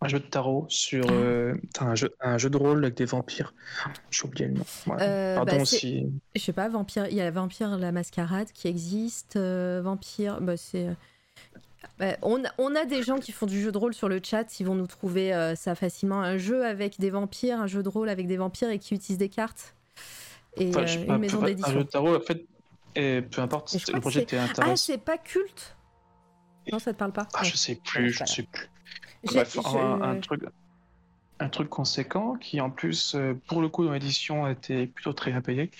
[0.00, 3.04] un jeu de tarot sur euh, putain, un, jeu, un jeu de rôle avec des
[3.04, 3.52] vampires.
[4.10, 4.64] J'ai oublié le nom.
[4.86, 4.96] Ouais.
[5.00, 6.06] Euh, Pardon bah, si.
[6.34, 7.08] Je sais pas, Vampire.
[7.08, 9.36] Il y a Vampire la Mascarade qui existe.
[9.36, 10.88] euh, Vampire, bah c'est.
[11.98, 14.20] Bah, on, a- on a des gens qui font du jeu de rôle sur le
[14.22, 16.20] chat, ils vont nous trouver euh, ça facilement.
[16.20, 19.18] Un jeu avec des vampires, un jeu de rôle avec des vampires et qui utilise
[19.18, 19.74] des cartes.
[20.56, 21.72] Et Enfin, euh, une maison peu- un d'édition.
[21.72, 22.44] jeu de tarot, en fait,
[22.96, 24.76] et peu importe, le projet était Ah, intéressant.
[24.76, 25.76] c'est pas culte?
[26.72, 27.26] Non, ça te parle pas?
[27.34, 27.48] Ah, Ouais.
[27.48, 28.68] je sais plus, je sais plus.
[29.24, 30.42] Bref, je- un, un truc,
[31.38, 35.30] un truc conséquent qui, en plus, euh, pour le coup, dans l'édition, était plutôt très
[35.30, 35.70] bien payé.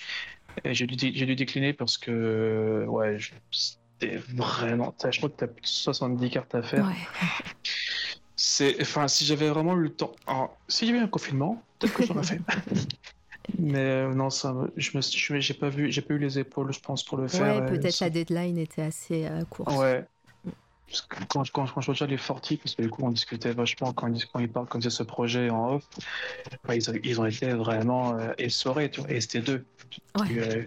[0.65, 3.33] Et j'ai dû, dû décliner parce que, ouais, je-
[4.01, 4.93] c'était vraiment.
[4.93, 6.87] t'as- Je crois que tu as plus de 70 cartes à faire.
[6.87, 6.95] Ouais.
[8.37, 10.13] C'est, enfin, si j'avais vraiment eu le temps.
[10.27, 12.41] alors, si j'avais eu un confinement, peut-être que j'aurais fait.
[13.59, 16.73] Mais euh, non, ça, je me, suis- j'ai pas vu, j'ai pas eu les épaules,
[16.73, 17.57] je pense, pour le faire.
[17.57, 19.73] Ouais, et peut-être ça- la deadline était assez euh, courte.
[19.77, 20.05] Ouais.
[20.87, 23.53] Parce que quand, quand, quand je regarde les Forti, parce que du coup on discutait
[23.53, 25.85] vachement quand ils, quand ils parlent comme ce projet en off,
[26.69, 29.65] ouais, ils, ont, ils ont été vraiment euh, essorés, tu vois, et c'était deux.
[30.19, 30.25] Ouais.
[30.27, 30.67] Puis, euh,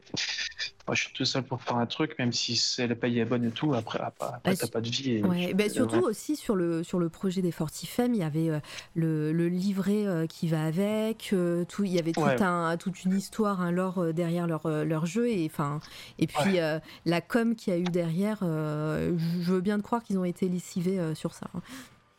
[0.88, 3.26] moi, je suis tout seul pour faire un truc, même si c'est la paye est
[3.26, 5.12] bonne et tout, après, après, après, Bah, t'as pas de vie.
[5.12, 6.02] Et, Ouais, et surtout ouais.
[6.04, 8.60] aussi sur le, sur le projet des Fortifem, il y avait euh,
[8.94, 12.42] le, le livret euh, qui va avec, euh, tout, il y avait tout Ouais.
[12.42, 15.80] un, toute une histoire, un lore euh, derrière leur, leur jeu, et, enfin,
[16.20, 16.58] et puis
[17.06, 20.50] la com qu'il y a eu derrière, je veux bien te croire qu'ils ont été
[20.50, 21.48] lessivés sur ça.
[21.54, 21.62] hein.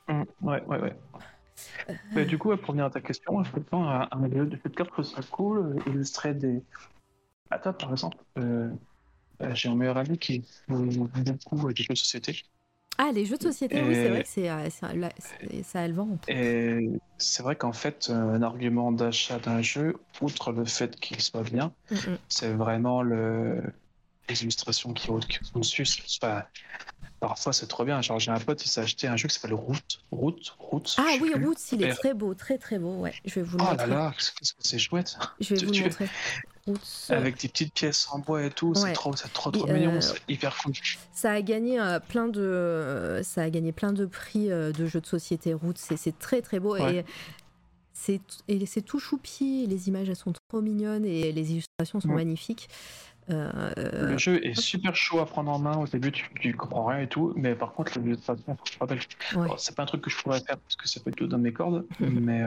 [0.08, 0.96] Hum, ouais, ouais, ouais.
[2.14, 4.62] Mais du coup, pour revenir à ta question, je pense un, un jeu de jeu
[4.64, 6.62] de cartes que ce serait cool, illustrer des.
[7.54, 8.68] À toi, par exemple, euh,
[9.40, 11.08] euh, j'ai un meilleur ami qui joue
[11.46, 12.42] beaucoup des jeux de société.
[12.98, 15.94] Ah, les jeux de société, oui, c'est vrai que c'est, euh, c'est- ça a le
[15.94, 16.18] vent.
[16.26, 21.44] Et c'est vrai qu'en fait, un argument d'achat d'un jeu, outre le fait qu'il soit
[21.44, 21.96] bien, Mm,
[22.28, 23.62] c'est vraiment le...
[24.28, 25.20] les illustrations qui sont
[25.54, 25.86] dessus.
[26.20, 26.48] Pas-
[27.20, 28.02] Parfois, c'est trop bien.
[28.02, 30.04] Genre, j'ai un pote, il s'est acheté un jeu qui s'appelle Route.
[30.10, 30.96] Route, Route.
[30.98, 31.32] Ah oui.
[31.34, 33.70] Roots, il est très beau, très très beau, ouais, je vais vous le Oh là
[33.72, 33.90] montrer.
[33.90, 35.16] là, qu'est-ce que c'est chouette.
[35.40, 36.08] Je vais tu- vous le montrer.
[37.10, 38.74] Avec des petites pièces en bois et tout, Ouais.
[38.88, 40.72] c'est trop, c'est trop, trop Et, mignon, euh, c'est hyper cool.
[41.12, 45.00] Ça a gagné euh, plein de, euh, ça a gagné plein de prix de jeux
[45.00, 45.74] de société Roots.
[45.76, 46.96] C'est, c'est très très beau Ouais.
[46.96, 47.04] et
[47.92, 49.66] c'est et c'est tout choupi.
[49.66, 52.14] Les images elles sont trop mignonnes et les illustrations sont Ouais.
[52.16, 52.68] magnifiques.
[53.28, 55.76] Le jeu est super chaud à prendre en main.
[55.78, 57.92] Au début, tu, tu comprends rien et tout, mais par contre,
[59.56, 61.38] c'est pas un truc que je pourrais faire parce que c'est pas du tout dans
[61.38, 62.42] mes cordes, mais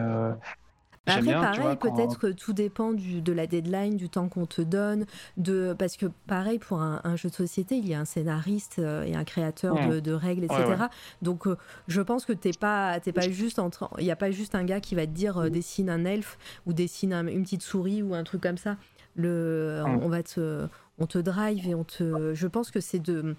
[1.08, 1.42] Après, bien.
[1.42, 5.06] pareil, peut-être que tout dépend du, de la deadline, du temps qu'on te donne,
[5.38, 8.80] de parce que pareil pour un, un jeu de société, il y a un scénariste
[8.80, 9.88] euh, et un créateur Ouais.
[9.88, 10.64] de, de règles, etc.
[10.64, 10.88] Ouais, ouais.
[11.22, 11.56] Donc, euh,
[11.88, 14.64] je pense que t'es pas, t'es pas juste entre, il y a pas juste un
[14.64, 18.02] gars qui va te dire euh, dessine un elfe ou dessine un- une petite souris
[18.04, 18.78] ou un truc comme ça.
[19.16, 20.00] Le, Ouais.
[20.04, 20.68] on va te,
[21.00, 23.36] on te drive et on te, je pense que c'est de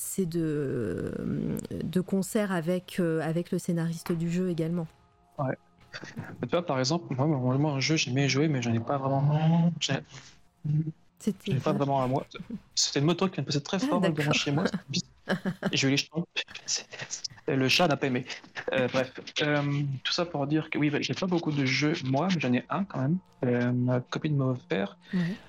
[0.00, 1.12] c'est de,
[1.82, 4.86] de concert avec, euh, avec le scénariste du jeu également.
[5.40, 5.54] Mais
[6.42, 7.26] tu vois, par exemple, moi,
[7.58, 9.72] moi, un jeu, j'aimais jouer, mais j'en ai pas vraiment.
[9.90, 9.98] Ai-
[11.18, 12.26] C'était ai pas vraiment à moi.
[12.74, 14.34] C'était une moto qui de passer très Ah, fort devant d'accord.
[14.34, 14.64] chez moi.
[15.72, 16.24] Et jetons.
[16.66, 18.26] C'est- c'est- Le chat n'a pas aimé.
[18.72, 19.12] Euh, bref,
[19.42, 19.62] Euh,
[20.04, 22.64] tout ça pour dire que oui, j'ai pas beaucoup de jeux, moi, mais j'en ai
[22.68, 23.18] un quand même.
[23.44, 24.98] Euh, ma copine m'a offert.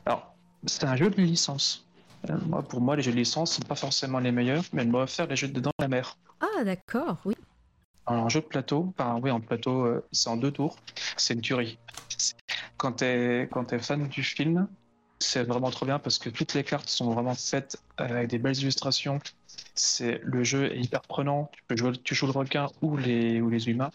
[0.05, 0.33] Alors,
[0.65, 1.85] c'est un jeu de licence.
[2.29, 4.89] Euh, moi, pour moi, les jeux de licence, sont pas forcément les meilleurs, mais elle
[4.89, 6.17] m'a offert les jeux de dans la mer.
[6.41, 7.35] Ah d'accord, oui.
[8.09, 10.77] Un jeu de plateau, enfin, oui, en plateau, euh, c'est en deux tours.
[11.15, 11.77] C'est une tuerie.
[12.77, 14.67] Quand tu es, quand t'es fan du film,
[15.19, 18.57] c'est vraiment trop bien parce que toutes les cartes sont vraiment faites avec des belles
[18.57, 19.19] illustrations.
[19.75, 21.51] C'est, le jeu est hyper prenant.
[21.53, 23.91] Tu peux jouer, tu joues le requin ou les, ou les humains.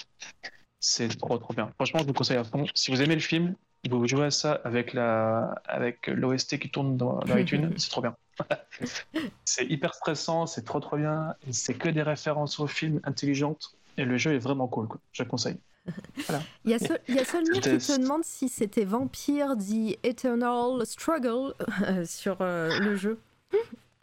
[0.81, 1.71] C'est trop, trop bien.
[1.75, 2.67] Franchement, je vous conseille à fond.
[2.75, 3.57] Si vous aimez le film,
[3.91, 7.73] vous jouez à ça avec la, avec l'OST qui tourne dans, dans iTunes.
[7.79, 8.15] C'est trop bien.
[9.45, 14.05] c'est hyper stressant, c'est trop trop bien, c'est que des références au film intelligentes, et
[14.05, 15.01] le jeu est vraiment cool, quoi.
[15.13, 15.59] je le conseille.
[16.29, 16.43] Voilà.
[16.65, 19.99] Il y a, seul, il y a Solmir qui te demande si c'était Vampire The
[20.03, 21.53] Eternal Struggle
[21.83, 23.19] euh, sur euh, le jeu,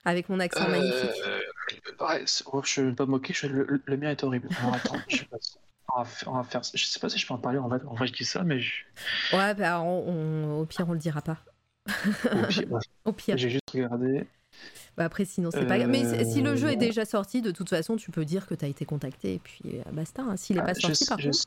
[0.05, 1.23] avec mon accent Euh, magnifique.
[1.99, 4.47] ouais, oh, je vais pas me moquer, je- le, le mien est horrible.
[4.59, 5.37] Alors attends, je sais pas.
[5.93, 7.67] On va, faire, on va faire- Je sais pas si je peux en parler en
[7.67, 8.83] vrai, en vrai je dis ça, mais je-
[9.33, 11.37] Ouais, bah, on- on- au pire, on le dira pas.
[11.87, 13.37] au pire, ouais, Au pire.
[13.37, 14.27] j'ai juste regardé.
[14.97, 15.89] Bah, après, sinon, c'est pas grave.
[15.89, 18.53] Mais Euh, si le jeu est déjà sorti, de toute façon, tu peux dire que
[18.55, 20.21] tu as été contacté et puis euh, basta.
[20.21, 20.35] hein.
[20.37, 21.39] S'il est Ah, pas sorti, par contre.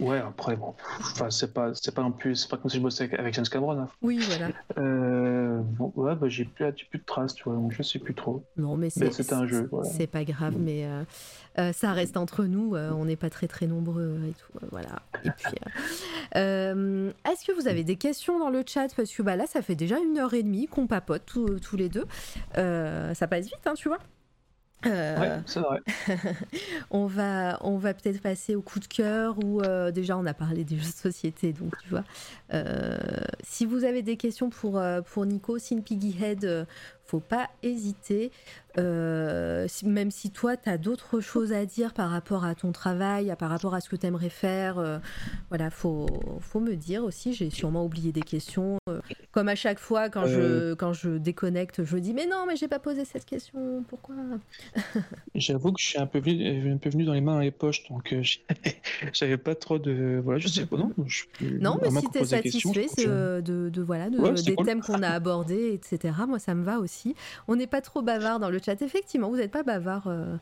[0.00, 2.82] Ouais, après, bon, enfin, c'est pas, c'est pas non plus, c'est pas comme si je
[2.82, 3.78] bossais avec, avec James Cameron.
[3.78, 3.88] hein.
[4.02, 4.48] Oui, voilà.
[4.78, 8.14] Euh, bon, ouais, bah, j'ai plus, plus de traces, tu vois, donc je sais plus
[8.14, 8.44] trop.
[8.56, 9.88] Non, mais c'est c'est un jeu, voilà.
[9.90, 11.02] c'est pas grave, mais euh,
[11.58, 12.76] euh, ça reste entre nous.
[12.76, 14.66] on n'est pas très très nombreux et tout.
[14.70, 15.02] voilà.
[15.24, 15.54] Et puis,
[16.34, 18.94] est-ce que vous avez des questions dans le chat?
[18.96, 21.76] Parce que bah, là, ça fait déjà une heure et demie qu'on papote tous, tous
[21.76, 22.06] les deux.
[22.54, 23.98] Ça passe vite, hein, tu vois?
[24.86, 25.80] Euh, Ouais, c'est vrai.
[26.90, 30.34] on va, on va peut-être passer au coup de cœur ou euh, déjà on a
[30.34, 32.04] parlé des jeux de société, donc tu vois.
[32.54, 32.96] Euh,
[33.42, 34.80] si vous avez des questions pour,
[35.12, 35.80] pour Nico, Sin
[36.44, 36.64] euh,
[37.08, 38.30] faut pas hésiter.
[38.76, 43.30] Euh, même si toi, tu as d'autres choses à dire par rapport à ton travail,
[43.30, 44.98] à- par rapport à ce que tu aimerais faire, euh,
[45.48, 46.06] voilà, faut,
[46.40, 47.32] faut me dire aussi.
[47.32, 48.76] J'ai sûrement oublié des questions.
[48.88, 49.00] euh,
[49.32, 52.68] comme à chaque fois, quand, je, quand je déconnecte, je dis Mais non, mais j'ai
[52.68, 54.14] pas posé cette question, pourquoi?
[55.34, 57.50] J'avoue que je suis un peu venu, un peu venu dans les mains dans les
[57.50, 58.22] poches, donc euh,
[59.12, 60.20] j'avais pas trop de.
[60.22, 60.92] Voilà, je sais pas, non.
[61.06, 61.24] Je,
[61.60, 64.66] Non, mais si tu es satisfait euh, de, de- voilà, de- Ouais, c'est des cool.
[64.66, 66.97] thèmes qu'on a abordés, etc., moi, ça me va aussi.
[67.46, 68.80] On n'est pas trop bavard dans le chat.
[68.82, 70.36] Effectivement, vous n'êtes pas bavard euh,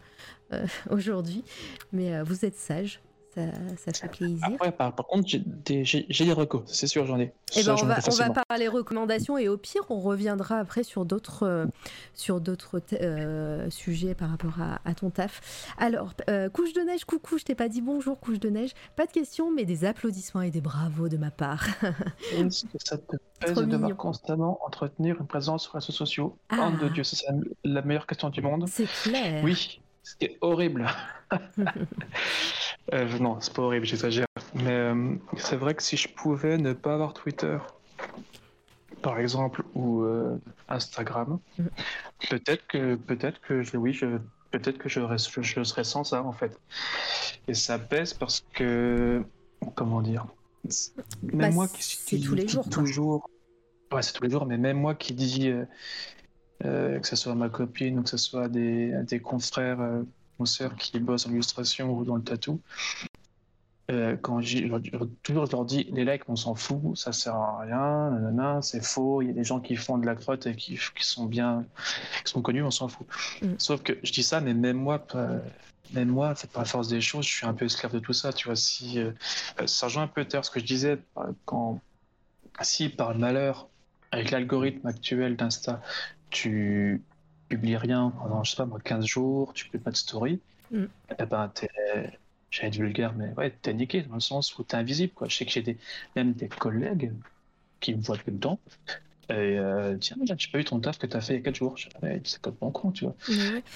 [0.52, 1.44] euh, aujourd'hui,
[1.92, 3.00] mais euh, vous êtes sage.
[3.36, 4.38] Ça, ça fait plaisir.
[4.42, 7.32] Après, par, par contre, j'ai des, des recos, c'est sûr, j'en ai.
[7.54, 10.82] Eh Ça, ben, on, va, on va parler recommandations et au pire, on reviendra après
[10.82, 11.66] sur d'autres euh,
[12.14, 15.74] sur d'autres euh, sujets par rapport à, à ton taf.
[15.78, 18.70] Alors, euh, couche de neige, coucou, je t'ai pas dit bonjour, couche de neige.
[18.96, 21.66] Pas de questions, mais des applaudissements et des bravos de ma part.
[22.32, 23.96] Est-ce que ça te pèse de devoir mignon.
[23.96, 26.70] constamment entretenir une présence sur les réseaux sociaux Ah.
[26.72, 27.26] Oh de Dieu, c'est
[27.64, 28.66] la meilleure question du monde.
[28.68, 29.44] C'est clair.
[29.44, 30.86] Oui, c'était horrible.
[32.94, 34.26] Euh, non, c'est pas horrible, j'exagère.
[34.54, 37.58] Mais euh, c'est vrai que si je pouvais ne pas avoir Twitter,
[39.02, 40.38] par exemple, ou euh,
[40.68, 41.40] Instagram,
[42.30, 44.06] peut-être que, peut-être que, je, oui, je,
[44.52, 46.56] peut-être que je, reste- je, je serais sans ça en fait.
[47.48, 49.24] Et ça pèse parce que,
[49.74, 50.26] comment dire,
[51.24, 53.28] même Bah, moi qui c'est qui- tous les jours, toujours,
[53.92, 55.64] ouais, c'est tous les jours, mais même moi qui dis euh,
[56.62, 60.02] que ce soit ma copine ou que ce soit des, des confrères, euh,
[60.38, 62.60] consoeurs qui bossent en illustration ou dans le tatou,
[63.90, 64.68] euh, quand j'ai
[65.22, 69.22] toujours je leur dis les likes on s'en fout, ça sert à rien, c'est faux,
[69.22, 71.64] il y a des gens qui font de la crotte et qui, qui sont bien,
[72.24, 73.06] qui sont connus, on s'en fout.
[73.42, 73.54] Mm.
[73.58, 75.40] Sauf que je dis ça, mais même moi, pas-
[75.92, 78.32] même moi, par la force des choses, je suis un peu esclave de tout ça,
[78.32, 78.56] tu vois.
[78.56, 79.12] Si euh,
[79.60, 81.80] euh, ça rejoint un peu tard ce que je disais, euh, quand
[82.60, 83.68] si par malheur,
[84.10, 85.80] avec l'algorithme actuel d'Insta,
[86.36, 87.02] tu
[87.48, 90.40] publies rien pendant, je sais pas moi, 15 jours, tu peux pas de story,
[90.70, 90.84] Mm.
[91.18, 91.68] eh ben, t'es,
[92.50, 95.28] j'allais être vulgaire, mais ouais, t'es niqué dans le sens où t'es invisible, quoi.
[95.28, 95.78] Je sais que j'ai des,
[96.16, 97.12] même des collègues
[97.80, 98.60] qui me voient tout le temps.
[99.28, 101.56] Et euh, tiens, j'ai pas vu ton taf que t'as fait il y a 4
[101.56, 101.76] jours.
[101.78, 103.14] C'est complètement con, tu vois.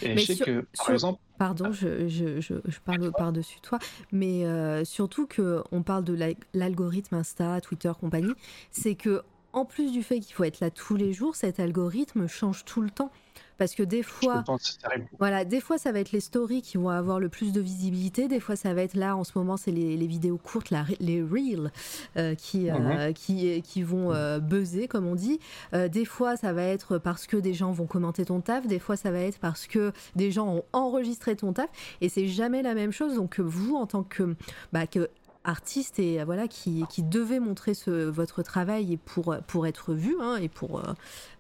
[0.03, 3.13] Et Mais je sais sur- que, par sur- exemple, Pardon, je, je, je, je parle
[3.13, 3.79] par-dessus toi,
[4.13, 8.35] mais euh, surtout que on parle de la- l'algorithme Insta, Twitter, compagnie,
[8.71, 12.27] c'est que en plus du fait qu'il faut être là tous les jours, cet algorithme
[12.29, 13.11] change tout le temps.
[13.59, 14.79] Parce que des fois, pense
[15.19, 18.27] voilà, des fois ça va être les stories qui vont avoir le plus de visibilité,
[18.27, 20.87] des fois ça va être là en ce moment c'est les, les vidéos courtes, la-
[20.99, 21.71] les reels
[22.17, 25.41] euh, qui, euh, qui, qui vont euh, buzzer comme on dit.
[25.75, 28.79] Euh, des fois ça va être parce que des gens vont commenter ton taf, des
[28.79, 31.69] fois ça va être parce que des gens ont enregistré ton taf
[32.01, 33.15] et c'est jamais la même chose.
[33.17, 34.37] Donc vous en tant que,
[34.73, 35.11] bah, que
[35.45, 39.95] artiste et euh, voilà qui, qui devait montrer ce, votre travail et pour, pour être
[39.95, 40.93] vu hein, et pour euh,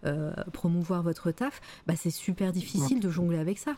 [0.07, 3.77] euh, promouvoir votre taf, bah, c'est super difficile de jongler avec ça.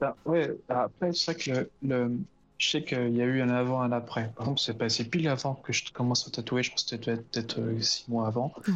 [0.00, 2.18] Bah, ouais, après, c'est vrai que le, le-
[2.58, 4.32] je sais qu'il y a eu un avant, un après.
[4.34, 7.16] Par exemple, c'est passé pile avant que je commence à tatouer, je pense que c'était
[7.16, 8.52] peut-être euh, six mois avant.
[8.66, 8.74] Ouais.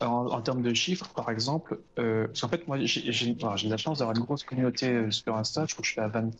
[0.00, 3.76] En, en termes de chiffres, par exemple, euh, parce qu'en fait, moi, j'ai de la
[3.76, 5.66] chance d'avoir une grosse communauté sur Insta.
[5.66, 6.30] Je crois que je suis à 20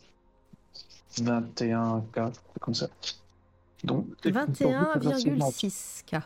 [1.21, 2.87] 21K, comme ça.
[3.83, 6.21] Donc, 21,6K.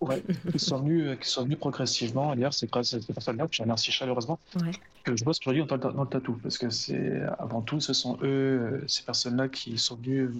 [0.00, 0.20] Ouais,
[0.50, 2.34] qui sont venus, euh, qui sont venus progressivement.
[2.34, 4.72] D'ailleurs, c'est grâce à ces personnes-là que je remercie chaleureusement Ouais.
[5.04, 7.92] que je bosse aujourd'hui dans, le- dans le tatou, parce que c'est avant tout, ce
[7.92, 8.26] sont eux,
[8.82, 10.34] euh, ces personnes-là, qui sont venus euh,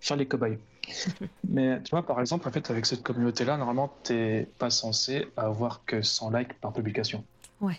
[0.00, 0.58] faire les cobayes.
[1.48, 5.84] Mais tu vois, par exemple, en fait, avec cette communauté-là, normalement, t'es pas censé avoir
[5.84, 7.24] que 100 likes par publication.
[7.60, 7.78] Ouais.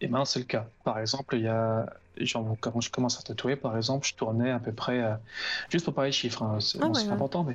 [0.00, 0.68] Et maintenant, c'est le cas.
[0.84, 1.86] Par exemple, il y a,
[2.16, 5.20] genre, quand je commence à tatouer, par exemple, je tournais à peu près, à-
[5.70, 7.54] juste pour parler de chiffres, hein, c'est Ah bon, ouais, important, mais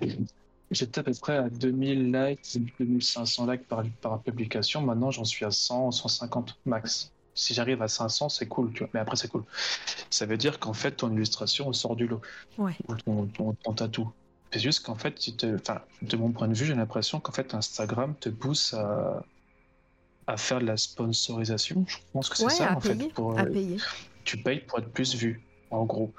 [0.72, 4.82] j'étais à peu près à 2000 likes, 2500 likes par, par publication.
[4.82, 7.12] Maintenant, j'en suis à 100, 150 max.
[7.36, 8.90] Si j'arrive à 500, c'est cool, tu vois.
[8.94, 9.44] Mais après, c'est cool.
[10.10, 12.22] Ça veut dire qu'en fait, ton illustration sort du lot.
[12.58, 12.76] Ouais.
[12.88, 14.12] Ou ton, ton, ton tatou.
[14.52, 15.56] C'est juste qu'en fait, tu te...
[15.56, 19.24] enfin, de mon point de vue, j'ai l'impression qu'en fait, Instagram te pousse à,
[20.28, 21.86] à faire de la sponsorisation.
[21.88, 22.96] Je pense que c'est Ouais, ça, en payer.
[23.06, 23.14] fait.
[23.14, 23.78] Pour, À payer.
[24.24, 25.42] tu payes pour être plus vu,
[25.72, 26.14] en gros.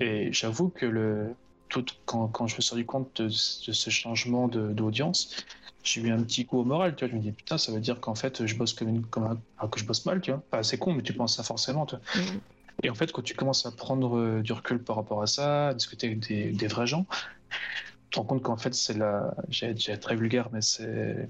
[0.00, 1.34] Et j'avoue que le,
[1.68, 3.30] tout, quand, quand je me suis rendu compte de, de
[3.72, 5.36] ce changement d'audience,
[5.84, 7.12] j'ai eu un petit coup au moral, tu vois.
[7.12, 9.40] Je me dis, putain, ça veut dire qu'en fait, je bosse comme, une, comme un,
[9.58, 10.62] alors que je bosse mal, tu vois.
[10.62, 12.22] C'est con, mais tu penses ça forcément, tu vois.
[12.22, 12.40] Mhm.
[12.82, 15.68] Et en fait, quand tu commences à prendre euh, du recul par rapport à ça,
[15.68, 17.06] à discuter avec des, des vrais gens,
[17.50, 19.34] tu te rends compte qu'en fait, c'est la.
[19.48, 21.28] J'ai très vulgaire, mais c'est.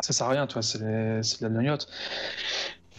[0.00, 1.88] Ça sert à rien, tu vois, c'est de la lognotte.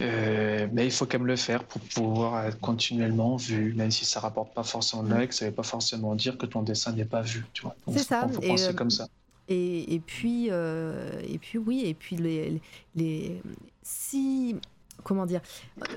[0.02, 4.04] Euh, mais il faut quand même le faire pour pouvoir être continuellement vu, même si
[4.04, 7.06] ça rapporte pas forcément de likes, ça veut pas forcément dire que ton dessin n'est
[7.06, 7.74] pas vu, tu vois.
[7.92, 9.08] C'est ça, faut- penser euh, comme ça.
[9.48, 12.60] Et, et puis, euh, et puis oui, et puis les, les,
[12.96, 13.42] les-
[13.82, 14.56] si
[15.04, 15.40] comment dire,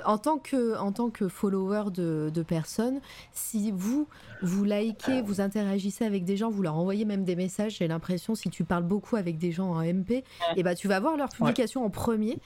[0.05, 2.99] en tant que en tant que follower de, de personnes,
[3.31, 4.07] si vous
[4.41, 8.35] vous likez, vous interagissez avec des gens, vous leur envoyez même des messages, j'ai l'impression
[8.35, 10.23] si tu parles beaucoup avec des gens en MP,
[10.55, 12.39] et ben tu vas voir leur publication en premier.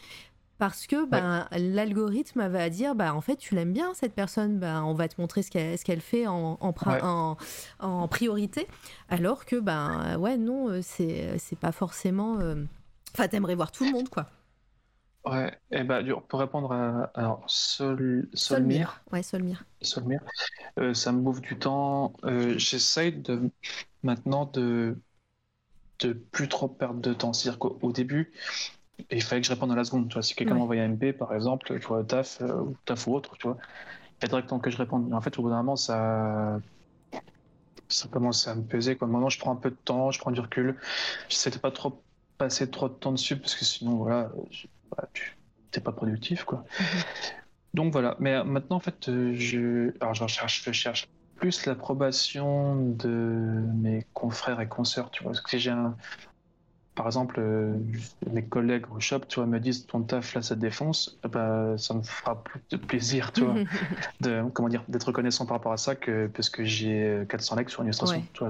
[0.59, 4.83] Parce que ben, l'algorithme va dire bah, en fait tu l'aimes bien cette personne ben,
[4.83, 7.01] on va te montrer ce qu'elle ce qu'elle fait en, en, pri- Ouais.
[7.01, 7.35] en,
[7.79, 8.67] en priorité
[9.09, 12.63] alors que ben ouais non euh, c'est c'est pas forcément euh,
[13.13, 14.27] enfin t'aimerais voir tout le monde quoi
[15.25, 20.21] Ouais, et bah, du- pour répondre à alors, Sol, Solmir, ouais Solmir Solmir,
[20.79, 22.13] euh, ça me bouffe du temps.
[22.25, 23.51] Euh, J'essaye de
[24.03, 25.01] maintenant de
[25.99, 27.33] de plus trop perdre de temps.
[27.33, 28.33] C'est-à-dire qu'au au début,
[29.11, 30.09] il fallait que je réponde à la seconde.
[30.09, 30.61] Tu vois, si quelqu'un Ouais.
[30.61, 33.57] m'envoyait un MP, par exemple, tu vois, taf, euh, ou taf ou autre, tu vois,
[33.97, 35.09] il fallait directement que je réponde.
[35.09, 36.61] Mais en fait, au bout d'un moment, ça
[37.89, 38.97] ça commence à me peser.
[38.97, 39.07] Quoi.
[39.07, 40.79] Maintenant, je prends un peu de temps, je prends du recul.
[41.29, 42.05] J'essaie de pas trop
[42.37, 45.37] passer trop de temps dessus parce que sinon, voilà, je- bah, tu
[45.71, 46.63] t'es pas productif, quoi.
[47.73, 48.15] Donc voilà.
[48.19, 53.63] Mais euh, maintenant, en fait, euh, je, alors, je cherche, je cherche plus l'approbation de
[53.75, 55.31] mes confrères et consoeurs, tu vois.
[55.31, 55.97] Parce que si j'ai un,
[56.95, 57.75] par exemple, euh,
[58.31, 61.75] mes collègues au shop, tu vois, me disent ton taf là, ça te défonce, ben,
[61.77, 63.55] ça me fera plus de plaisir, tu vois
[64.21, 67.55] de comment dire d'être reconnaissant par rapport à ça que parce que j'ai euh, 400
[67.55, 68.23] likes sur une illustration Ouais.
[68.33, 68.49] tu vois,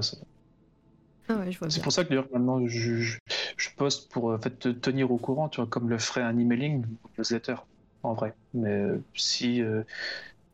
[1.28, 3.18] ah ouais c'est pour ça que d'ailleurs maintenant je, je,
[3.56, 6.22] je poste pour euh, en fait te tenir au courant tu vois comme le ferait
[6.22, 6.84] un emailing
[7.16, 7.56] newsletter
[8.02, 8.34] en vrai.
[8.52, 9.82] Mais euh, si euh,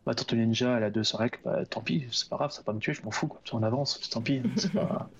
[0.07, 2.65] ma Tortue Ninja elle a 200 likes bah tant pis c'est pas grave ça va
[2.65, 3.41] pas me tuer je m'en fous quoi.
[3.53, 4.41] En avance tant pis
[4.75, 5.11] pas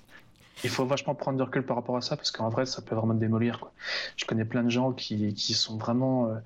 [0.63, 2.95] il faut vachement prendre du recul par rapport à ça parce qu'en vrai ça peut
[2.95, 3.73] vraiment te démolir quoi.
[4.17, 6.39] Je connais plein de gens qui, qui sont vraiment euh,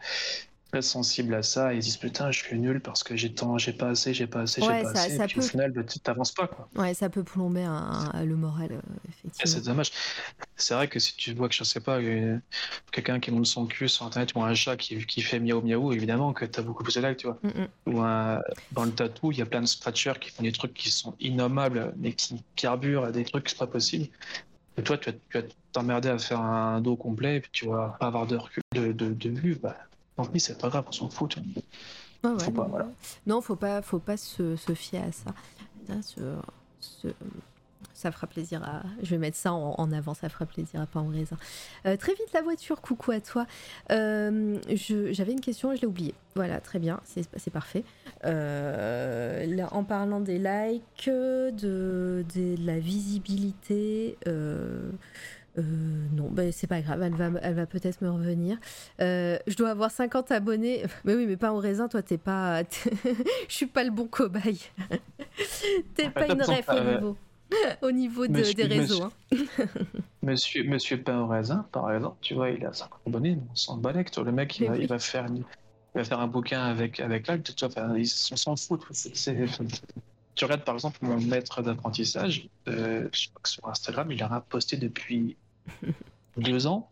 [0.75, 1.73] très sensibles à ça.
[1.73, 4.27] Et ils disent putain je suis nul parce que j'ai tant j'ai pas assez j'ai
[4.27, 5.17] pas assez j'ai Ouais, pas ça- assez.
[5.17, 6.69] Ça et puis au peut- final bah, tu t'avances pas quoi.
[6.75, 9.93] Ouais ça peut plomber un- un- le moral euh, et c'est effectivement dommage.
[10.57, 12.39] C'est vrai que si tu vois que je sais pas euh,
[12.93, 15.93] quelqu'un qui monte son cul sur internet ou un chat qui, qui fait miaou miaou
[15.93, 17.39] évidemment que t'as beaucoup plus de likes tu vois.
[17.87, 18.41] Ou un-
[18.73, 21.15] dans le tatou il y a plein de scratchers qui font des trucs qui sont
[21.21, 24.09] innommables mais qui carburent à des trucs c'est pas possible.
[24.77, 27.67] Et toi tu vas tu vas t'emmerder à faire un dos complet et puis tu
[27.69, 29.77] vas pas avoir de recul de, de, de vue bah
[30.17, 31.37] tant pis c'est pas grave on s'en fout.
[31.37, 32.89] Ouais, Faut pas, non, voilà.
[33.27, 35.35] non faut pas faut pas se, se fier à ça
[37.93, 38.83] ça fera plaisir à.
[39.03, 41.37] Je vais mettre ça en, en avant, ça fera plaisir à pas en raisin.
[41.87, 43.47] Euh, très vite la voiture, coucou à toi.
[43.93, 44.59] Euh,
[45.11, 46.15] J'avais une question je l'ai oubliée.
[46.35, 47.85] Voilà, très bien, c'est parfait.
[48.25, 54.19] Euh, là, en parlant des likes, de, de la visibilité,
[55.59, 55.63] euh,
[56.13, 58.57] non, ben, c'est pas grave, elle va, elle va peut-être me revenir.
[59.01, 60.83] Euh, je dois avoir 50 abonnés.
[61.05, 62.63] Mais oui, mais pas au raisin, toi, t'es pas.
[63.49, 64.61] je suis pas le bon cobaye.
[65.95, 67.17] t'es pas une ref au Euh, niveau.
[67.83, 69.11] Au niveau de- monsieur- des réseaux.
[69.31, 69.67] monsieur- hein.
[70.23, 73.77] Monsieur, monsieur Pain au raisin, par exemple, tu vois, il a 50 abonnés, on s'en
[73.77, 74.79] bat le mec, il va, oui.
[74.83, 75.37] il va faire une-
[75.95, 78.81] il va faire un bouquin avec, avec là, tu vois, ils on s'en fout.
[78.91, 79.37] c'est- c'est-
[80.35, 84.41] Tu regardes par exemple mon maître d'apprentissage, euh, je crois que sur Instagram, il a
[84.49, 85.37] posté depuis
[86.37, 86.91] deux ans.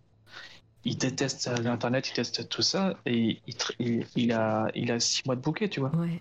[0.84, 4.98] Il déteste l'internet, il teste tout ça, et il, tr- il, il a, il a
[5.00, 5.94] six mois de bouquet, tu vois.
[5.96, 6.20] Ouais.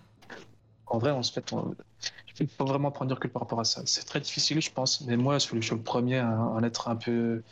[0.86, 1.52] En vrai, on se fait.
[1.54, 1.76] on-
[2.40, 3.82] il faut vraiment prendre du recul par rapport à ça.
[3.86, 5.02] C'est très difficile, je pense.
[5.02, 7.44] Mais moi, je suis le premier à en être un peu,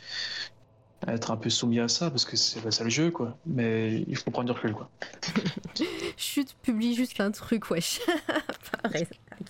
[1.06, 3.36] à être un peu soumis à ça parce que c'est bah, ça le jeu, quoi.
[3.46, 4.90] Mais il faut prendre du recul, quoi.
[6.16, 8.00] Chute, publie juste un truc, wesh.
[8.82, 9.06] Pareil.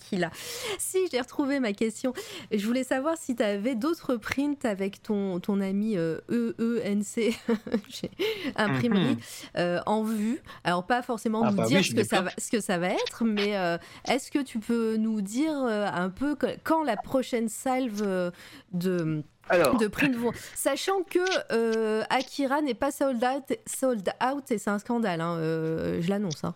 [0.09, 0.31] Qui a.
[0.77, 2.13] Si, j'ai retrouvé ma question.
[2.51, 7.33] Je voulais savoir si tu avais d'autres prints avec ton, ton ami euh, EENC
[8.55, 9.17] imprimerie Mhm.
[9.57, 10.39] euh, en vue.
[10.63, 12.77] Alors, pas forcément Ah nous bah dire oui, ce, que ça va, ce que ça
[12.77, 13.77] va être, mais euh,
[14.07, 18.31] est-ce que tu peux nous dire euh, un peu quand la prochaine salve
[18.73, 20.31] de Alors, de print vont.
[20.55, 21.19] Sachant que
[21.51, 26.09] euh, Akira n'est pas sold out, sold out et c'est un scandale, hein, euh, je
[26.09, 26.43] l'annonce.
[26.43, 26.53] hein.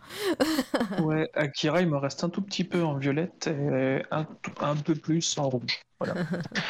[1.03, 4.25] ouais, Akira, il me reste un tout petit peu en violette et un,
[4.61, 5.81] un peu plus en rouge.
[5.99, 6.15] Voilà.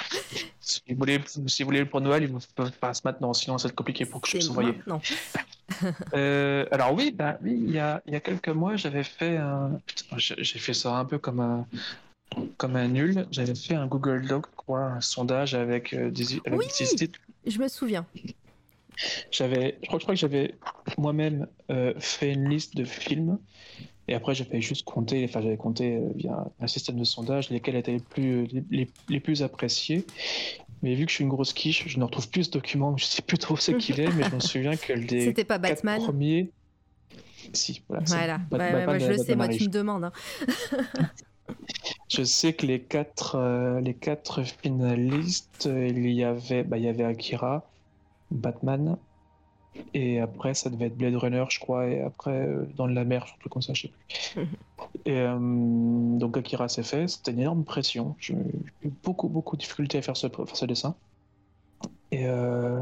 [0.59, 3.67] si, vous voulez, si vous voulez pour Noël, il faut pas se maintenant, sinon ça
[3.67, 4.79] va être compliqué pour que je C'est puisse envoyer.
[6.13, 9.37] Euh, alors oui, bah, oui, il y a, il y a quelques mois, j'avais fait
[9.37, 9.79] un...
[10.17, 11.65] j'ai fait ça un peu comme un,
[12.57, 13.25] comme un nul.
[13.31, 16.65] J'avais fait un Google Doc, quoi, un sondage avec euh, des, avec Oui.
[16.97, 17.11] des.
[17.51, 18.05] Je me souviens.
[19.31, 20.55] J'avais, je crois, je crois que j'avais
[20.97, 23.37] moi-même euh, fait une liste de films
[24.07, 27.75] et après j'avais juste compté, enfin j'avais compté euh, via un système de sondage lesquels
[27.75, 30.05] étaient les plus, les, les- plus appréciés.
[30.81, 33.03] Mais vu que je suis une grosse quiche, je ne retrouve plus ce document, je
[33.05, 36.01] sais plus trop ce qu'il est, mais je me souviens que les C'était pas Batman.
[36.01, 36.51] premiers.
[37.53, 38.03] Si, voilà.
[38.07, 38.37] Voilà.
[38.37, 40.03] Bat- Batman je le sais, Batman moi tu me demandes.
[40.05, 40.11] hein.
[42.15, 46.87] Je sais que les quatre, euh, les quatre finalistes, il y avait, bah, il y
[46.87, 47.69] avait Akira,
[48.31, 48.97] Batman,
[49.93, 53.25] et après ça devait être Blade Runner, je crois, et après euh, Dans la mer,
[53.39, 54.47] truc comme ça, je sais plus.
[55.05, 55.37] Et euh,
[56.17, 58.15] donc Akira s'est fait, c'était une énorme pression.
[58.19, 60.95] J'ai eu beaucoup, beaucoup de difficultés à faire ce, faire ce dessin.
[62.11, 62.81] Et, euh,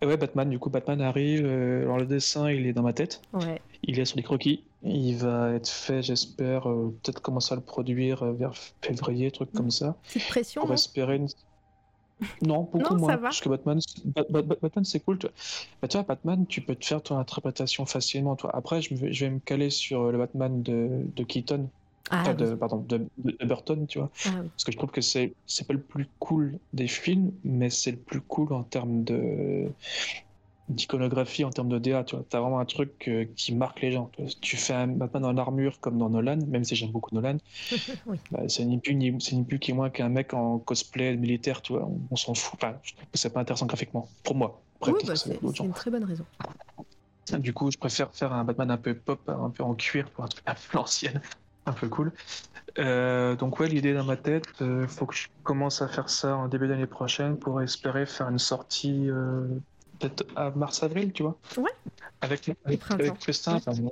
[0.00, 1.44] et ouais, Batman, du coup, Batman arrive.
[1.44, 3.20] euh, alors le dessin, il est dans ma tête.
[3.32, 3.60] Ouais.
[3.82, 4.62] Il est sur les croquis.
[4.82, 9.50] Il va être fait, j'espère, euh, peut-être commencer à le produire euh, vers février, truc
[9.52, 9.96] comme ça.
[10.04, 10.60] Petite pression.
[10.60, 11.26] Pour non espérer une...
[12.42, 13.22] Non, beaucoup Non, ça va.
[13.22, 15.18] Parce que Batman, Ba- Ba- Batman c'est cool.
[15.18, 15.34] Tu vois.
[15.82, 18.36] Bah, tu vois, Batman, tu peux te faire ton interprétation facilement.
[18.36, 18.50] Toi.
[18.54, 21.68] Après, je, vais, me caler sur le Batman de, de Keaton,
[22.10, 22.36] Ah, oui.
[22.36, 24.10] de, pardon, de, de- de Burton, tu vois.
[24.24, 24.48] Ah oui.
[24.50, 27.90] Parce que je trouve que c'est c'est pas le plus cool des films, mais c'est
[27.92, 29.68] le plus cool en termes de
[30.68, 32.04] d'iconographie, en termes de DA.
[32.04, 34.10] Tu vois, t'as vraiment un truc euh, qui marque les gens.
[34.12, 34.30] Tu, vois.
[34.40, 37.38] Tu fais un Batman en armure comme dans Nolan, même si j'aime beaucoup Nolan.
[38.06, 38.18] Oui.
[38.30, 41.62] bah, c'est ni plus ni, c'est ni plus qui moins qu'un mec en cosplay militaire.
[41.62, 42.58] Tu vois, on, on s'en fout.
[42.62, 44.62] Enfin, je trouve que c'est pas intéressant graphiquement pour moi.
[44.76, 45.64] Après, Oui, bah, c'est gens.
[45.64, 46.26] une très bonne raison.
[47.40, 50.24] Du coup, je préfère faire un Batman un peu pop, un peu en cuir pour
[50.24, 51.20] un truc un peu l'ancienne,
[51.68, 52.12] un peu cool.
[52.78, 56.36] Euh, donc ouais, l'idée dans ma tête, euh, faut que je commence à faire ça
[56.36, 59.46] en début d'année prochaine pour espérer faire une sortie euh,
[59.98, 61.36] peut-être à mars-avril, tu vois.
[61.56, 61.70] Ouais.
[62.20, 63.90] Avec, avec, avec Christin, enfin, mon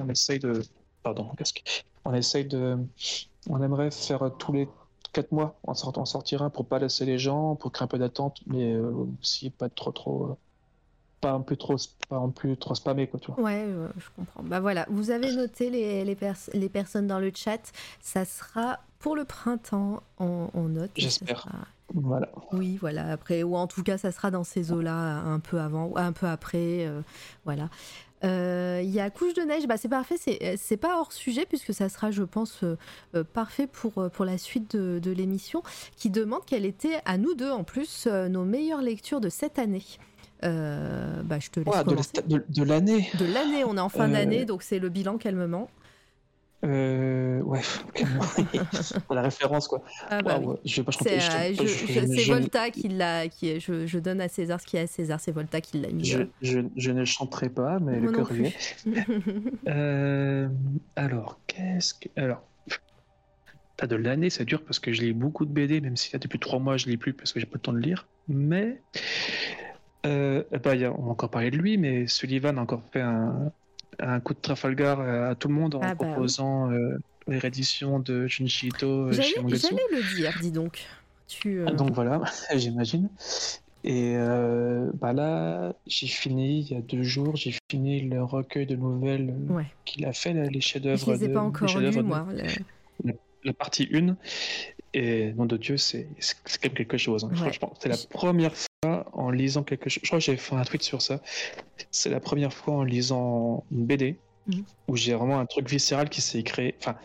[0.00, 0.62] on essaye de...
[1.02, 1.84] Pardon, casque.
[2.04, 2.76] On essaye de...
[3.48, 4.68] On aimerait faire tous les
[5.12, 7.88] quatre mois en sortant en sortir un pour pas laisser les gens, pour créer un
[7.88, 8.76] peu d'attente, mais
[9.20, 10.38] aussi pas trop trop...
[11.20, 11.76] pas un peu trop,
[12.08, 13.40] pas non plus trop spammé, quoi, tu vois.
[13.44, 14.42] Ouais, euh, je comprends.
[14.42, 17.72] Bah voilà, vous avez noté les, les, pers- les personnes dans le chat.
[18.00, 20.90] Ça sera pour le printemps, on, on note.
[20.96, 21.40] J'espère.
[21.42, 22.28] sera- Voilà.
[22.52, 23.10] Oui, voilà.
[23.12, 26.12] Après, ou en tout cas, ça sera dans ces eaux-là, un peu avant, ou un
[26.12, 26.86] peu après.
[26.86, 27.00] euh,
[27.44, 27.68] voilà.
[28.24, 30.16] Euh, Il y a couche de neige, bah c'est parfait,
[30.56, 32.76] c'est pas hors sujet puisque ça sera, je pense, euh,
[33.14, 35.62] euh, parfait pour, pour la suite de, de l'émission,
[35.96, 39.84] qui demande quelles étaient, à nous deux en plus, nos meilleures lectures de cette année.
[40.44, 42.12] Euh, bah, je te laisse Ouais, de commencer.
[42.64, 43.08] l'année.
[43.18, 45.68] De l'année, on est en fin Euh, d'année, donc c'est le bilan calmement.
[46.64, 47.60] Euh, ouais,
[49.10, 49.82] la référence, quoi.
[50.10, 50.56] Ah bah oui.
[50.64, 51.60] je vais pas C'est chanter.
[51.60, 54.80] euh, c'est je- Volta qui l'a, qui je, je donne à César ce qui est
[54.80, 56.04] à César, c'est Volta qui l'a mis.
[56.04, 56.62] Je, euh.
[56.76, 58.54] je, ne chanterai pas, mais Moi le cœur y est.
[59.68, 60.48] Euh,
[60.96, 62.08] alors, qu'est-ce que.
[62.16, 62.42] Alors.
[63.76, 66.18] Pas de l'année, c'est dur parce que je lis beaucoup de BD, même si là
[66.18, 68.08] depuis trois mois je lis plus parce que j'ai pas le temps de lire.
[68.26, 68.80] Mais.
[70.08, 73.00] Euh, bah, y a- on a encore parlé de lui, mais Sullivan a encore fait
[73.00, 73.52] un,
[73.98, 76.12] un coup de Trafalgar à, à tout le monde en Ah bah oui.
[76.12, 79.66] proposant euh, les rééditions de Junji Ito euh, chez Mangetsu.
[79.70, 80.86] j'allais le dire, dis donc.
[81.26, 82.22] Tu, euh, Ah, Donc voilà,
[82.56, 83.10] j'imagine.
[83.84, 88.66] Et euh, bah là, j'ai fini il y a deux jours, j'ai fini le recueil
[88.66, 89.66] de nouvelles euh, Ouais.
[89.84, 92.26] qu'il a fait, là, les je chefs-d'œuvre les ai de, pas encore lus, de- moi.
[93.04, 93.12] le-
[93.44, 94.16] la partie 1.
[94.94, 96.08] Et nom de Dieu, c'est
[96.60, 97.24] quelque chose.
[97.24, 97.30] hein.
[97.44, 97.50] Ouais.
[97.80, 100.00] C'est la première fois en lisant quelque chose.
[100.02, 101.20] Je crois que j'avais fait un tweet sur ça.
[101.90, 104.16] C'est la première fois en lisant une BD
[104.46, 104.64] Mhm.
[104.88, 106.74] où j'ai vraiment un truc viscéral qui s'est créé.
[106.80, 106.96] Enfin,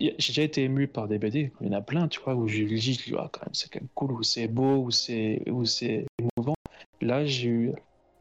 [0.00, 1.50] j'ai déjà été ému par des BD.
[1.60, 3.52] Il y en a plein, tu vois, où je lis, je dis, ah, quand même,
[3.54, 6.54] c'est quand même cool, où c'est beau, où c'est émouvant.
[7.00, 7.72] Là, j'ai eu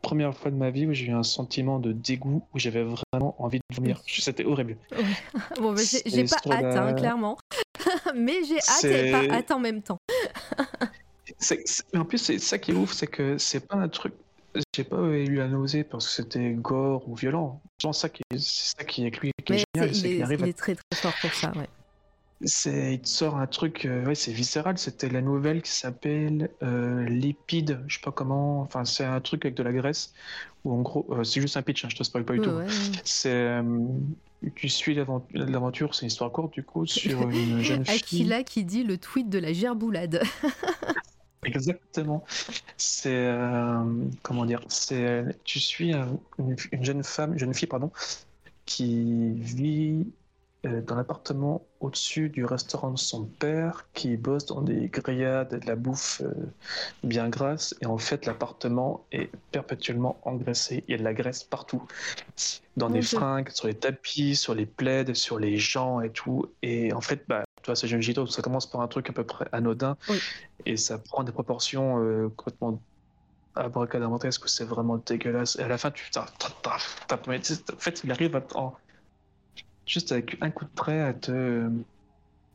[0.01, 3.35] première fois de ma vie où j'ai eu un sentiment de dégoût, où j'avais vraiment
[3.39, 4.01] envie de vomir.
[4.07, 4.77] C'était horrible.
[5.57, 7.37] bon, bah, j'ai pas hâte, hein, clairement.
[8.15, 9.97] mais j'ai hâte et pas hâte en même temps.
[11.93, 14.13] mais en plus, c'est ça qui est ouf, c'est que c'est pas un truc.
[14.75, 17.61] J'ai pas eu la nausée parce que c'était gore ou violent.
[17.81, 19.95] C'est ça qui, c'est ça qui est, lui, qui est génial.
[19.95, 21.69] il, est, il est très très fort pour ça, ouais
[22.43, 24.77] c'est il te sort un truc euh, ouais c'est viscéral.
[24.77, 28.61] C'était la nouvelle qui s'appelle euh, lipide je sais pas comment.
[28.61, 30.13] Enfin c'est un truc avec de la graisse
[30.63, 32.51] ou en gros euh, c'est juste un pitch hein, je te spoil pas du tout.
[33.03, 33.63] c'est euh,
[34.55, 34.95] tu suis
[35.33, 37.95] l'aventure c'est une histoire courte du coup sur une jeune fille.
[37.95, 40.23] Aquila qui dit le tweet de la gerboulade.
[41.43, 42.23] Exactement.
[42.77, 43.33] C'est
[44.21, 47.91] comment dire C'est tu suis une, une, jeune femme, une jeune fille pardon,
[48.65, 50.20] qui vit euh,
[50.63, 55.65] dans l'appartement au-dessus du restaurant de son père qui bosse dans des grillades et de
[55.65, 56.31] la bouffe euh,
[57.03, 57.75] bien grasse.
[57.81, 60.83] Et en fait, l'appartement est perpétuellement engraissé.
[60.87, 61.81] Il y a de la graisse partout.
[62.77, 66.45] Dans des fringues, sur les tapis, sur les plaids, sur les gens et tout.
[66.61, 69.13] Et en fait, bah, tu vois, c'est jeune Gito, ça commence par un truc à
[69.13, 69.97] peu près anodin
[70.65, 72.79] et ça prend des proportions euh, complètement
[73.55, 75.57] abracadabrantesques c'est vraiment dégueulasse.
[75.57, 76.09] Et à la fin, tu.
[76.15, 78.41] En fait, il arrive à
[79.85, 81.69] juste avec un coup de trait à te,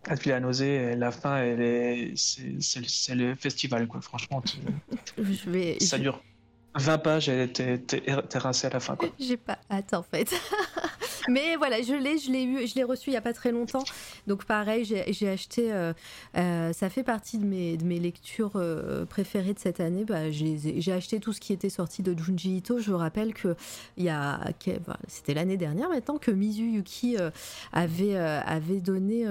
[0.08, 0.74] à te filer la nausée.
[0.74, 4.00] Et la fin, elle est, c'est, le festival, quoi.
[4.00, 4.42] Franchement,
[5.18, 6.22] je vais, ça dure
[6.74, 8.02] 20 pages et t'es,
[8.34, 9.08] rincé à la fin, quoi.
[9.18, 10.30] J'ai pas hâte, en fait.
[11.28, 13.52] Mais voilà, je l'ai, je l'ai eu, je l'ai reçu il y a pas très
[13.52, 13.84] longtemps.
[14.26, 15.72] Donc pareil, j'ai acheté.
[15.72, 15.92] Euh,
[16.36, 20.04] euh, ça fait partie de mes, de mes lectures euh, préférées de cette année.
[20.04, 22.78] Bah, j'ai acheté tout ce qui était sorti de Junji Ito.
[22.78, 23.56] Je rappelle que
[23.96, 24.40] il y a,
[25.08, 27.16] c'était l'année dernière maintenant que Mizuyuki
[27.72, 29.24] avait avait donné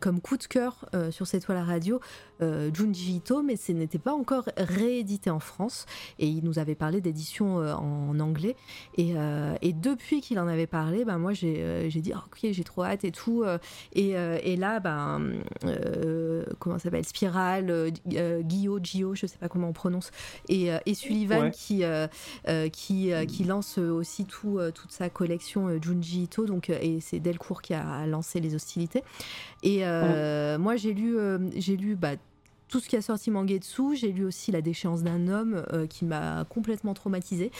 [0.00, 2.00] comme coup de cœur sur cette toile à radio
[2.40, 5.86] Junji Ito, mais ce n'était pas encore réédité en France.
[6.18, 8.56] Et il nous avait parlé d'édition en anglais.
[8.96, 9.14] Et,
[9.62, 12.84] et depuis qu'il en avait parlé, ben moi euh, j'ai dit, oh, ok, j'ai trop
[12.84, 13.42] hâte et tout.
[13.42, 13.58] Euh,
[13.92, 15.42] et, euh, et là, ben,
[16.58, 20.10] comment ça s'appelle Spiral, Guillaume, Gio, je sais pas comment on prononce,
[20.48, 21.82] et, et Sullivan qui,
[22.72, 26.46] qui, qui lance aussi tout, toute sa collection Junji Ito.
[26.46, 29.02] Donc, et c'est Delcourt qui a lancé les hostilités.
[29.62, 29.84] Et
[30.58, 31.16] moi, j'ai lu,
[31.56, 32.16] j'ai lu bah,
[32.70, 33.96] tout ce qui a sorti Mangetsu.
[33.96, 37.50] J'ai lu aussi La déchéance d'un homme euh, qui m'a complètement traumatisé.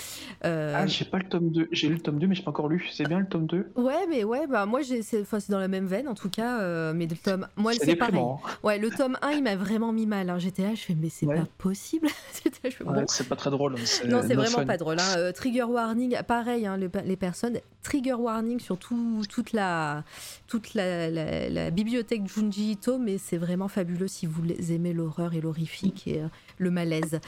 [0.45, 0.73] Euh...
[0.77, 1.69] Ah, j'ai pas le tome 2.
[1.73, 2.89] J'ai lu le tome 2, mais j'ai pas encore lu.
[2.93, 6.09] C'est bien le tome 2 Ouais, mais ouais, bah moi, c'est dans la même veine
[6.09, 6.61] en tout cas.
[6.61, 7.49] Euh, mais le tome.
[7.57, 8.23] Moi, c'est pareil.
[8.63, 10.31] Ouais, le tome 1, il m'a vraiment mis mal.
[10.31, 10.39] Hein.
[10.39, 12.09] J'étais là, je fais, mais c'est pas possible.
[12.33, 13.75] c'est pas très drôle.
[13.77, 14.09] Hein.
[14.09, 14.99] Non, c'est vraiment pas drôle.
[15.01, 15.19] Hein.
[15.19, 17.59] Euh, trigger warning, pareil, hein, les, les, personnes.
[17.83, 20.05] Trigger warning sur tout, toute, la,
[20.47, 25.00] toute la, la, la bibliothèque Junji Ito, mais c'est vraiment fabuleux si vous aimez le
[25.01, 26.29] l'horreur et l'horrifique et euh,
[26.59, 27.21] le malaise.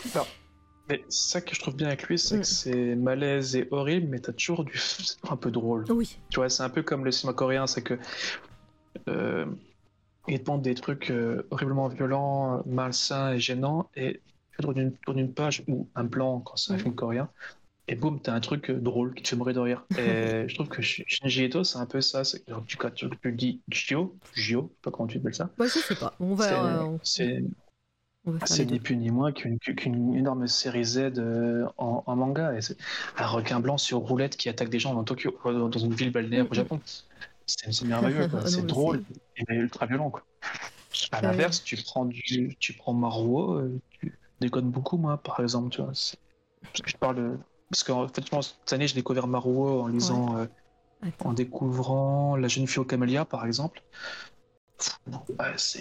[0.88, 2.44] Mais ça que je trouve bien avec lui, c'est que mm.
[2.44, 4.80] c'est malaise et horrible, mais t'as toujours du
[5.28, 5.84] un peu drôle.
[5.90, 6.18] Oui.
[6.30, 7.98] Tu vois, c'est un peu comme le cinéma coréen, c'est que
[9.08, 9.46] euh,
[10.28, 14.20] il te des trucs euh, horriblement violents, malsains et gênants, et
[14.56, 16.80] tu tournes une, page ou un plan quand c'est un mm.
[16.80, 17.28] film coréen,
[17.88, 19.84] et boum, t'as un truc drôle qui te fait mourir de rire.
[19.98, 22.22] Et je trouve que Shinji Eto, c'est un peu ça.
[22.24, 25.50] C'est, tu, tu, tu dis Gio, Gio, je sais pas comment tu appelles ça.
[25.58, 26.14] Moi, je sais pas.
[26.20, 26.88] On va.
[27.02, 27.42] C'est,
[28.44, 29.58] c'est ni plus ni moins qu'une,
[30.14, 32.52] énorme série Z euh, en, manga.
[33.16, 36.46] Un requin blanc sur roulette qui attaque des gens dans Tokyo, dans une ville balnéaire
[36.50, 36.80] au Japon.
[37.46, 39.02] C'est, merveilleux, c'est drôle
[39.36, 40.10] et ultra violent.
[40.10, 40.24] Quoi.
[41.10, 45.70] À l'inverse, tu prends du, tu prends Maruo, euh, tu déconnes beaucoup, moi, par exemple.
[45.70, 47.38] Tu vois, je parle
[47.72, 50.46] parce qu'en fait, cette année, j'ai découvert Maruo en lisant, euh,
[51.24, 53.82] en découvrant La jeune fille au camélia, par exemple.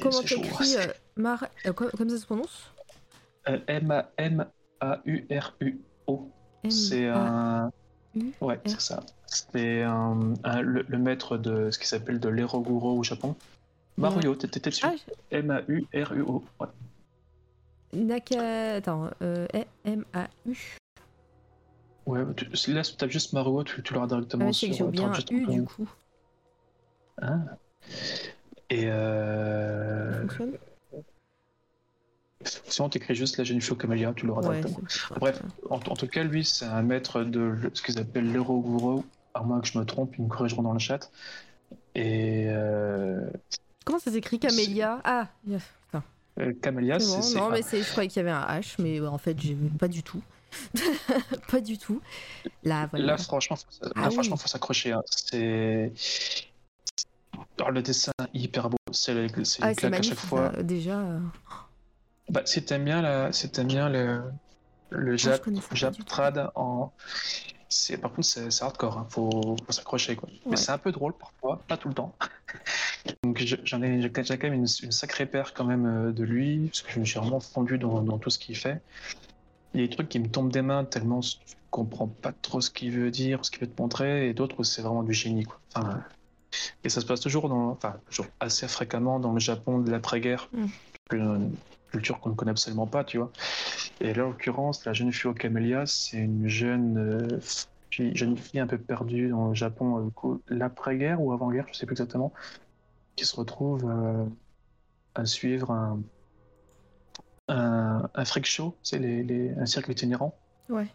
[0.01, 1.47] Comment t'écris euh, Mar...
[1.65, 2.71] Euh, comme ça se prononce?
[3.45, 4.41] M-A-M-A-U-R-U-O.
[6.69, 7.71] C'est un.
[8.39, 9.03] Ouais, c'est ça.
[9.25, 13.35] C'est un, le, maître de ce qui s'appelle de l'Eroguro au Japon.
[13.97, 14.93] Mario, t'étais dessus ah,
[15.31, 16.43] M-A-U-R-U-O.
[16.59, 16.67] Ouais.
[17.93, 18.75] Naka.
[18.75, 19.09] Attends,
[19.85, 20.77] M-A-U.
[22.05, 24.73] Ouais, tu, là, tu tapes juste Maruo, tu, tu l'auras directement ah, sur...
[24.73, 25.89] J'ai bien un U, du coup.
[27.21, 27.37] Ah.
[28.69, 30.25] Et euh...
[32.67, 34.87] Sinon, tu écris juste la jeune fille camélia, tu l'auras ouais, directement.
[35.19, 39.03] Bref, en, tout cas, lui, c'est un maître de ce qu'ils appellent l'Eroguro,
[39.33, 41.11] à moins que je me trompe, ils me corrigeront dans le chat.
[41.95, 42.45] Et.
[42.47, 43.29] Euh...
[43.85, 45.01] Comment ça s'écrit Camélia?
[45.03, 45.27] Ah,
[45.87, 46.03] enfin.
[46.39, 47.35] euh, Camélia, c'est.
[47.37, 49.35] Non, mais je croyais qu'il y avait un H, mais en fait,
[49.79, 50.21] pas du tout.
[51.51, 52.01] pas du tout.
[52.63, 53.05] Là, voilà.
[53.05, 54.91] Là franchement, faut, là, ah franchement, faut s'accrocher.
[54.91, 55.01] Hein.
[55.05, 55.93] C'est
[57.69, 58.77] le dessin hyper beau.
[58.91, 59.13] C'est
[59.61, 60.49] ah, à chaque fois.
[60.63, 61.03] déjà.
[62.31, 64.23] Bah, si t'aimes bien la, si bien le,
[64.89, 65.17] Le Ah,
[65.73, 66.91] Jap, trad en.
[67.67, 69.07] C'est, par contre, c'est, hardcore, hein.
[69.09, 70.15] faut, faut s'accrocher.
[70.15, 70.29] Quoi.
[70.29, 70.39] Ouais.
[70.51, 72.15] Mais c'est un peu drôle parfois, pas tout le temps.
[73.23, 76.67] Donc je- j'en ai, quand même une, une sacrée paire quand même euh, de lui,
[76.67, 78.81] parce que je me suis vraiment fondu dans, dans tout ce qu'il fait.
[79.73, 81.35] Il y a des trucs qui me tombent des mains tellement je
[81.69, 84.63] comprends pas trop ce qu'il veut dire, ce qu'il veut te montrer, et d'autres où
[84.65, 85.45] c'est vraiment du génie.
[85.45, 85.59] Quoi.
[85.73, 86.03] Enfin,
[86.83, 90.49] et ça se passe toujours, dans, enfin, toujours assez fréquemment dans le Japon de l'après-guerre,
[90.53, 90.65] Mm.
[91.91, 93.31] Culture qu'on ne connaît absolument pas, tu vois.
[93.99, 97.39] Et là, en l'occurrence, la jeune fille au camélia, c'est une jeune, euh,
[97.91, 101.85] fille, jeune fille un peu perdue dans le Japon, euh, l'après-guerre ou avant-guerre, je sais
[101.85, 102.33] plus exactement,
[103.15, 104.25] qui se retrouve euh,
[105.15, 106.01] à suivre un,
[107.47, 110.37] un, freak show, c'est les, un cirque itinérant.
[110.69, 110.87] Ouais.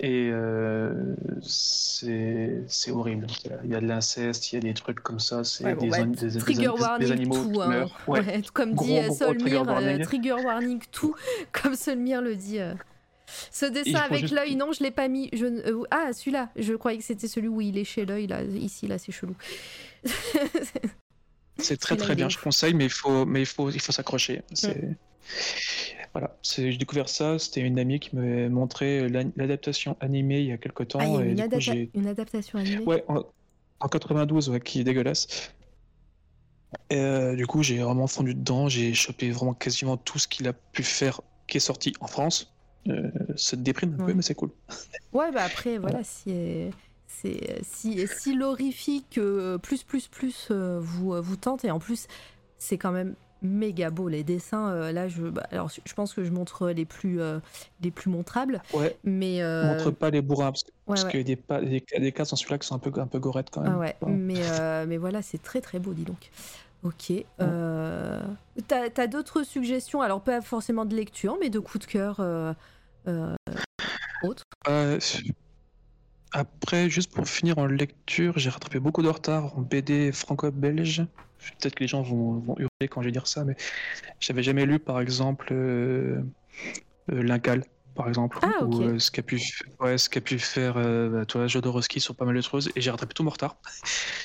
[0.00, 3.26] Et euh, c'est horrible.
[3.64, 5.82] Il y a de l'inceste, il y a des trucs comme ça, c'est Ouais, bon,
[5.84, 7.86] des, bah, an- des- des- trigger des- warning des animaux tout, hein.
[8.08, 8.20] Ouais.
[8.20, 10.02] Ouais, comme Gros, dit euh, gros trigger Solmir, euh, warning.
[10.02, 11.14] trigger warning tout,
[11.52, 12.58] comme Solmir le dit.
[12.58, 12.74] euh.
[13.52, 15.28] Ce dessin avec juste- l'œil, non, je l'ai pas mis.
[15.32, 15.46] Je...
[15.46, 18.86] ne- ah, celui-là, je croyais que c'était celui où il est chez l'œil, là, ici,
[18.88, 19.34] là, c'est chelou.
[21.58, 24.42] C'est très très bien, je conseille, mais il faut, mais il faut, il faut s'accrocher.
[24.52, 24.96] C'est
[26.12, 27.38] voilà, j'ai découvert ça.
[27.38, 31.06] C'était une amie qui m'avait montré l'an- l'adaptation animée il y a quelque temps, Ah,
[31.06, 32.86] il y a et une, coup adaptation animée?
[32.86, 33.24] Ouais, en,
[33.80, 35.52] en 92, ouais, qui est dégueulasse.
[36.90, 38.68] Et, euh, du coup, j'ai vraiment fondu dedans.
[38.68, 42.54] J'ai chopé vraiment quasiment tout ce qu'il a pu faire qui est sorti en France.
[42.88, 44.06] Euh, ça te déprime un Ouais.
[44.06, 44.50] peu, mais c'est cool.
[45.12, 46.70] Ouais, bah après, voilà, si, euh,
[47.06, 51.78] c'est, si, si l'horrifique euh, plus, plus, plus euh, vous, euh, vous tente, et en
[51.78, 52.08] plus,
[52.58, 53.14] c'est quand même
[53.44, 56.84] méga beau, les dessins, euh, là, je, bah, alors, je pense que je montre les
[56.84, 57.38] plus, euh,
[57.82, 59.42] les plus montrables, Ouais, mais...
[59.42, 61.10] euh, montre pas les bourrins parce, que- ouais, parce ouais.
[61.10, 63.06] qu'il y a des, pas- des, des cases dans celui-là qui sont un peu, un
[63.06, 63.78] peu gorettes quand même.
[64.02, 66.30] Ah mais, mais voilà, c'est très très beau, dis donc.
[66.82, 67.12] Ok.
[67.38, 70.00] T'as t'as d'autres suggestions?
[70.00, 72.20] Alors, pas forcément de lecture, mais de coups de cœur
[74.22, 74.42] autres?
[76.34, 81.06] Après, juste pour finir en lecture, j'ai rattrapé beaucoup de retard en BD franco-belge.
[81.60, 83.54] Peut-être que les gens vont, vont hurler quand je vais dire ça, mais
[84.18, 86.22] j'avais jamais lu, par exemple, euh,
[87.12, 89.40] euh, L'Incal, par exemple, Ah, ou euh, ce qu'a pu,
[89.80, 92.80] ouais, ce qu'a pu faire euh, bah, toi, Jodorowsky sur pas mal de choses, et
[92.80, 93.56] j'ai rattrapé tout mon retard.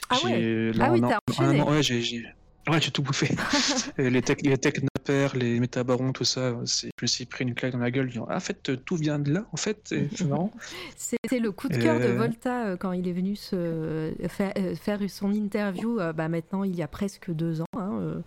[0.09, 1.61] Ah ouais Ah oui, t'as enchaîné.
[1.61, 2.23] ouais, j'ai-
[2.69, 3.29] ouais, j'ai tout bouffé.
[3.97, 7.73] Les tech, les technopères, les métabarons, tout ça, c'est- je me suis pris une claque
[7.73, 10.51] dans la gueule, disant, ah, en fait, tout vient de là, en fait, c'est marrant.
[10.97, 14.53] C'était le coup de cœur de Euh, Volta euh, quand il est venu se faire,
[14.57, 15.97] euh, faire son interview.
[16.15, 17.65] bah, maintenant, il y a presque deux ans.
[17.77, 18.21] hein,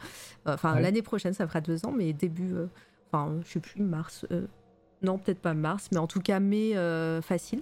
[0.47, 0.83] enfin, Ouais.
[0.83, 2.53] l'année prochaine, ça fera deux ans, mais début.
[2.55, 2.67] euh,
[3.15, 4.25] Enfin, je sais plus, mars.
[4.33, 4.47] euh,
[5.03, 6.73] non, peut-être pas mars, mais en tout cas, mai
[7.23, 7.61] facile.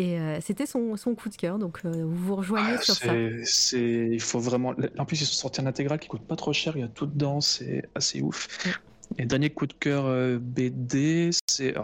[0.00, 2.94] Et euh, c'était son, son coup de cœur, donc euh, vous vous rejoignez Ah, sur
[2.94, 3.12] ça.
[3.42, 4.72] c'est, il faut vraiment.
[4.96, 6.76] En plus, ils sont sortis en intégral qui coûte pas trop cher.
[6.76, 8.46] Il y a tout dedans, c'est assez ouf.
[8.64, 8.72] Ouais.
[9.18, 11.74] Et dernier coup de cœur euh, BD, c'est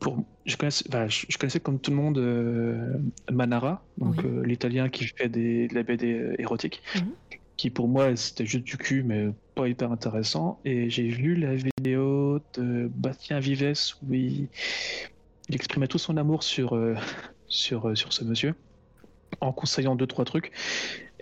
[0.00, 0.24] pour.
[0.46, 2.18] Je connaissais, bah, je, je connaissais comme tout le monde
[3.30, 4.30] Manara, donc Oui.
[4.44, 7.12] l'italien qui fait des, de la BD érotique, Mhm.
[7.56, 10.60] qui pour moi c'était juste du cul, mais pas hyper intéressant.
[10.64, 13.72] Et j'ai vu la vidéo de Bastien Vives
[14.02, 14.48] où il,
[15.48, 16.94] il exprimait tout son amour sur, euh,
[17.48, 18.54] sur, euh, sur ce monsieur
[19.40, 20.52] en conseillant deux trois trucs.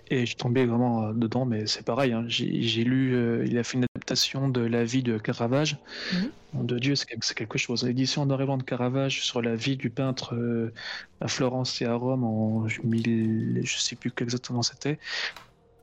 [0.07, 2.25] Et je suis tombé vraiment euh, dedans mais c'est pareil hein.
[2.27, 5.77] j'ai lu euh, il a fait une adaptation de la vie de Caravage.
[6.13, 6.31] Mhm.
[6.53, 7.83] Nom de Dieu c'est quelque, chose.
[7.83, 10.71] L'édition en noir de Caravage sur la vie du peintre euh,
[11.21, 14.99] à Florence et à Rome en 1000 je sais plus exactement c'était.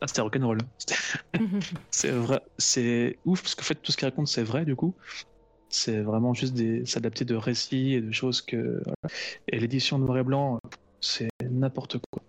[0.01, 0.59] Ah, c'était rock'n'roll.
[0.79, 0.97] C'était-
[1.91, 4.77] c'est vrai c'est ouf parce que en fait tout ce qu'il raconte c'est vrai du
[4.77, 4.97] coup
[5.73, 9.15] c'est vraiment juste des s'adapter de récits et de choses que voilà.
[9.49, 10.59] et l'édition noir et blanc
[11.01, 12.23] c'est n'importe quoi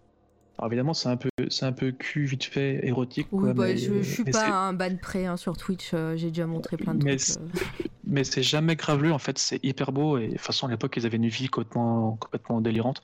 [0.57, 3.65] alors évidemment c'est un peu c'est un peu cul vite fait érotique Oui, quoi, bah,
[3.67, 6.47] mais, je, je suis mais pas un ban prêt hein, sur Twitch, euh, j'ai déjà
[6.47, 7.37] montré plein de Mais trucs.
[7.37, 7.47] euh.
[8.05, 10.95] mais c'est jamais graveleux en fait c'est hyper beau et de toute façon à l'époque
[10.97, 13.01] ils avaient une vie complètement complètement délirante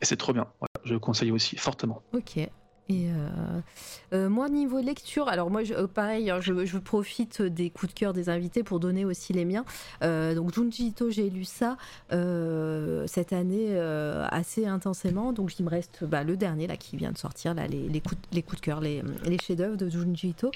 [0.00, 2.38] et c'est trop bien Voilà, je le conseille aussi fortement Ok.
[2.88, 3.60] Et euh,
[4.12, 7.94] euh, moi, niveau lecture, alors moi, je, euh, pareil, hein, je, je profite des coups
[7.94, 9.64] de cœur des invités pour donner aussi les miens.
[10.02, 11.76] Euh, donc, Junji Ito, j'ai lu ça
[12.12, 13.78] euh, cette année
[14.30, 15.32] assez intensément.
[15.32, 18.00] Donc, il me reste bah, le dernier là qui vient de sortir, là, les, les,
[18.00, 20.50] coups, de- les coups de cœur, les, les chefs-d'œuvre de Junji Ito.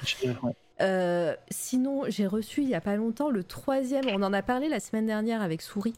[1.51, 4.05] Sinon, j'ai reçu il y a pas longtemps le troisième.
[4.12, 5.94] On en a parlé la semaine dernière avec Souris.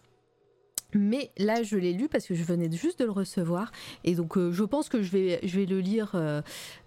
[0.95, 3.71] Mais là, je l'ai lu parce que je venais juste de le recevoir.
[4.05, 6.13] Et donc, euh, je pense que je vais, je vais le lire.
[6.15, 6.41] euh,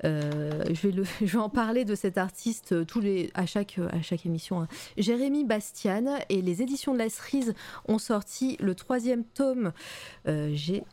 [0.06, 3.80] euh, je, vais le, je vais en parler de cet artiste tous les, à, chaque,
[3.92, 4.62] à chaque émission.
[4.62, 4.68] hein.
[4.98, 7.54] Jérémy Bastian et les éditions de la cerise
[7.88, 9.72] ont sorti le troisième tome.
[10.26, 10.84] Jérémy.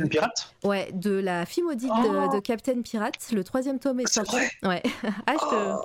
[0.00, 0.54] un pirate?
[0.64, 3.30] Ouais, de la fille maudite Oh de, de Captain Pirate.
[3.32, 4.36] Le troisième tome est c'est sorti.
[4.36, 4.50] vrai?
[4.64, 4.82] Ouais.
[5.26, 5.84] ah, je te- Oh,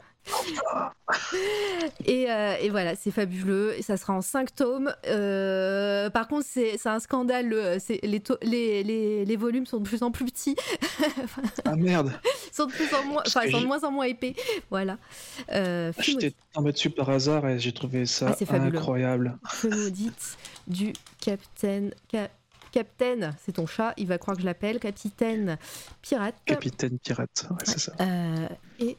[2.05, 3.73] et, euh, et voilà, c'est fabuleux.
[3.77, 4.93] Et ça sera en 5 tomes.
[5.07, 7.47] Euh, par contre, c'est un scandale.
[7.49, 10.55] le- Les, les, les, les volumes sont de plus en plus petits.
[11.65, 12.13] Ah merde
[12.51, 14.35] Ils sont de plus en moins, sont de moins en moins épais.
[14.69, 14.97] Voilà.
[15.51, 19.37] Euh, Fille J'étais tombé dessus par hasard et j'ai trouvé ça Ah, incroyable.
[19.63, 20.37] Maudite
[20.67, 21.93] du Capitaine.
[22.11, 22.29] Ca-
[22.71, 24.79] Capitaine, c'est ton chat, il va croire que je l'appelle.
[24.79, 25.57] Capitaine
[26.01, 26.35] Pirate.
[26.45, 27.93] Capitaine Pirate, ouais, c'est ça.
[28.01, 28.47] Euh,
[28.79, 28.97] et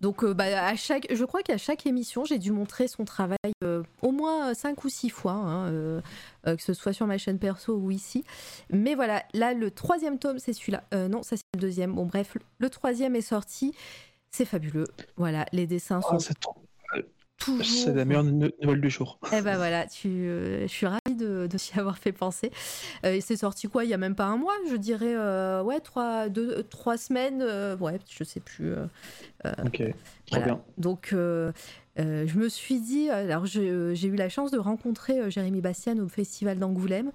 [0.00, 3.36] donc, euh, bah, à chaque, je crois qu'à chaque émission, j'ai dû montrer son travail
[3.62, 6.00] euh, au moins 5 ou 6 fois, hein, euh,
[6.44, 8.24] que ce soit sur ma chaîne perso ou ici.
[8.70, 10.84] Mais voilà, là, le troisième tome, c'est celui-là.
[10.94, 11.94] Euh, non, ça, c'est le deuxième.
[11.94, 13.74] Bon, bref, le troisième est sorti.
[14.30, 14.86] C'est fabuleux.
[15.16, 16.34] Voilà, les dessins Ah, sont
[17.40, 17.64] toujours.
[17.64, 19.18] c'est la meilleure no- nouvelle du jour.
[19.32, 22.50] Eh ben voilà, tu, euh, je suis ravie de, de t'y avoir fait penser.
[23.04, 25.80] Euh, c'est sorti quoi Il y a même pas un mois, je dirais, euh, ouais,
[25.80, 28.72] trois, deux, trois semaines, euh, ouais, je sais plus.
[28.72, 28.86] euh,
[29.64, 29.82] Ok,
[30.30, 30.44] voilà.
[30.44, 30.60] bien.
[30.78, 31.50] Donc, euh,
[31.98, 35.98] euh, je me suis dit, alors j'ai eu la chance de rencontrer euh, Jérémy Bastian
[35.98, 37.10] au Festival d'Angoulême.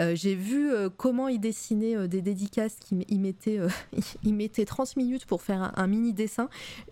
[0.00, 3.60] Euh, j'ai vu euh, comment il dessinait euh, des dédicaces qu'il il mettait,
[4.24, 6.48] il mettait 30 minutes pour faire un, un mini dessin.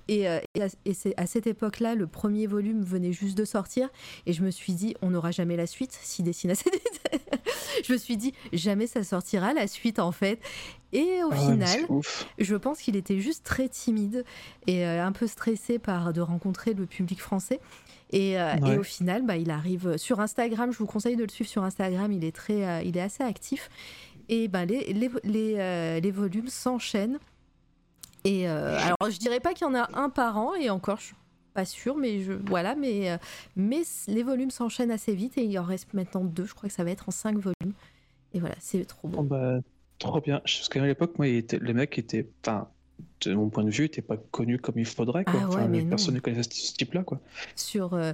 [0.08, 3.88] Et, et à, et c'est à cette époque-là, le premier volume venait juste de sortir.
[4.26, 6.70] Et je me suis dit, on n'aura jamais la suite s'il dessine assez
[7.84, 10.38] Je me suis dit, jamais ça sortira la suite en fait.
[10.92, 11.80] Et au Ah final,
[12.38, 14.24] je pense qu'il était juste très timide
[14.66, 17.60] et un peu stressé par de rencontrer le public français.
[18.12, 18.74] Et, euh, Ouais.
[18.74, 20.70] et au final, bah, il arrive sur Instagram.
[20.72, 22.12] Je vous conseille de le suivre sur Instagram.
[22.12, 23.70] Il est très, euh, il est assez actif.
[24.28, 27.18] Et ben les, les, les, euh, les volumes s'enchaînent.
[28.24, 30.54] Et alors, je dirais pas qu'il y en a un par an.
[30.54, 31.16] Et encore, je suis
[31.54, 32.74] pas sûre, mais je, voilà.
[32.76, 33.18] Mais,
[33.56, 36.44] mais les volumes s'enchaînent assez vite et il en reste maintenant deux.
[36.46, 37.74] Je crois que ça va être en cinq volumes.
[38.32, 39.22] Et voilà, c'est trop Oh, bon.
[39.24, 39.58] bah,
[39.98, 40.38] trop bien.
[40.38, 41.58] Parce qu'à l'époque, moi, il était...
[41.58, 42.68] le mec était, enfin,
[43.28, 45.24] de mon point de vue, n'était pas connu comme il faudrait.
[45.24, 45.34] Quoi.
[45.36, 47.02] Ah ouais, Enfin, mais personne ne connaissait ce type-là.
[47.02, 47.20] Quoi.
[47.56, 48.12] Sur euh,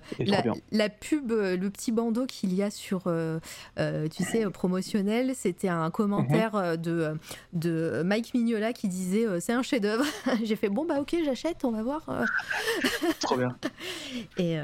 [0.70, 3.38] la, pub, euh, le petit bandeau qu'il y a sur, euh,
[3.76, 6.76] tu sais, promotionnel, c'était un commentaire Mhm.
[6.76, 7.14] de,
[7.52, 10.04] de Mike Mignola qui disait c'est un chef-d'œuvre.
[10.44, 12.06] J'ai fait bon bah ok j'achète, on va voir.
[13.20, 13.56] Trop bien.
[14.38, 14.56] Et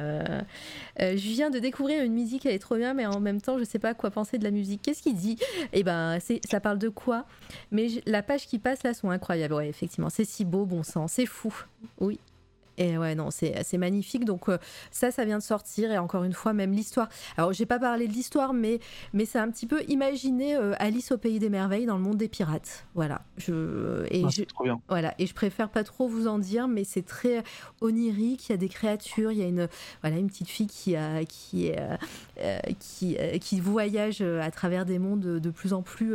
[1.00, 3.64] je viens de découvrir une musique, elle est trop bien, mais en même temps je
[3.64, 4.82] sais pas quoi penser de la musique.
[4.82, 5.36] Qu'est-ce qu'il dit?
[5.72, 7.26] Et ben c'est, ça parle de quoi?
[7.70, 9.54] Mais la page qui passe là sont incroyables.
[9.54, 11.54] Ouais effectivement, c'est si beau, bon sang, c'est fou.
[12.00, 12.18] Oui.
[12.76, 14.24] Et ouais, non, c'est magnifique.
[14.24, 14.58] Donc, euh,
[14.90, 15.92] ça, ça vient de sortir.
[15.92, 17.08] Et encore une fois, même l'histoire.
[17.36, 18.80] Alors, j'ai pas parlé de l'histoire, mais,
[19.12, 22.16] mais c'est un petit peu imaginer euh, Alice au pays des merveilles dans le monde
[22.16, 22.84] des pirates.
[22.96, 23.22] Voilà.
[23.36, 24.80] Je, et Ah, je, c'est trop bien.
[24.88, 25.14] voilà.
[25.20, 27.44] Et je préfère pas trop vous en dire, mais c'est très
[27.80, 28.48] onirique.
[28.48, 29.30] Il y a des créatures.
[29.30, 29.68] Il y a une,
[30.00, 31.96] voilà, une petite fille qui, a, qui, euh,
[32.40, 36.12] euh, qui, qui voyage à travers des mondes de plus en plus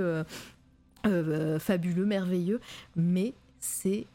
[1.60, 2.60] fabuleux, merveilleux.
[2.98, 4.08] Mais c'est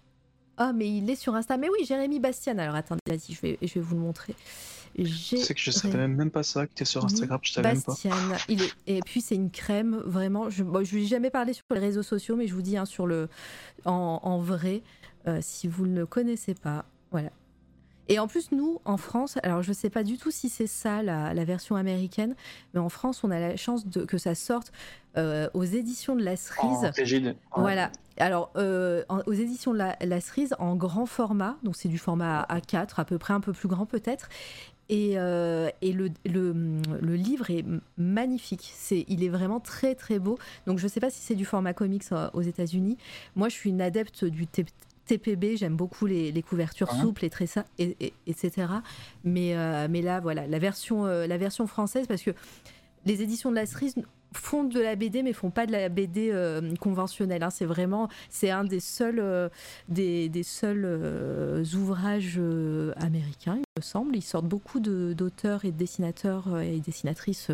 [0.56, 1.56] ah, mais il est sur Insta.
[1.56, 2.58] Mais oui, Jérémy Bastian.
[2.58, 4.34] Alors attendez, vas-y, je vais, je vais vous le montrer.
[4.96, 7.92] C'est que je savais même, pas ça, que tu sur Instagram, je savais même pas.
[7.92, 8.12] Bastian.
[8.48, 8.72] Il est...
[8.86, 10.50] Et puis c'est une crème, vraiment.
[10.50, 12.84] Je ne lui ai jamais parlé sur les réseaux sociaux, mais je vous dis hein,
[12.84, 13.28] sur le...
[13.84, 14.82] en, en vrai,
[15.26, 17.30] euh, si vous ne le connaissez pas, voilà.
[18.08, 20.66] Et en plus, nous, en France, alors je ne sais pas du tout si c'est
[20.66, 22.34] ça la, la version américaine,
[22.74, 24.72] mais en France, on a la chance de, que ça sorte
[25.16, 26.90] euh, aux éditions de la cerise.
[27.52, 27.62] En.
[27.62, 27.90] Voilà.
[28.18, 31.98] Alors, euh, en- aux éditions de la, la cerise en grand format, donc c'est du
[31.98, 34.28] format A4, à peu près un peu plus grand peut-être.
[34.90, 36.52] Et, euh, et le, le,
[37.00, 37.64] le livre est
[37.96, 38.70] magnifique.
[38.76, 40.38] C'est, il est vraiment très très beau.
[40.66, 42.04] Donc je ne sais pas si c'est du format comics
[42.34, 42.98] aux États-Unis.
[43.34, 44.46] Moi, je suis une adepte du
[45.06, 45.56] TPB.
[45.56, 47.00] J'aime beaucoup les, les couvertures Mhm.
[47.00, 48.66] souples ça, et, et- etc.
[49.24, 52.30] Mais, euh, mais là, voilà, la version, euh, la version française, parce que
[53.06, 53.94] les éditions de la cerise
[54.32, 57.50] font de la BD mais font pas de la BD euh, conventionnelle hein.
[57.50, 59.48] c'est vraiment c'est un des seuls euh,
[59.88, 62.40] des, des seuls euh, ouvrages
[62.96, 67.52] américains il me semble ils sortent beaucoup d'auteurs et de dessinateurs et dessinatrices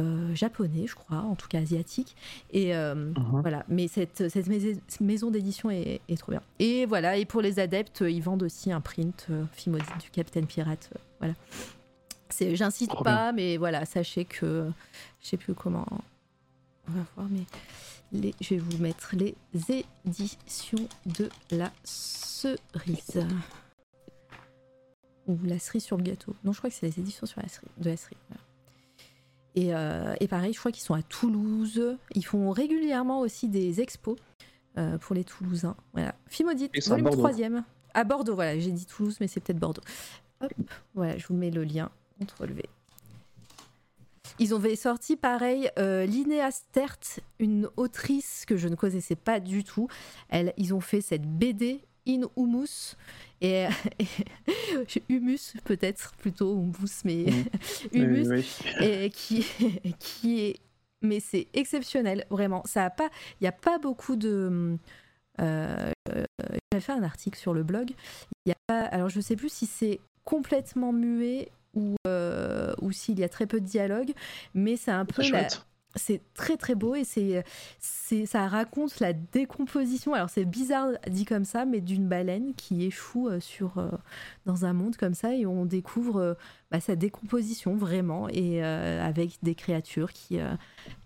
[0.00, 2.16] euh, japonais je crois en tout cas asiatiques
[2.50, 3.40] et euh, Mhm.
[3.42, 6.42] voilà, mais cette, cette mais- maison d'édition est, est trop bien.
[6.58, 9.44] Et voilà, et pour les adeptes, ils vendent aussi un print euh,
[10.02, 10.90] du Capitaine Pirate.
[10.94, 11.34] euh, voilà.
[12.30, 14.70] C'est, j'incite pas, mais voilà, sachez que
[15.20, 15.86] je sais plus comment.
[16.88, 17.44] On va voir, mais
[18.12, 19.34] les, je vais vous mettre les
[19.68, 23.20] éditions de la cerise.
[25.28, 26.34] Ou la cerise sur le gâteau.
[26.42, 28.18] Non, je crois que c'est les éditions sur la cerise, de la cerise.
[28.28, 28.42] voilà.
[29.54, 31.96] Et, euh, et pareil, je crois qu'ils sont à Toulouse.
[32.14, 34.16] Ils font régulièrement aussi des expos
[34.78, 35.76] euh, pour les Toulousains.
[35.92, 36.14] Voilà.
[36.88, 37.18] À volume Bordeaux.
[37.18, 37.32] 3
[37.94, 38.58] À Bordeaux, voilà.
[38.58, 39.82] J'ai dit Toulouse, mais c'est peut-être Bordeaux.
[40.40, 40.52] Hop,
[40.94, 41.90] voilà, je vous mets le lien.
[42.20, 42.64] Ctrl V.
[44.38, 49.62] Ils ont sorti pareil euh, Linnea Stert, une autrice que je ne connaissais pas du
[49.62, 49.88] tout.
[50.30, 52.96] Elle, ils ont fait cette BD In Humus.
[53.40, 53.66] Et,
[53.98, 57.44] et- humus peut-être plutôt humus mais Mm.
[57.92, 58.44] humus Oui,
[58.80, 58.86] oui.
[58.86, 59.46] et qui
[59.98, 60.56] qui est
[61.00, 63.10] mais c'est exceptionnel vraiment ça a pas
[63.40, 64.76] il y a pas beaucoup de
[65.40, 66.24] euh, euh,
[66.72, 67.90] j'ai fait un article sur le blog
[68.46, 72.92] il y a pas alors je sais plus si c'est complètement muet ou euh, ou
[72.92, 74.12] s'il y a très peu de dialogue
[74.54, 75.48] mais c'est un peu la.
[75.94, 77.44] C'est très très beau et c'est,
[77.78, 80.14] c'est ça raconte la décomposition.
[80.14, 83.90] Alors c'est bizarre dit comme ça, mais d'une baleine qui échoue euh, sur euh,
[84.46, 86.34] dans un monde comme ça et on découvre euh,
[86.70, 90.38] bah, sa décomposition vraiment et euh, avec des créatures qui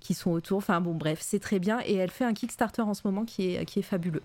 [0.01, 0.59] qui sont autour.
[0.59, 3.55] Enfin bon bref, c'est très bien et elle fait un Kickstarter en ce moment qui
[3.55, 4.23] est qui est fabuleux.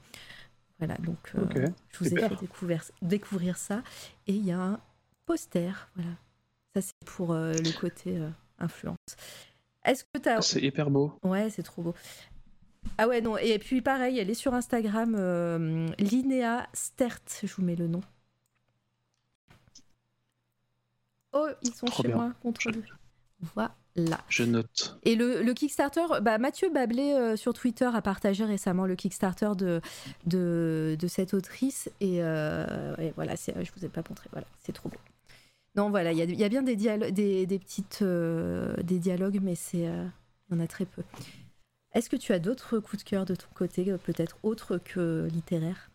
[0.79, 1.33] Voilà donc
[1.91, 3.83] je vous ai fait découvrir, découvrir ça
[4.27, 4.79] et il y a un
[5.25, 5.89] poster.
[5.95, 6.11] Voilà,
[6.75, 8.19] ça c'est pour le côté
[8.59, 8.97] influence.
[9.85, 11.13] Est-ce que C'est hyper beau.
[11.23, 11.95] Ouais, c'est trop beau.
[12.97, 13.37] Ah ouais, non.
[13.37, 18.01] Et puis pareil, elle est sur Instagram, euh, Linnea Stert, je vous mets le nom.
[21.33, 22.17] Oh, ils sont Trop chez bien.
[22.17, 22.83] moi, contre deux.
[23.55, 23.75] Voilà.
[24.29, 24.99] Je note.
[25.03, 29.51] Et le, le Kickstarter, bah, Mathieu Bablé euh, sur Twitter a partagé récemment le Kickstarter
[29.57, 29.81] de,
[30.25, 31.89] de, de cette autrice.
[31.99, 34.29] Et, euh, et voilà, c'est- je vous ai pas montré.
[34.31, 34.97] Voilà, c'est trop beau.
[35.75, 38.99] Non, voilà, il y a, il y a bien des, des, des petites euh, des
[38.99, 40.05] dialogues, mais c'est euh,
[40.49, 41.03] il y en a très peu.
[41.93, 45.27] Est-ce que tu as d'autres coups de cœur de ton côté, euh, peut-être autres que
[45.31, 45.91] littéraires?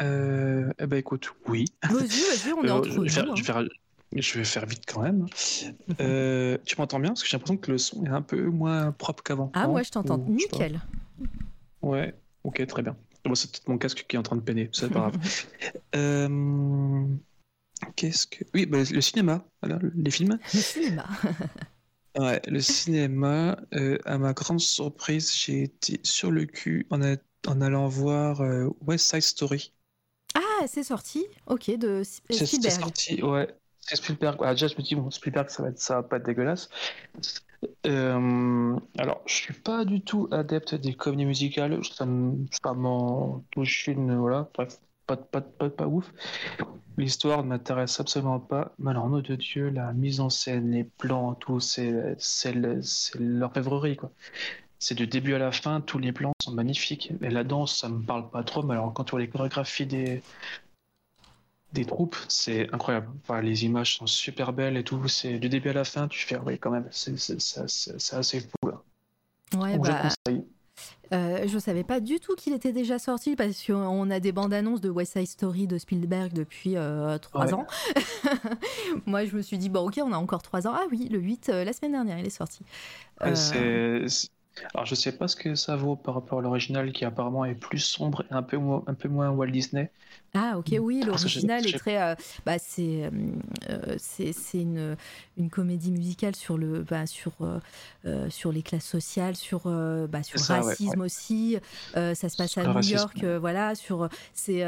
[0.00, 1.64] Euh, eh ben écoute, oui.
[1.82, 3.64] Vas-y, vas-y, on est Euh, entre je, vais faire, nous, je, vais faire,
[4.14, 5.26] je vais faire vite quand même.
[6.00, 7.10] Euh, tu m'entends bien?
[7.10, 9.50] Parce que j'ai l'impression que le son est un peu moins propre qu'avant.
[9.54, 10.80] Ah, moi je t'entends nickel.
[11.82, 12.14] Ouais,
[12.44, 12.96] ok, très bien.
[13.24, 15.18] Bon, c'est peut-être mon casque qui est en train de peiner, c'est pas grave.
[15.96, 17.06] Euh,
[17.96, 18.44] Qu'est-ce que.
[18.54, 20.38] Oui, bah, le cinéma, voilà, les films.
[20.52, 21.06] Le cinéma.
[22.18, 27.16] Ouais, le cinéma, euh, à ma grande surprise, j'ai été sur le cul en, a-
[27.46, 29.72] en allant voir euh, West Side Story.
[30.34, 31.26] Ah, c'est sorti?
[31.46, 32.80] Ok, de S- C'est c'est Spielberg.
[32.80, 33.54] sorti, ouais.
[33.80, 34.38] C'est Spielberg.
[34.42, 36.68] Ah, déjà, je me dis, bon, Spielberg, ça va, être, ça pas dégueulasse.
[37.86, 41.80] Euh, alors, je suis pas du tout adepte des comédies musicales.
[41.84, 44.48] Ça me, ça m'en touche une, voilà.
[44.54, 46.12] Bref, pas, pas, pas, pas ouf.
[46.98, 48.72] L'histoire ne m'intéresse absolument pas.
[48.78, 52.82] Mais alors, nom de Dieu, la mise en scène, les plans, tout, c'est, c'est, le-
[52.82, 54.10] c'est leur rêverie, quoi.
[54.80, 57.12] C'est du début à la fin, tous les plans sont magnifiques.
[57.22, 59.86] Et la danse, ça me parle pas trop, mais alors quand tu vois les chorégraphies
[59.86, 60.22] des,
[61.72, 63.08] des troupes, c'est incroyable.
[63.22, 65.06] Enfin, les images sont super belles et tout.
[65.08, 67.98] C'est du début à la fin, tu fais, oui, quand même, c'est c'est- c'est- c'est-
[67.98, 68.68] c'est assez fou.
[68.68, 68.82] Là.
[69.54, 70.46] Ouais, Donc, je bah, conseille.
[71.12, 74.52] Euh, je savais pas du tout qu'il était déjà sorti parce qu'on a des bandes
[74.52, 77.54] annonces de West Side Story de Spielberg depuis euh, trois Ouais.
[77.54, 77.66] ans.
[79.06, 80.72] Moi, je me suis dit, bon, ok, on a encore trois ans.
[80.74, 82.60] Ah oui, le 8, euh, la semaine dernière, il est sorti.
[83.22, 84.28] Euh, c'est-
[84.74, 87.54] Alors, je sais pas ce que ça vaut par rapport à l'original qui apparemment est
[87.54, 89.90] plus sombre et un peu, moins- un peu moins Walt Disney.
[90.34, 92.14] Ah ok oui j'ai- l'original est très euh,
[92.44, 93.10] bah c'est euh,
[93.70, 94.96] euh, c'est une
[95.38, 97.32] une comédie musicale sur le bah, sur
[98.04, 99.60] euh, sur les classes sociales sur
[100.08, 101.56] bah, sur le ouais, racisme aussi.
[101.94, 104.64] Ça se passe Sur à New racisme, York voilà sur c'est-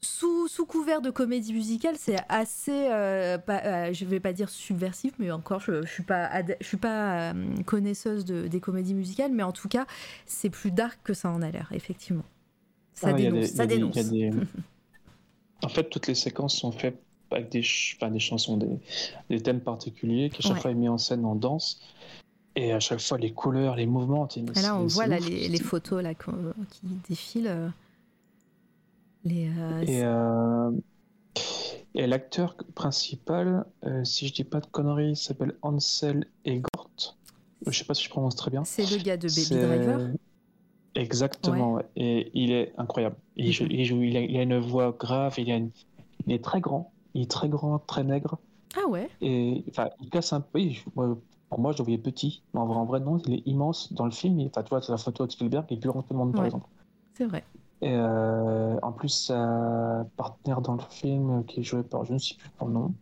[0.00, 4.48] sous, sous couvert de comédie musicale, c'est assez, euh, pas, euh, je vais pas dire
[4.48, 6.30] subversif, mais encore, je, je suis pas,
[6.60, 9.86] je suis pas euh, connaisseuse de, des comédies musicales, mais en tout cas,
[10.26, 12.24] c'est plus dark que ça en a l'air, effectivement.
[12.94, 13.94] Ça Ah, dénonce, des- ça des- dénonce.
[14.08, 14.30] des-
[15.64, 17.00] En fait, toutes les séquences sont faites
[17.32, 18.78] avec des, ch- enfin, des chansons, des,
[19.28, 20.60] des thèmes particuliers qui à chaque Ouais.
[20.62, 21.80] fois est mis en scène en danse.
[22.54, 24.28] Et à chaque fois, les couleurs, les mouvements.
[24.36, 26.26] Et là, on voit là, les, les photos là, qui
[27.08, 27.72] défilent.
[29.32, 30.70] Euh, Les, euh,
[31.94, 37.16] Et, et l'acteur principal, euh, si je dis pas de conneries, s'appelle Ansel Egort.
[37.66, 38.64] Je sais pas si je prononce très bien.
[38.64, 40.10] C'est le gars de Baby Driver.
[40.94, 41.84] Exactement, ouais.
[41.96, 43.16] et il est incroyable.
[43.36, 45.70] Il, joue- il, joue- il a, il a une voix grave, il, a une-
[46.26, 48.38] il est très grand, il est très grand, très maigre,
[48.76, 50.60] Ah ouais et enfin, il casse un peu.
[50.94, 53.92] pour moi, je le voyais petit, mais en vrai, en vrai, non, il est immense
[53.92, 54.40] dans le film.
[54.40, 56.18] il- Enfin, tu vois, c'est la photo de Spielberg, il est plus grand que le
[56.18, 56.66] monde, par exemple.
[57.16, 57.44] C'est vrai.
[57.80, 62.18] Et euh, en plus, sa partenaire dans le film, qui est jouée par je ne
[62.18, 62.94] sais plus son nom,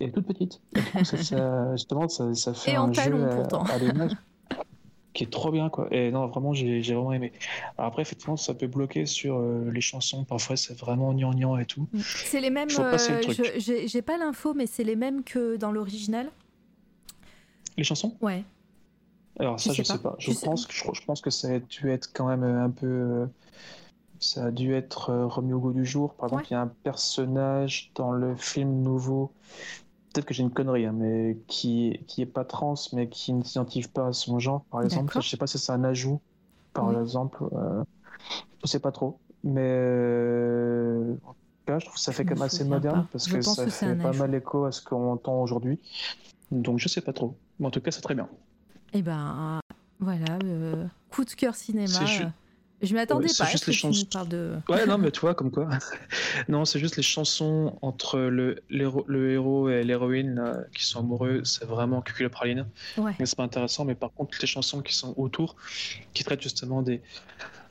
[0.00, 0.60] est toute petite.
[1.04, 3.62] Ça, ça- justement, ça, ça fait Et en un talons, jeu à- pourtant.
[3.64, 4.12] à l'image
[5.12, 5.88] qui est trop bien, quoi.
[5.90, 7.32] Et non, vraiment, j'ai vraiment aimé.
[7.76, 10.24] Alors après, effectivement, ça peut bloquer sur euh, les chansons.
[10.24, 11.86] Parfois, c'est vraiment gnangnan et tout.
[12.00, 12.68] C'est les mêmes.
[12.70, 16.30] Le euh, je- J'ai j'ai pas l'info, mais c'est les mêmes que dans l'original.
[17.76, 18.16] Les chansons?
[18.22, 18.42] Ouais.
[19.38, 20.10] Alors ça, sais je sais pas.
[20.12, 20.16] pas.
[20.18, 22.42] Je Tu sais- pense que je, je pense que ça a dû être quand même
[22.44, 22.86] un peu.
[22.86, 23.26] euh,
[24.22, 26.14] Ça a dû être euh, remis au goût du jour.
[26.14, 26.48] Par exemple, Ouais.
[26.50, 29.32] il y a un personnage dans le film nouveau.
[30.14, 33.42] Peut-être que j'ai une connerie, hein, mais qui qui est pas trans, mais qui ne
[33.42, 35.20] s'identifie pas à son genre, par exemple.
[35.20, 36.20] Je sais pas si c'est un ajout,
[36.72, 36.96] par Oui.
[37.00, 37.42] exemple.
[37.52, 37.82] Euh,
[38.62, 39.18] je sais pas trop.
[39.42, 43.08] Mais euh, en tout cas, je trouve que ça fait quand même assez moderne pas.
[43.10, 44.18] parce Je que ça que fait pas ajout.
[44.20, 45.80] mal écho à ce qu'on entend aujourd'hui.
[46.52, 47.34] Donc je sais pas trop.
[47.58, 48.28] Mais en tout cas, c'est très bien.
[48.92, 49.58] Et ben
[49.98, 51.98] voilà, euh, coup de cœur cinéma.
[52.82, 53.50] Euh, Je m'y attendais Ouais, c'est pas.
[53.50, 54.06] juste les chansons.
[54.06, 54.56] parles de.
[54.68, 55.68] Ouais, non, mais tu vois, comme quoi.
[56.48, 61.64] non, c'est juste les chansons entre le, héros et l'héroïne là, qui sont amoureux, c'est
[61.64, 62.66] vraiment cucul praline.
[62.96, 63.14] Ouais.
[63.18, 65.56] Mais c'est pas intéressant, mais par contre, les chansons qui sont autour,
[66.14, 67.00] qui traitent justement des,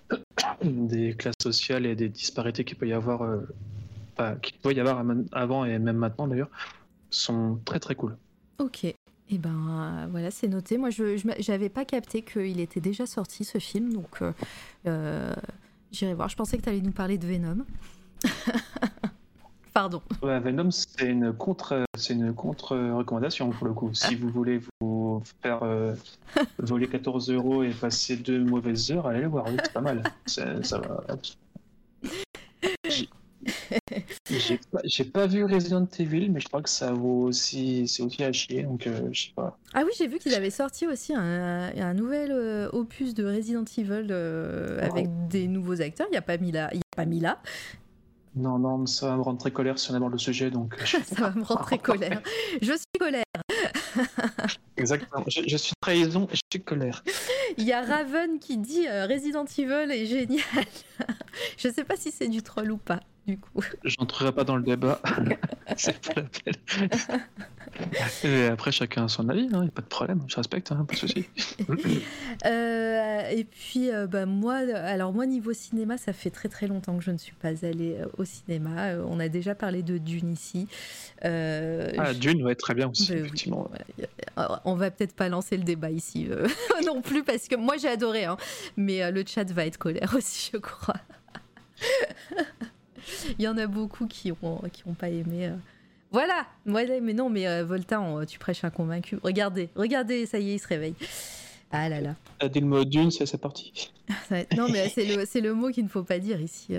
[0.64, 3.40] des classes sociales et des disparités qu'il peut y avoir, euh,
[4.14, 6.50] enfin, qu'il peut y avoir avant et même maintenant d'ailleurs,
[7.10, 8.16] sont très très cool.
[8.60, 8.86] Ok.
[9.32, 10.78] Et ben euh, voilà, c'est noté.
[10.78, 14.34] Moi, je j'avais pas capté qu'il était déjà sorti ce film, donc euh,
[14.88, 15.34] euh,
[15.92, 16.28] j'irai voir.
[16.28, 17.66] Je pensais que tu allais nous parler de Venom.
[19.74, 20.02] Pardon.
[20.22, 23.94] Ouais, Venom, c'est une contre, c'est une contre recommandation pour le coup.
[23.94, 25.96] Si vous voulez vous faire euh,
[26.60, 29.46] voler 14 euros et passer deux mauvaises heures, allez le voir.
[29.48, 30.04] Oui, c'est pas mal.
[30.26, 30.44] Ça
[30.80, 31.06] va.
[34.30, 38.32] J'ai- pas, vu Resident Evil, mais je crois que ça vaut aussi, c'est aussi à
[38.32, 38.64] chier.
[38.64, 39.58] Donc, euh, je sais pas.
[39.74, 43.66] Ah oui, j'ai vu qu'ils avaient sorti aussi un, un nouvel euh, opus de Resident
[43.78, 46.08] Evil euh, avec des nouveaux acteurs.
[46.10, 46.70] Il n'y a pas Mila.
[46.72, 47.42] Il y a pas Mila.
[48.36, 50.52] Non, non, ça va me rendre très colère si on aborde le sujet.
[50.52, 52.22] Donc, Ça va me rendre très colère.
[52.62, 53.24] Je suis colère.
[54.82, 55.24] exactement.
[55.28, 57.04] Je, je suis trahison, et je suis colère.
[57.58, 60.42] Il y a Raven qui dit euh, Resident Evil est génial.
[61.58, 63.64] Je sais pas si c'est du troll ou pas, du coup.
[63.84, 65.02] J'entrerai pas dans le débat.
[65.78, 66.90] c'est pas la peine.
[68.24, 70.86] Et après, chacun a son avis, il n'y a pas de problème, je respecte, hein,
[70.88, 71.26] pas de souci.
[72.46, 76.98] Euh, et puis, euh, bah, moi, alors moi, niveau cinéma, ça fait très très longtemps
[76.98, 78.96] que je ne suis pas allée au cinéma.
[79.08, 80.68] On a déjà parlé de Dune ici.
[81.24, 81.28] Ah,
[82.14, 83.70] je- Dune, ouais, très bien aussi, Bah oui, effectivement.
[84.72, 86.48] On va peut-être pas lancer le débat ici euh,
[86.86, 88.38] non plus parce que moi j'ai adoré, hein,
[88.78, 90.96] mais euh, le chat va être colère aussi, je crois.
[93.38, 95.48] Il y en a beaucoup qui ont qui ont pas aimé.
[95.48, 95.56] euh.
[96.12, 99.18] Voilà, voilà, mais non, mais Volta, on- tu prêches un convaincu.
[99.24, 100.96] Regardez, regardez, ça y est, il se réveille.
[101.72, 102.16] Ah là là.
[102.38, 103.92] T'as dit le mot Dune, c'est parti.
[104.58, 106.76] Non, mais c'est le, c'est le mot qu'il ne faut pas dire ici.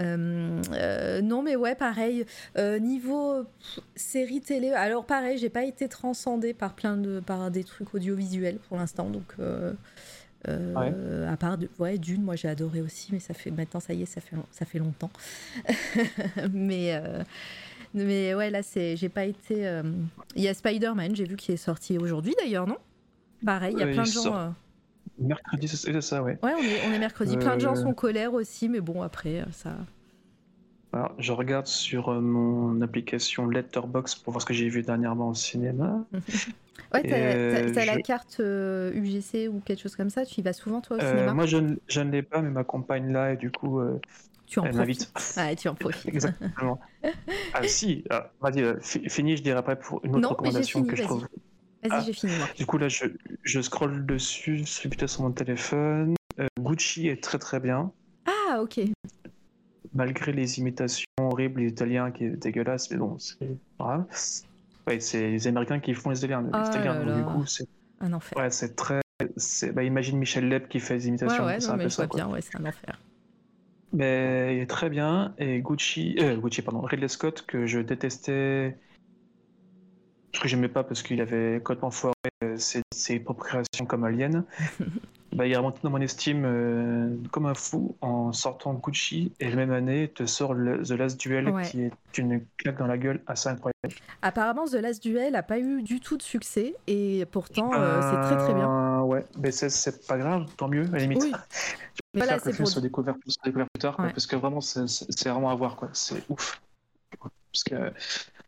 [0.00, 0.62] Euh.
[0.72, 2.24] Euh, non, mais ouais, pareil.
[2.56, 7.50] Euh, niveau pff, série télé, alors pareil, j'ai pas été transcendée par plein de par
[7.50, 9.72] des trucs audiovisuels pour l'instant, donc euh,
[11.30, 14.02] à part de, ouais, Dune, moi j'ai adoré aussi, mais ça fait maintenant, ça y
[14.02, 15.10] est, ça fait ça fait longtemps.
[16.52, 17.22] mais euh,
[17.92, 19.66] mais ouais, là c'est, j'ai pas été.
[19.66, 19.82] euh,
[20.36, 22.78] Il y a Spider-Man, j'ai vu qu'il est sorti aujourd'hui d'ailleurs, non?
[23.44, 24.22] Pareil, il y a plein de gens.
[24.22, 24.54] sort.
[25.20, 26.40] Mercredi, c'est ça, ouais.
[26.42, 27.36] Ouais, on est, on est mercredi.
[27.38, 29.76] Plein de gens Euh, sont colère aussi, mais bon, après, euh, ça.
[30.92, 35.30] Alors, je regarde sur euh, mon application Letterboxd pour voir ce que j'ai vu dernièrement
[35.30, 36.06] au cinéma.
[36.92, 40.26] Ouais, t'as, la carte euh, UGC ou quelque chose comme ça.
[40.26, 41.32] Tu y vas souvent, toi, au Euh, cinéma?
[41.32, 44.00] moi, je, ne- je ne l'ai pas, mais ma compagne là, et du coup, euh,
[44.46, 45.12] Tu en elle m'invite.
[45.36, 46.28] Ouais, tu en profites.
[46.58, 46.80] Exactement.
[47.52, 50.84] ah si, ah, vas-y, euh, fi- fini, je dirai après pour une autre Non, recommandation
[50.84, 51.28] fini, que je trouve.
[51.82, 52.02] Vas-y, Ah.
[52.04, 52.32] j'ai fini.
[52.56, 53.06] Du coup, là, je,
[53.42, 56.14] je scrolle dessus, je suis plutôt sur mon téléphone.
[56.38, 57.92] Euh, Gucci est très très bien,
[58.26, 58.80] Ah, ok.
[59.94, 64.06] malgré les imitations horribles Italiens qui est dégueulasse, mais bon, c'est grave.
[64.86, 66.42] Ouais, c'est les Américains qui font les Italiens.
[66.42, 67.66] les Ah Italiens, là donc du coup, c'est
[68.00, 68.38] Un enfer.
[68.38, 69.00] ouais, c'est très.
[69.74, 71.88] Bah, imagine Michel Leb qui fait des Ouais, imitations, ouais, c'est non, un mais peu
[71.90, 72.06] je ça.
[72.06, 72.98] vois bien, ouais, c'est un enfer.
[73.92, 75.34] Mais il est très bien.
[75.38, 78.78] Et Gucci, euh, Gucci, pardon, Ridley Scott, que je détestais,
[80.32, 84.04] ce que j'aimais pas parce qu'il avait complètement foiré euh, ses, ses propres créations comme
[84.04, 84.44] Alien,
[85.32, 89.32] bah, il est remonté dans mon estime euh, comme un fou en sortant Gucci.
[89.40, 91.62] Et la même année, te sort le- The Last Duel, Ouais.
[91.64, 93.94] qui est une claque dans la gueule assez incroyable.
[94.22, 98.20] Apparemment, The Last Duel a pas eu du tout de succès, et pourtant, euh, c'est
[98.28, 99.00] très très bien.
[99.02, 101.22] Ouais, mais c'est- pas grave, tant mieux, à la limite.
[101.22, 101.32] Oui.
[102.12, 104.60] Que le c'est film pour- soit découvert, soit découvert plus tard, quoi, parce que vraiment,
[104.60, 105.90] c'est vraiment à voir, quoi.
[105.92, 106.60] C'est ouf.
[107.20, 107.92] Parce que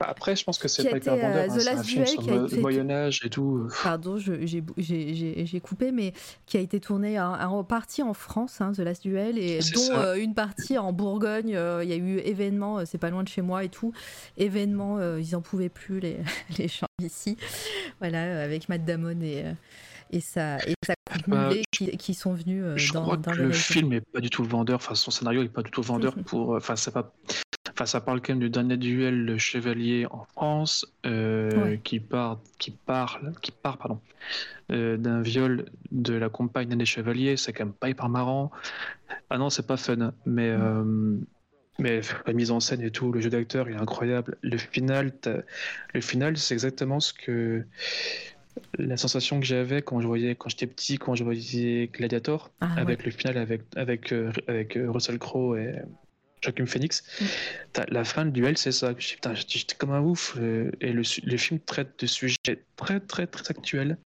[0.08, 1.46] après, je pense que c'est pas hyper euh, vendeur.
[1.46, 3.66] The hein, un Last film Duel sur qui a le été- Moyen Âge et tout.
[3.66, 6.12] euh, Pardon, j'ai coupé, mais
[6.46, 10.04] qui a été tourné en, partie en France, hein, The Last Duel, et dont ça.
[10.06, 11.54] euh, une partie en Bourgogne.
[11.54, 13.92] euh, Il y a eu événement, euh, c'est pas loin de chez moi et tout.
[14.36, 16.18] Événement, euh, ils en pouvaient plus les,
[16.58, 17.36] les gens ici.
[18.00, 19.52] Voilà, euh, avec Matt Damon et, euh,
[20.10, 20.74] et sa et
[21.26, 24.20] Bah, qui, qui sont venus euh, Je dans, crois dans que le film est pas
[24.20, 24.76] du tout vendeur.
[24.76, 26.54] Enfin, son scénario est pas du tout vendeur pour.
[26.54, 27.12] euh, Enfin, c'est pas.
[27.72, 31.80] Enfin, ça parle quand même du dernier duel de chevalier en France, euh, Ouais.
[31.82, 34.00] qui part, qui parle, qui part, pardon,
[34.70, 37.36] euh, d'un viol de la compagne d'un des chevaliers.
[37.36, 38.50] C'est quand même pas hyper marrant.
[39.30, 40.12] Ah non, c'est pas fun.
[40.26, 41.16] Mais, euh,
[41.78, 44.36] mais la mise en scène et tout, le jeu d'acteur, il est incroyable.
[44.42, 45.12] Le final,
[45.94, 47.64] le final, c'est exactement ce que
[48.78, 52.74] la sensation que j'avais quand je voyais quand j'étais petit, quand je voyais Gladiator, Ah,
[52.76, 54.12] avec le final avec avec
[54.46, 55.76] avec Russell Crowe et
[56.42, 57.02] Joaquin Phoenix.
[57.20, 57.24] Mm.
[57.88, 58.92] La fin du duel, c'est ça.
[58.94, 60.36] Putain, j'étais comme un ouf.
[60.38, 63.96] euh, Et le, film traite de sujets très très très actuels.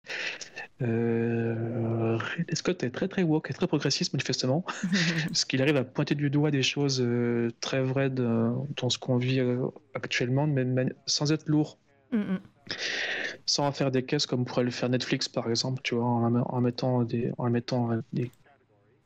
[0.82, 2.18] Euh,
[2.52, 4.64] Scott est très très woke et très progressiste manifestement,
[5.28, 9.16] parce qu'il arrive à pointer du doigt des choses euh, très vraies dans ce qu'on
[9.16, 11.78] vit euh, actuellement, mais sans être lourd
[13.46, 16.60] sans faire des caisses comme pourrait le faire Netflix par exemple, tu vois, en, en
[16.60, 18.30] mettant des, en mettant des,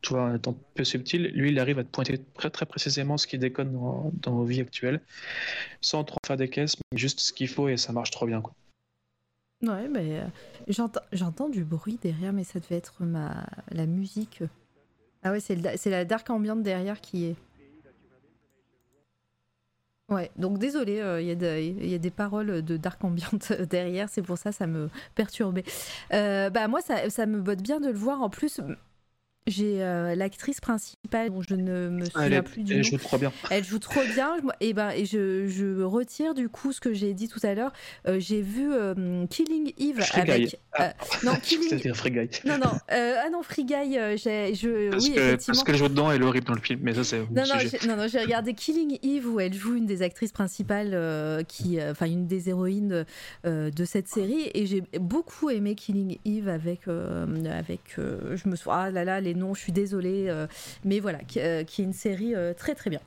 [0.02, 3.18] tu vois, en étant peu subtil, lui il arrive à te pointer très très précisément
[3.18, 5.00] ce qui déconne dans, dans nos vies actuelles,
[5.80, 8.42] sans trop faire des caisses, mais juste ce qu'il faut et ça marche trop bien.
[9.62, 10.24] Ouais, mais euh,
[10.68, 14.42] j'entends, j'entends du bruit derrière, mais ça devait être ma la musique.
[15.22, 17.36] Ah ouais, c'est, la dark ambiante derrière qui est.
[20.08, 23.52] Ouais, donc désolé, il y, a de- il y a des paroles de dark ambiante
[23.70, 25.62] derrière, c'est pour ça ça me perturbait.
[26.12, 28.20] Euh, bah moi, ça, ça me botte bien de le voir.
[28.22, 28.60] En plus,
[29.46, 32.84] j'ai euh, l'actrice principale dont je ne me Elle, souviens est- plus du elle nom.
[32.84, 33.32] joue trop bien.
[33.50, 34.36] Elle joue trop bien.
[34.60, 37.72] Et ben, et je, je retire du coup ce que j'ai dit tout à l'heure.
[38.06, 40.60] Euh, j'ai vu euh, Killing Eve avec.
[40.74, 40.92] Ah.
[41.24, 41.92] non, Killing.
[41.94, 42.28] Free Guy.
[42.44, 42.70] Non, non.
[42.90, 43.94] ah non, Free Guy.
[43.94, 45.54] je, Parce oui, que effectivement.
[45.54, 47.42] parce qu'elle joue dedans, elle est horrible dans le film, mais ça c'est Non,
[47.88, 52.06] non, non, j'ai regardé Killing Eve où elle joue une des actrices principales, qui, enfin
[52.06, 53.04] une des héroïnes
[53.44, 58.90] de cette série, et j'ai beaucoup aimé Killing Eve avec, avec, je me souviens, ah
[58.90, 60.46] là là, les noms, je suis désolée, euh,
[60.84, 63.00] mais voilà, qui, euh, qui est une série euh, très très bien.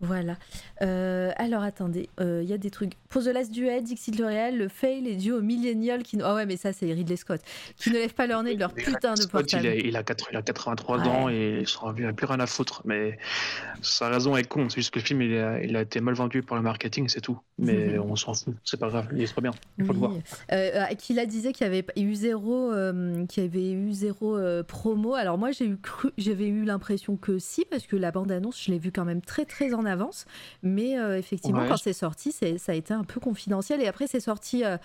[0.00, 0.36] Voilà.
[0.82, 2.92] Euh, alors attendez, euh, il y a des trucs.
[3.08, 6.18] Pour The Last Duel, Dixit L'Oréal, le fail est dû aux millénials qui.
[6.22, 7.40] Ah ouais, mais ça c'est Ridley Scott.
[7.76, 9.66] Qui ne lèvent pas leur nez de leur Mais putain de Scott, il, portable.
[9.66, 11.06] a, il, a quatre- il a 83 Ouais.
[11.08, 11.64] ans et
[11.96, 12.82] il n'a plus rien à foutre.
[12.84, 13.18] Mais
[13.82, 14.68] sa raison est con.
[14.68, 17.08] C'est juste que le film il a, il a été mal vendu pour le marketing,
[17.08, 17.38] c'est tout.
[17.58, 18.54] Mais on s'en fout.
[18.64, 19.08] C'est pas grave.
[19.12, 19.52] Il est trop bien.
[19.78, 20.12] Il faut le voir.
[20.12, 20.20] Oui.
[20.52, 24.36] Euh, euh, qui la disait qu'il y avait eu zéro, euh, qu'il avait eu zéro
[24.36, 25.14] euh, promo.
[25.14, 28.62] Alors moi j'ai eu cru, j'avais eu l'impression que si parce que la bande annonce
[28.64, 30.24] je l'ai vue quand même très très en avance.
[30.62, 31.68] Mais euh, effectivement Ouais.
[31.68, 34.76] quand c'est sorti ça a été un peu confidentiel et après c'est sorti, euh,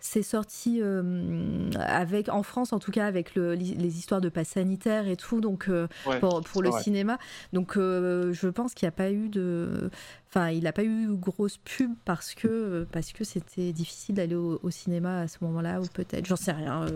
[0.00, 4.48] c'est sorti euh, avec en France en tout cas avec le, les histoires de pass
[4.48, 5.68] sanitaire et tout donc
[6.06, 6.18] Ouais.
[6.20, 7.18] pour, pour le cinéma.
[7.52, 9.90] Donc je pense qu'il n'y a pas eu de.
[10.28, 14.58] Enfin, il n'a pas eu grosse pub parce que parce que c'était difficile d'aller au,
[14.62, 16.86] au cinéma à ce moment-là, ou peut-être, j'en sais rien.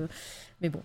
[0.60, 0.82] mais bon.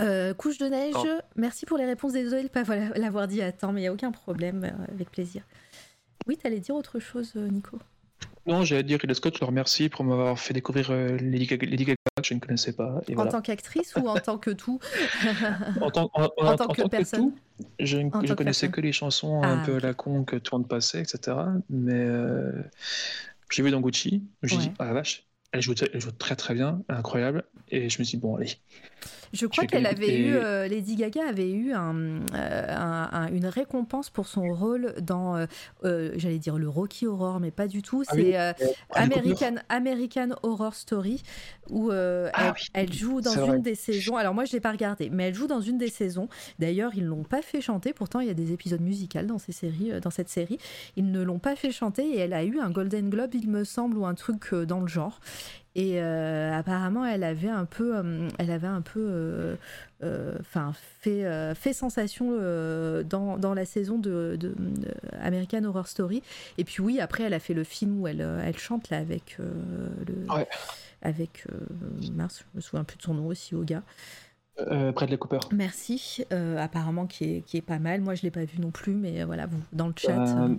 [0.00, 1.06] Euh, couche de neige, Oh.
[1.36, 2.12] merci pour les réponses.
[2.14, 2.64] Désolé de ne pas
[2.98, 5.42] l'avoir dit à temps, mais il n'y a aucun problème, euh, avec plaisir.
[6.26, 7.78] Oui, tu allais dire autre chose, euh, Nico
[8.46, 11.66] Non, j'allais dire Ridley Scott, je le remercie pour m'avoir fait découvrir euh, Lady, Gaga,
[11.66, 13.00] Lady Gaga, que je ne connaissais pas.
[13.08, 13.30] Et En voilà.
[13.32, 14.78] tant qu'actrice ou en tant que tout
[15.80, 17.20] En tant, en- en- en tant en que tant personne.
[17.32, 17.34] tout,
[17.78, 18.70] je, que connaissais personne.
[18.70, 19.82] que les chansons Ah, un peu à ok.
[19.82, 21.36] la con que tout le monde passait, etc.
[21.68, 22.52] Mais euh,
[23.50, 24.72] j'ai vu dans Gucci, j'ai dit, Ouais.
[24.78, 27.44] ah la vache, elle joue, elle joue très très bien, incroyable.
[27.68, 28.56] Et je me suis dit, bon, allez.
[29.34, 33.46] Je crois qu'elle avait eu, euh, Lady Gaga avait eu un, euh, un- un- une
[33.46, 35.46] récompense pour son rôle dans, euh,
[35.84, 38.04] euh, j'allais dire le Rocky Horror, mais pas du tout.
[38.06, 38.74] Ah C'est oui, euh, Cooper.
[38.94, 41.22] American, American Horror Story,
[41.68, 43.58] où euh, Ah elle, oui, elle joue dans une vrai.
[43.58, 44.16] des saisons.
[44.16, 46.28] Alors moi, je l'ai pas regardé, mais elle joue dans une des saisons.
[46.60, 47.92] D'ailleurs, ils l'ont pas fait chanter.
[47.92, 50.58] Pourtant, il y a des épisodes musicaux dans ces séries, euh, dans cette série.
[50.96, 53.64] Ils ne l'ont pas fait chanter et elle a eu un Golden Globe, il me
[53.64, 55.20] semble, ou un truc euh, dans le genre.
[55.76, 59.56] Et euh, apparemment, elle avait un peu, euh, elle avait un peu,
[60.02, 61.24] euh, enfin, fait,
[61.54, 62.30] fait sensation
[63.02, 64.88] dans, dans la saison de, de- de
[65.20, 66.22] American Horror Story.
[66.58, 69.38] Et puis oui, après, elle a fait le film où elle, elle chante là avec
[69.38, 70.46] le, Ouais.
[71.02, 71.44] avec
[72.12, 73.82] mince, je me souviens plus de son nom aussi au gars.
[74.60, 75.40] Euh, Bradley Cooper.
[75.50, 76.24] Merci.
[76.32, 78.00] Euh, apparemment, qui est, qui est pas mal.
[78.00, 80.16] Moi, je l'ai pas vu non plus, mais voilà, vous dans le chat.
[80.38, 80.54] Euh,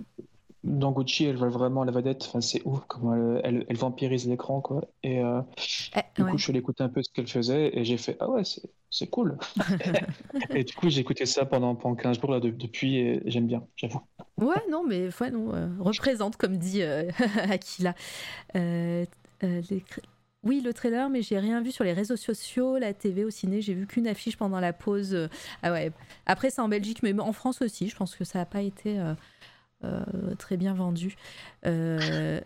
[0.66, 2.24] dans Gucci, elle vole vraiment la vedette.
[2.28, 4.82] Enfin, c'est ouf comment elle, elle, elle vampirise l'écran, quoi.
[5.02, 5.40] Et euh,
[5.96, 6.30] eh, du ouais.
[6.30, 8.42] coup, je suis allé écouter un peu ce qu'elle faisait et j'ai fait, ah ouais,
[8.90, 9.38] c'est cool.
[10.54, 13.46] et du coup, j'ai écouté ça pendant, pendant 15 jours là, de- depuis et j'aime
[13.46, 14.00] bien, j'avoue.
[14.38, 17.10] Ouais, non, mais ouais, non, euh, représente, comme dit euh,
[17.50, 17.94] Aquila.
[18.56, 19.04] Euh,
[19.42, 19.84] les
[20.42, 23.60] Oui, le trailer, mais j'ai rien vu sur les réseaux sociaux, la TV, au ciné.
[23.60, 25.28] J'ai vu qu'une affiche pendant la pause.
[25.62, 25.92] Ah ouais.
[26.26, 27.88] Après, c'est en Belgique, mais en France aussi.
[27.88, 28.98] Je pense que ça n'a pas été
[30.38, 31.16] très bien vendu.
[31.66, 32.40] Euh,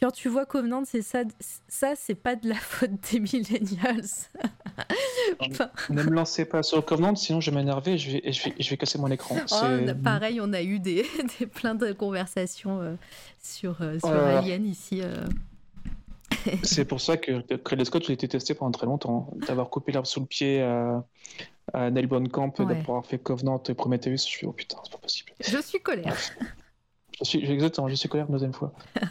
[0.00, 1.24] Quand tu vois Covenant, c'est ça,
[1.68, 4.04] ça c'est pas de la faute des millennials.
[5.40, 8.32] Enfin, Ne me lancez pas sur Covenant, sinon je vais m'énerver et je vais, et
[8.32, 9.36] je vais, et je vais casser mon écran.
[9.52, 11.04] Oh, pareil, on a eu des,
[11.38, 12.94] des plein de conversations euh,
[13.42, 14.08] sur, euh, sur.
[14.10, 15.02] Alien ici.
[16.62, 19.30] C'est pour ça que Ridley Scott a été testé pendant très longtemps.
[19.46, 21.04] D'avoir coupé l'arbre sous le pied à,
[21.72, 22.66] à Neil Blomkamp, Ouais.
[22.66, 25.32] d'avoir fait Covenant et Prometheus, je suis oh putain, c'est pas possible.
[25.40, 26.16] Je suis colère.
[27.22, 28.72] Je suis, exactement, je suis colère une deuxième fois.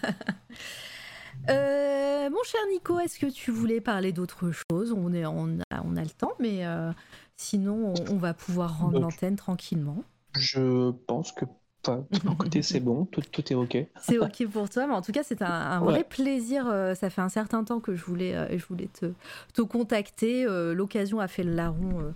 [1.49, 4.91] Euh, mon cher Nico, est-ce que tu voulais parler d'autre chose?
[4.95, 6.91] On, est, on, a, on a le temps, mais euh,
[7.37, 10.03] sinon, on, on va pouvoir rendre l'antenne tranquillement.
[10.37, 11.45] Je pense que
[11.85, 13.77] enfin, de mon côté, c'est bon, tout, tout est OK.
[14.01, 16.67] C'est ok pour toi, mais en tout cas, c'est un, un vrai plaisir.
[16.67, 19.11] euh, Ça fait un certain temps que je voulais, euh, je voulais te,
[19.53, 20.45] te contacter.
[20.45, 22.13] Euh, L'occasion a fait le larron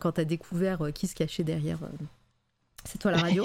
[0.00, 1.78] quand tu as découvert qui se cachait derrière.
[2.84, 3.44] C'est toi la radio.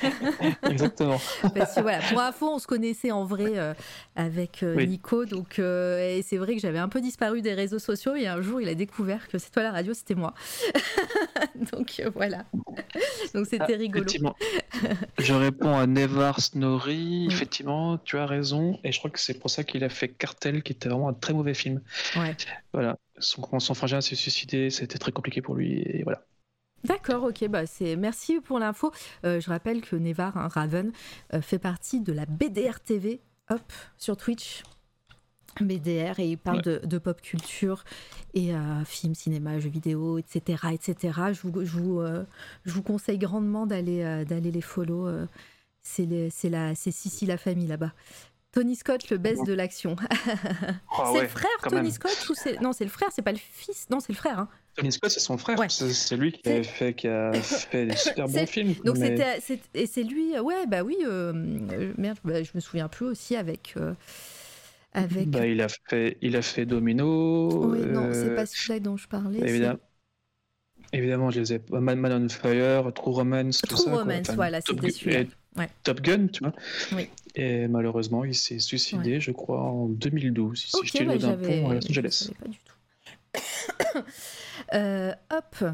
[0.70, 1.18] Exactement.
[1.54, 3.74] Parce que voilà, pour info, on se connaissait en vrai euh,
[4.16, 4.86] avec euh, Oui.
[4.86, 8.26] Nico, donc euh, et c'est vrai que j'avais un peu disparu des réseaux sociaux et
[8.26, 10.34] un jour il a découvert que c'est toi la radio, c'était moi.
[11.72, 12.44] donc voilà,
[13.34, 14.04] donc c'était Ah, rigolo.
[14.04, 14.36] Effectivement.
[15.18, 17.26] Je réponds à Nevar Snorri.
[17.30, 18.78] Effectivement, tu as raison.
[18.84, 21.14] Et je crois que c'est pour ça qu'il a fait Cartel, qui était vraiment un
[21.14, 21.80] très mauvais film.
[22.16, 22.36] Ouais.
[22.72, 22.96] Voilà.
[23.18, 25.82] Son, son frangin s'est suicidé, c'était très compliqué pour lui.
[25.82, 26.22] Et voilà.
[26.84, 28.90] D'accord, ok, bah c'est merci pour l'info.
[29.24, 30.92] Euh, je rappelle que Nevar hein, Raven
[31.34, 33.20] euh, fait partie de la BDR TV,
[33.50, 33.60] hop,
[33.98, 34.62] sur Twitch.
[35.60, 36.62] BDR et il parle Ouais.
[36.62, 37.82] de, de pop culture
[38.34, 41.12] et euh, films, cinéma, jeux vidéo, etc., etc.
[41.32, 42.02] Je vous, je vous,
[42.64, 45.10] je vous conseille grandement d'aller d'aller les follow.
[45.82, 46.06] c'est
[46.44, 47.92] la c'est Sissi la famille là-bas.
[48.52, 49.96] Tony Scott, le best de l'action.
[51.12, 51.90] c'est le frère Tony même.
[51.90, 53.88] Scott ou c'est non c'est le frère, c'est pas le fils.
[53.90, 54.38] Non c'est le frère.
[54.38, 54.48] hein.
[54.90, 55.58] Scott, c'est son frère.
[55.58, 55.68] Ouais.
[55.68, 58.74] C'est lui qui, C'est- avait fait, qui a fait des super bons films.
[58.84, 59.40] Donc mais-
[59.74, 61.32] et c'est lui ouais bah oui euh,
[61.72, 63.92] euh, merde bah, je me souviens plus aussi avec euh,
[64.92, 67.72] avec Bah, il, a fait, il a fait Domino.
[67.72, 69.78] oui non c'est pas celui-là dont je parlais Évidemment.
[70.92, 71.60] Évidemment, je les ai.
[71.70, 73.90] Man, Man on Fire, True Romance, tout ça.
[73.92, 75.68] Romance Enfin, voilà Top c'était Gun- celui-là et Ouais.
[75.84, 76.52] Top Gun, tu vois.
[76.96, 77.08] Oui.
[77.36, 81.70] Et malheureusement, il s'est suicidé, je crois, en 2012, ici, ok jeté bah, d'un pont
[81.70, 82.30] à Los Angeles.
[82.40, 82.74] pas du tout
[84.72, 85.64] Euh, hop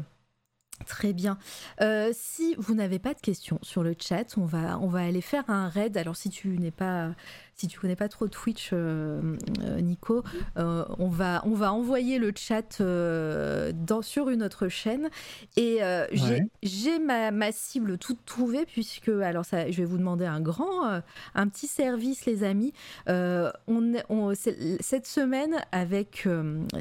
[0.85, 1.37] Très bien.
[1.81, 5.21] Euh, si vous n'avez pas de questions sur le chat, on va, on va aller
[5.21, 5.97] faire un raid.
[5.97, 7.11] Alors si tu n'es pas,
[7.59, 9.19] si tu connais pas trop Twitch, euh,
[9.63, 10.23] euh, Nico,
[10.59, 15.09] euh, on va, on va envoyer le chat dans, sur une autre chaîne.
[15.55, 15.79] Et
[16.11, 16.47] j'ai- Ouais.
[16.61, 21.01] j'ai ma, ma cible toute trouvée puisque, alors ça, je vais vous demander un grand,
[21.33, 22.73] un petit service, les amis.
[23.07, 26.27] On, on- c'est- cette semaine avec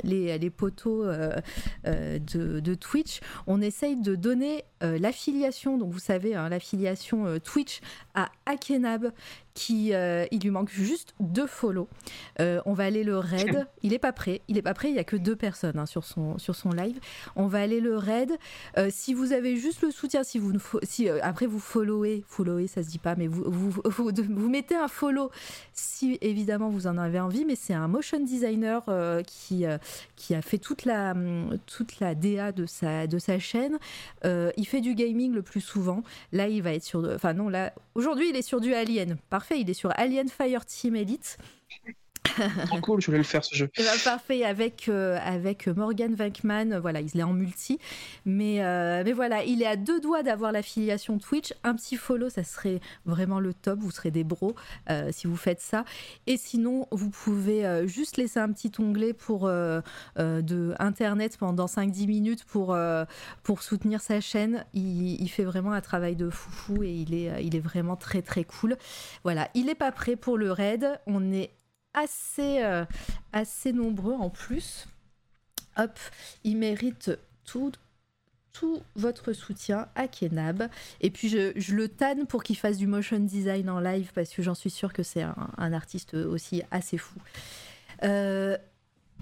[0.04, 6.34] les, les poteaux de, de Twitch, on essaye de donner euh, l'affiliation, donc vous savez,
[6.34, 7.80] hein, l'affiliation euh, Twitch
[8.14, 9.10] à Akenab,
[9.56, 11.88] qui euh, il lui manque juste deux follow.
[12.40, 13.66] Euh, on va aller le raid.
[13.82, 14.42] Il est pas prêt.
[14.48, 14.90] Il est pas prêt.
[14.90, 17.00] Il y a que deux personnes hein, sur son sur son live.
[17.36, 18.30] On va aller le raid.
[18.76, 20.52] Euh, si vous avez juste le soutien, si vous
[20.82, 24.76] si après vous followez, followez, ça se dit pas, mais vous vous, vous, vous mettez
[24.76, 25.30] un follow
[25.72, 27.46] si évidemment vous en avez envie.
[27.46, 28.84] Mais c'est un motion designer
[29.26, 29.64] qui
[30.16, 33.78] qui a fait toute la hum, toute la DA de sa de sa chaîne.
[34.22, 36.02] Il fait du gaming le plus souvent.
[36.32, 37.10] Là, il va être sur.
[37.14, 39.16] Enfin non, là aujourd'hui, il est sur du Alien.
[39.30, 41.38] Parfait, il est sur Alien Fireteam Elite.
[42.66, 43.70] Trop cool, je voulais le faire ce jeu.
[43.76, 47.78] Eh ben, parfait avec euh, avec Morgan Venkman, euh, voilà, il est en multi,
[48.24, 51.52] mais euh, mais voilà, il est à deux doigts d'avoir l'affiliation Twitch.
[51.64, 53.80] Un petit follow, ça serait vraiment le top.
[53.80, 54.54] Vous serez des bros
[54.90, 55.84] euh, si vous faites ça.
[56.26, 62.44] Et sinon, vous pouvez juste laisser un petit onglet pour de internet pendant 5-10 minutes
[62.44, 62.76] pour
[63.42, 64.64] pour soutenir sa chaîne.
[64.74, 68.22] Il, il fait vraiment un travail de foufou et il est il est vraiment très
[68.22, 68.76] très cool.
[69.24, 71.00] Voilà, il est pas prêt pour le raid.
[71.06, 71.50] On est
[71.96, 72.84] assez, euh,
[73.32, 74.86] assez nombreux en plus.
[75.76, 75.98] Hop,
[76.44, 77.10] il mérite
[77.44, 77.72] tout,
[78.52, 80.68] tout votre soutien à Kenab.
[81.00, 84.42] Et puis je, le tanne pour qu'il fasse du motion design en live parce que
[84.42, 87.18] j'en suis sûre que c'est un, un artiste aussi assez fou.
[88.04, 88.56] Euh,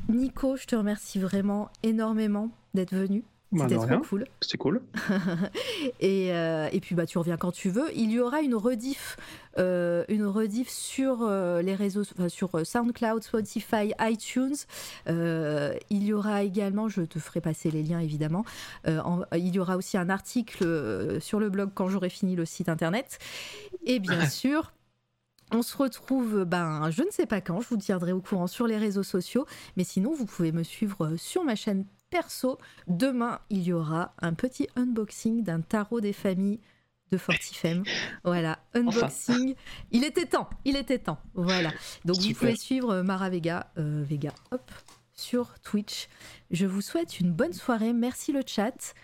[0.09, 3.25] Nico, je te remercie vraiment énormément d'être venu.
[3.53, 4.27] Bah, C'était trop cool.
[4.41, 4.83] C'est cool.
[6.01, 7.87] Et, euh, et puis bah tu reviens quand tu veux.
[7.95, 9.17] Il y aura une rediff,
[9.59, 14.57] euh, une rediff sur euh, les réseaux, enfin, sur SoundCloud, Spotify, iTunes.
[15.07, 18.45] Il y aura également, je te ferai passer les liens évidemment.
[18.87, 22.69] en- il y aura aussi un article sur le blog quand j'aurai fini le site
[22.69, 23.19] internet.
[23.85, 24.73] Et bien sûr.
[25.53, 28.67] On se retrouve, ben, je ne sais pas quand, je vous tiendrai au courant sur
[28.67, 31.85] les réseaux sociaux, mais sinon vous pouvez me suivre sur ma chaîne
[32.15, 32.59] perso.
[32.87, 36.61] Demain, il y aura un petit unboxing d'un tarot des familles
[37.11, 37.83] de Fortifem.
[38.25, 39.55] Voilà, unboxing.
[39.91, 41.19] Il était temps, il était temps.
[41.35, 41.73] Voilà.
[42.05, 44.71] Donc vous pouvez suivre euh, Mara Vega, euh, Vega, hop,
[45.13, 46.09] sur Twitch.
[46.51, 47.93] Je vous souhaite une bonne soirée.
[47.93, 48.95] Merci le chat.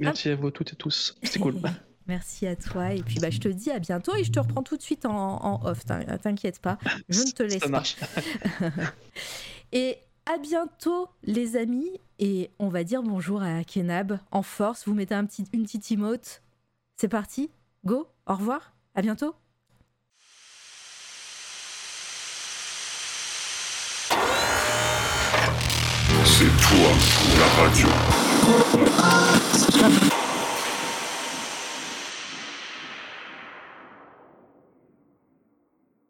[0.00, 1.16] Merci à vous toutes et tous.
[1.22, 1.54] C'était cool.
[2.06, 2.92] Merci à toi.
[2.92, 5.06] Et puis bah, je te dis à bientôt et je te reprends tout de suite
[5.06, 5.86] en, en off.
[5.86, 7.68] t'in- T'inquiète pas, je ne te laisse Ça pas.
[7.68, 7.96] marche.
[9.72, 14.86] Et à bientôt les amis et on va dire bonjour à Kenab en force.
[14.86, 16.42] Vous mettez un petit, une petite emote.
[16.96, 17.50] C'est parti,
[17.84, 19.34] go, au revoir, à bientôt.
[26.24, 26.90] C'est toi,
[27.38, 27.88] la radio.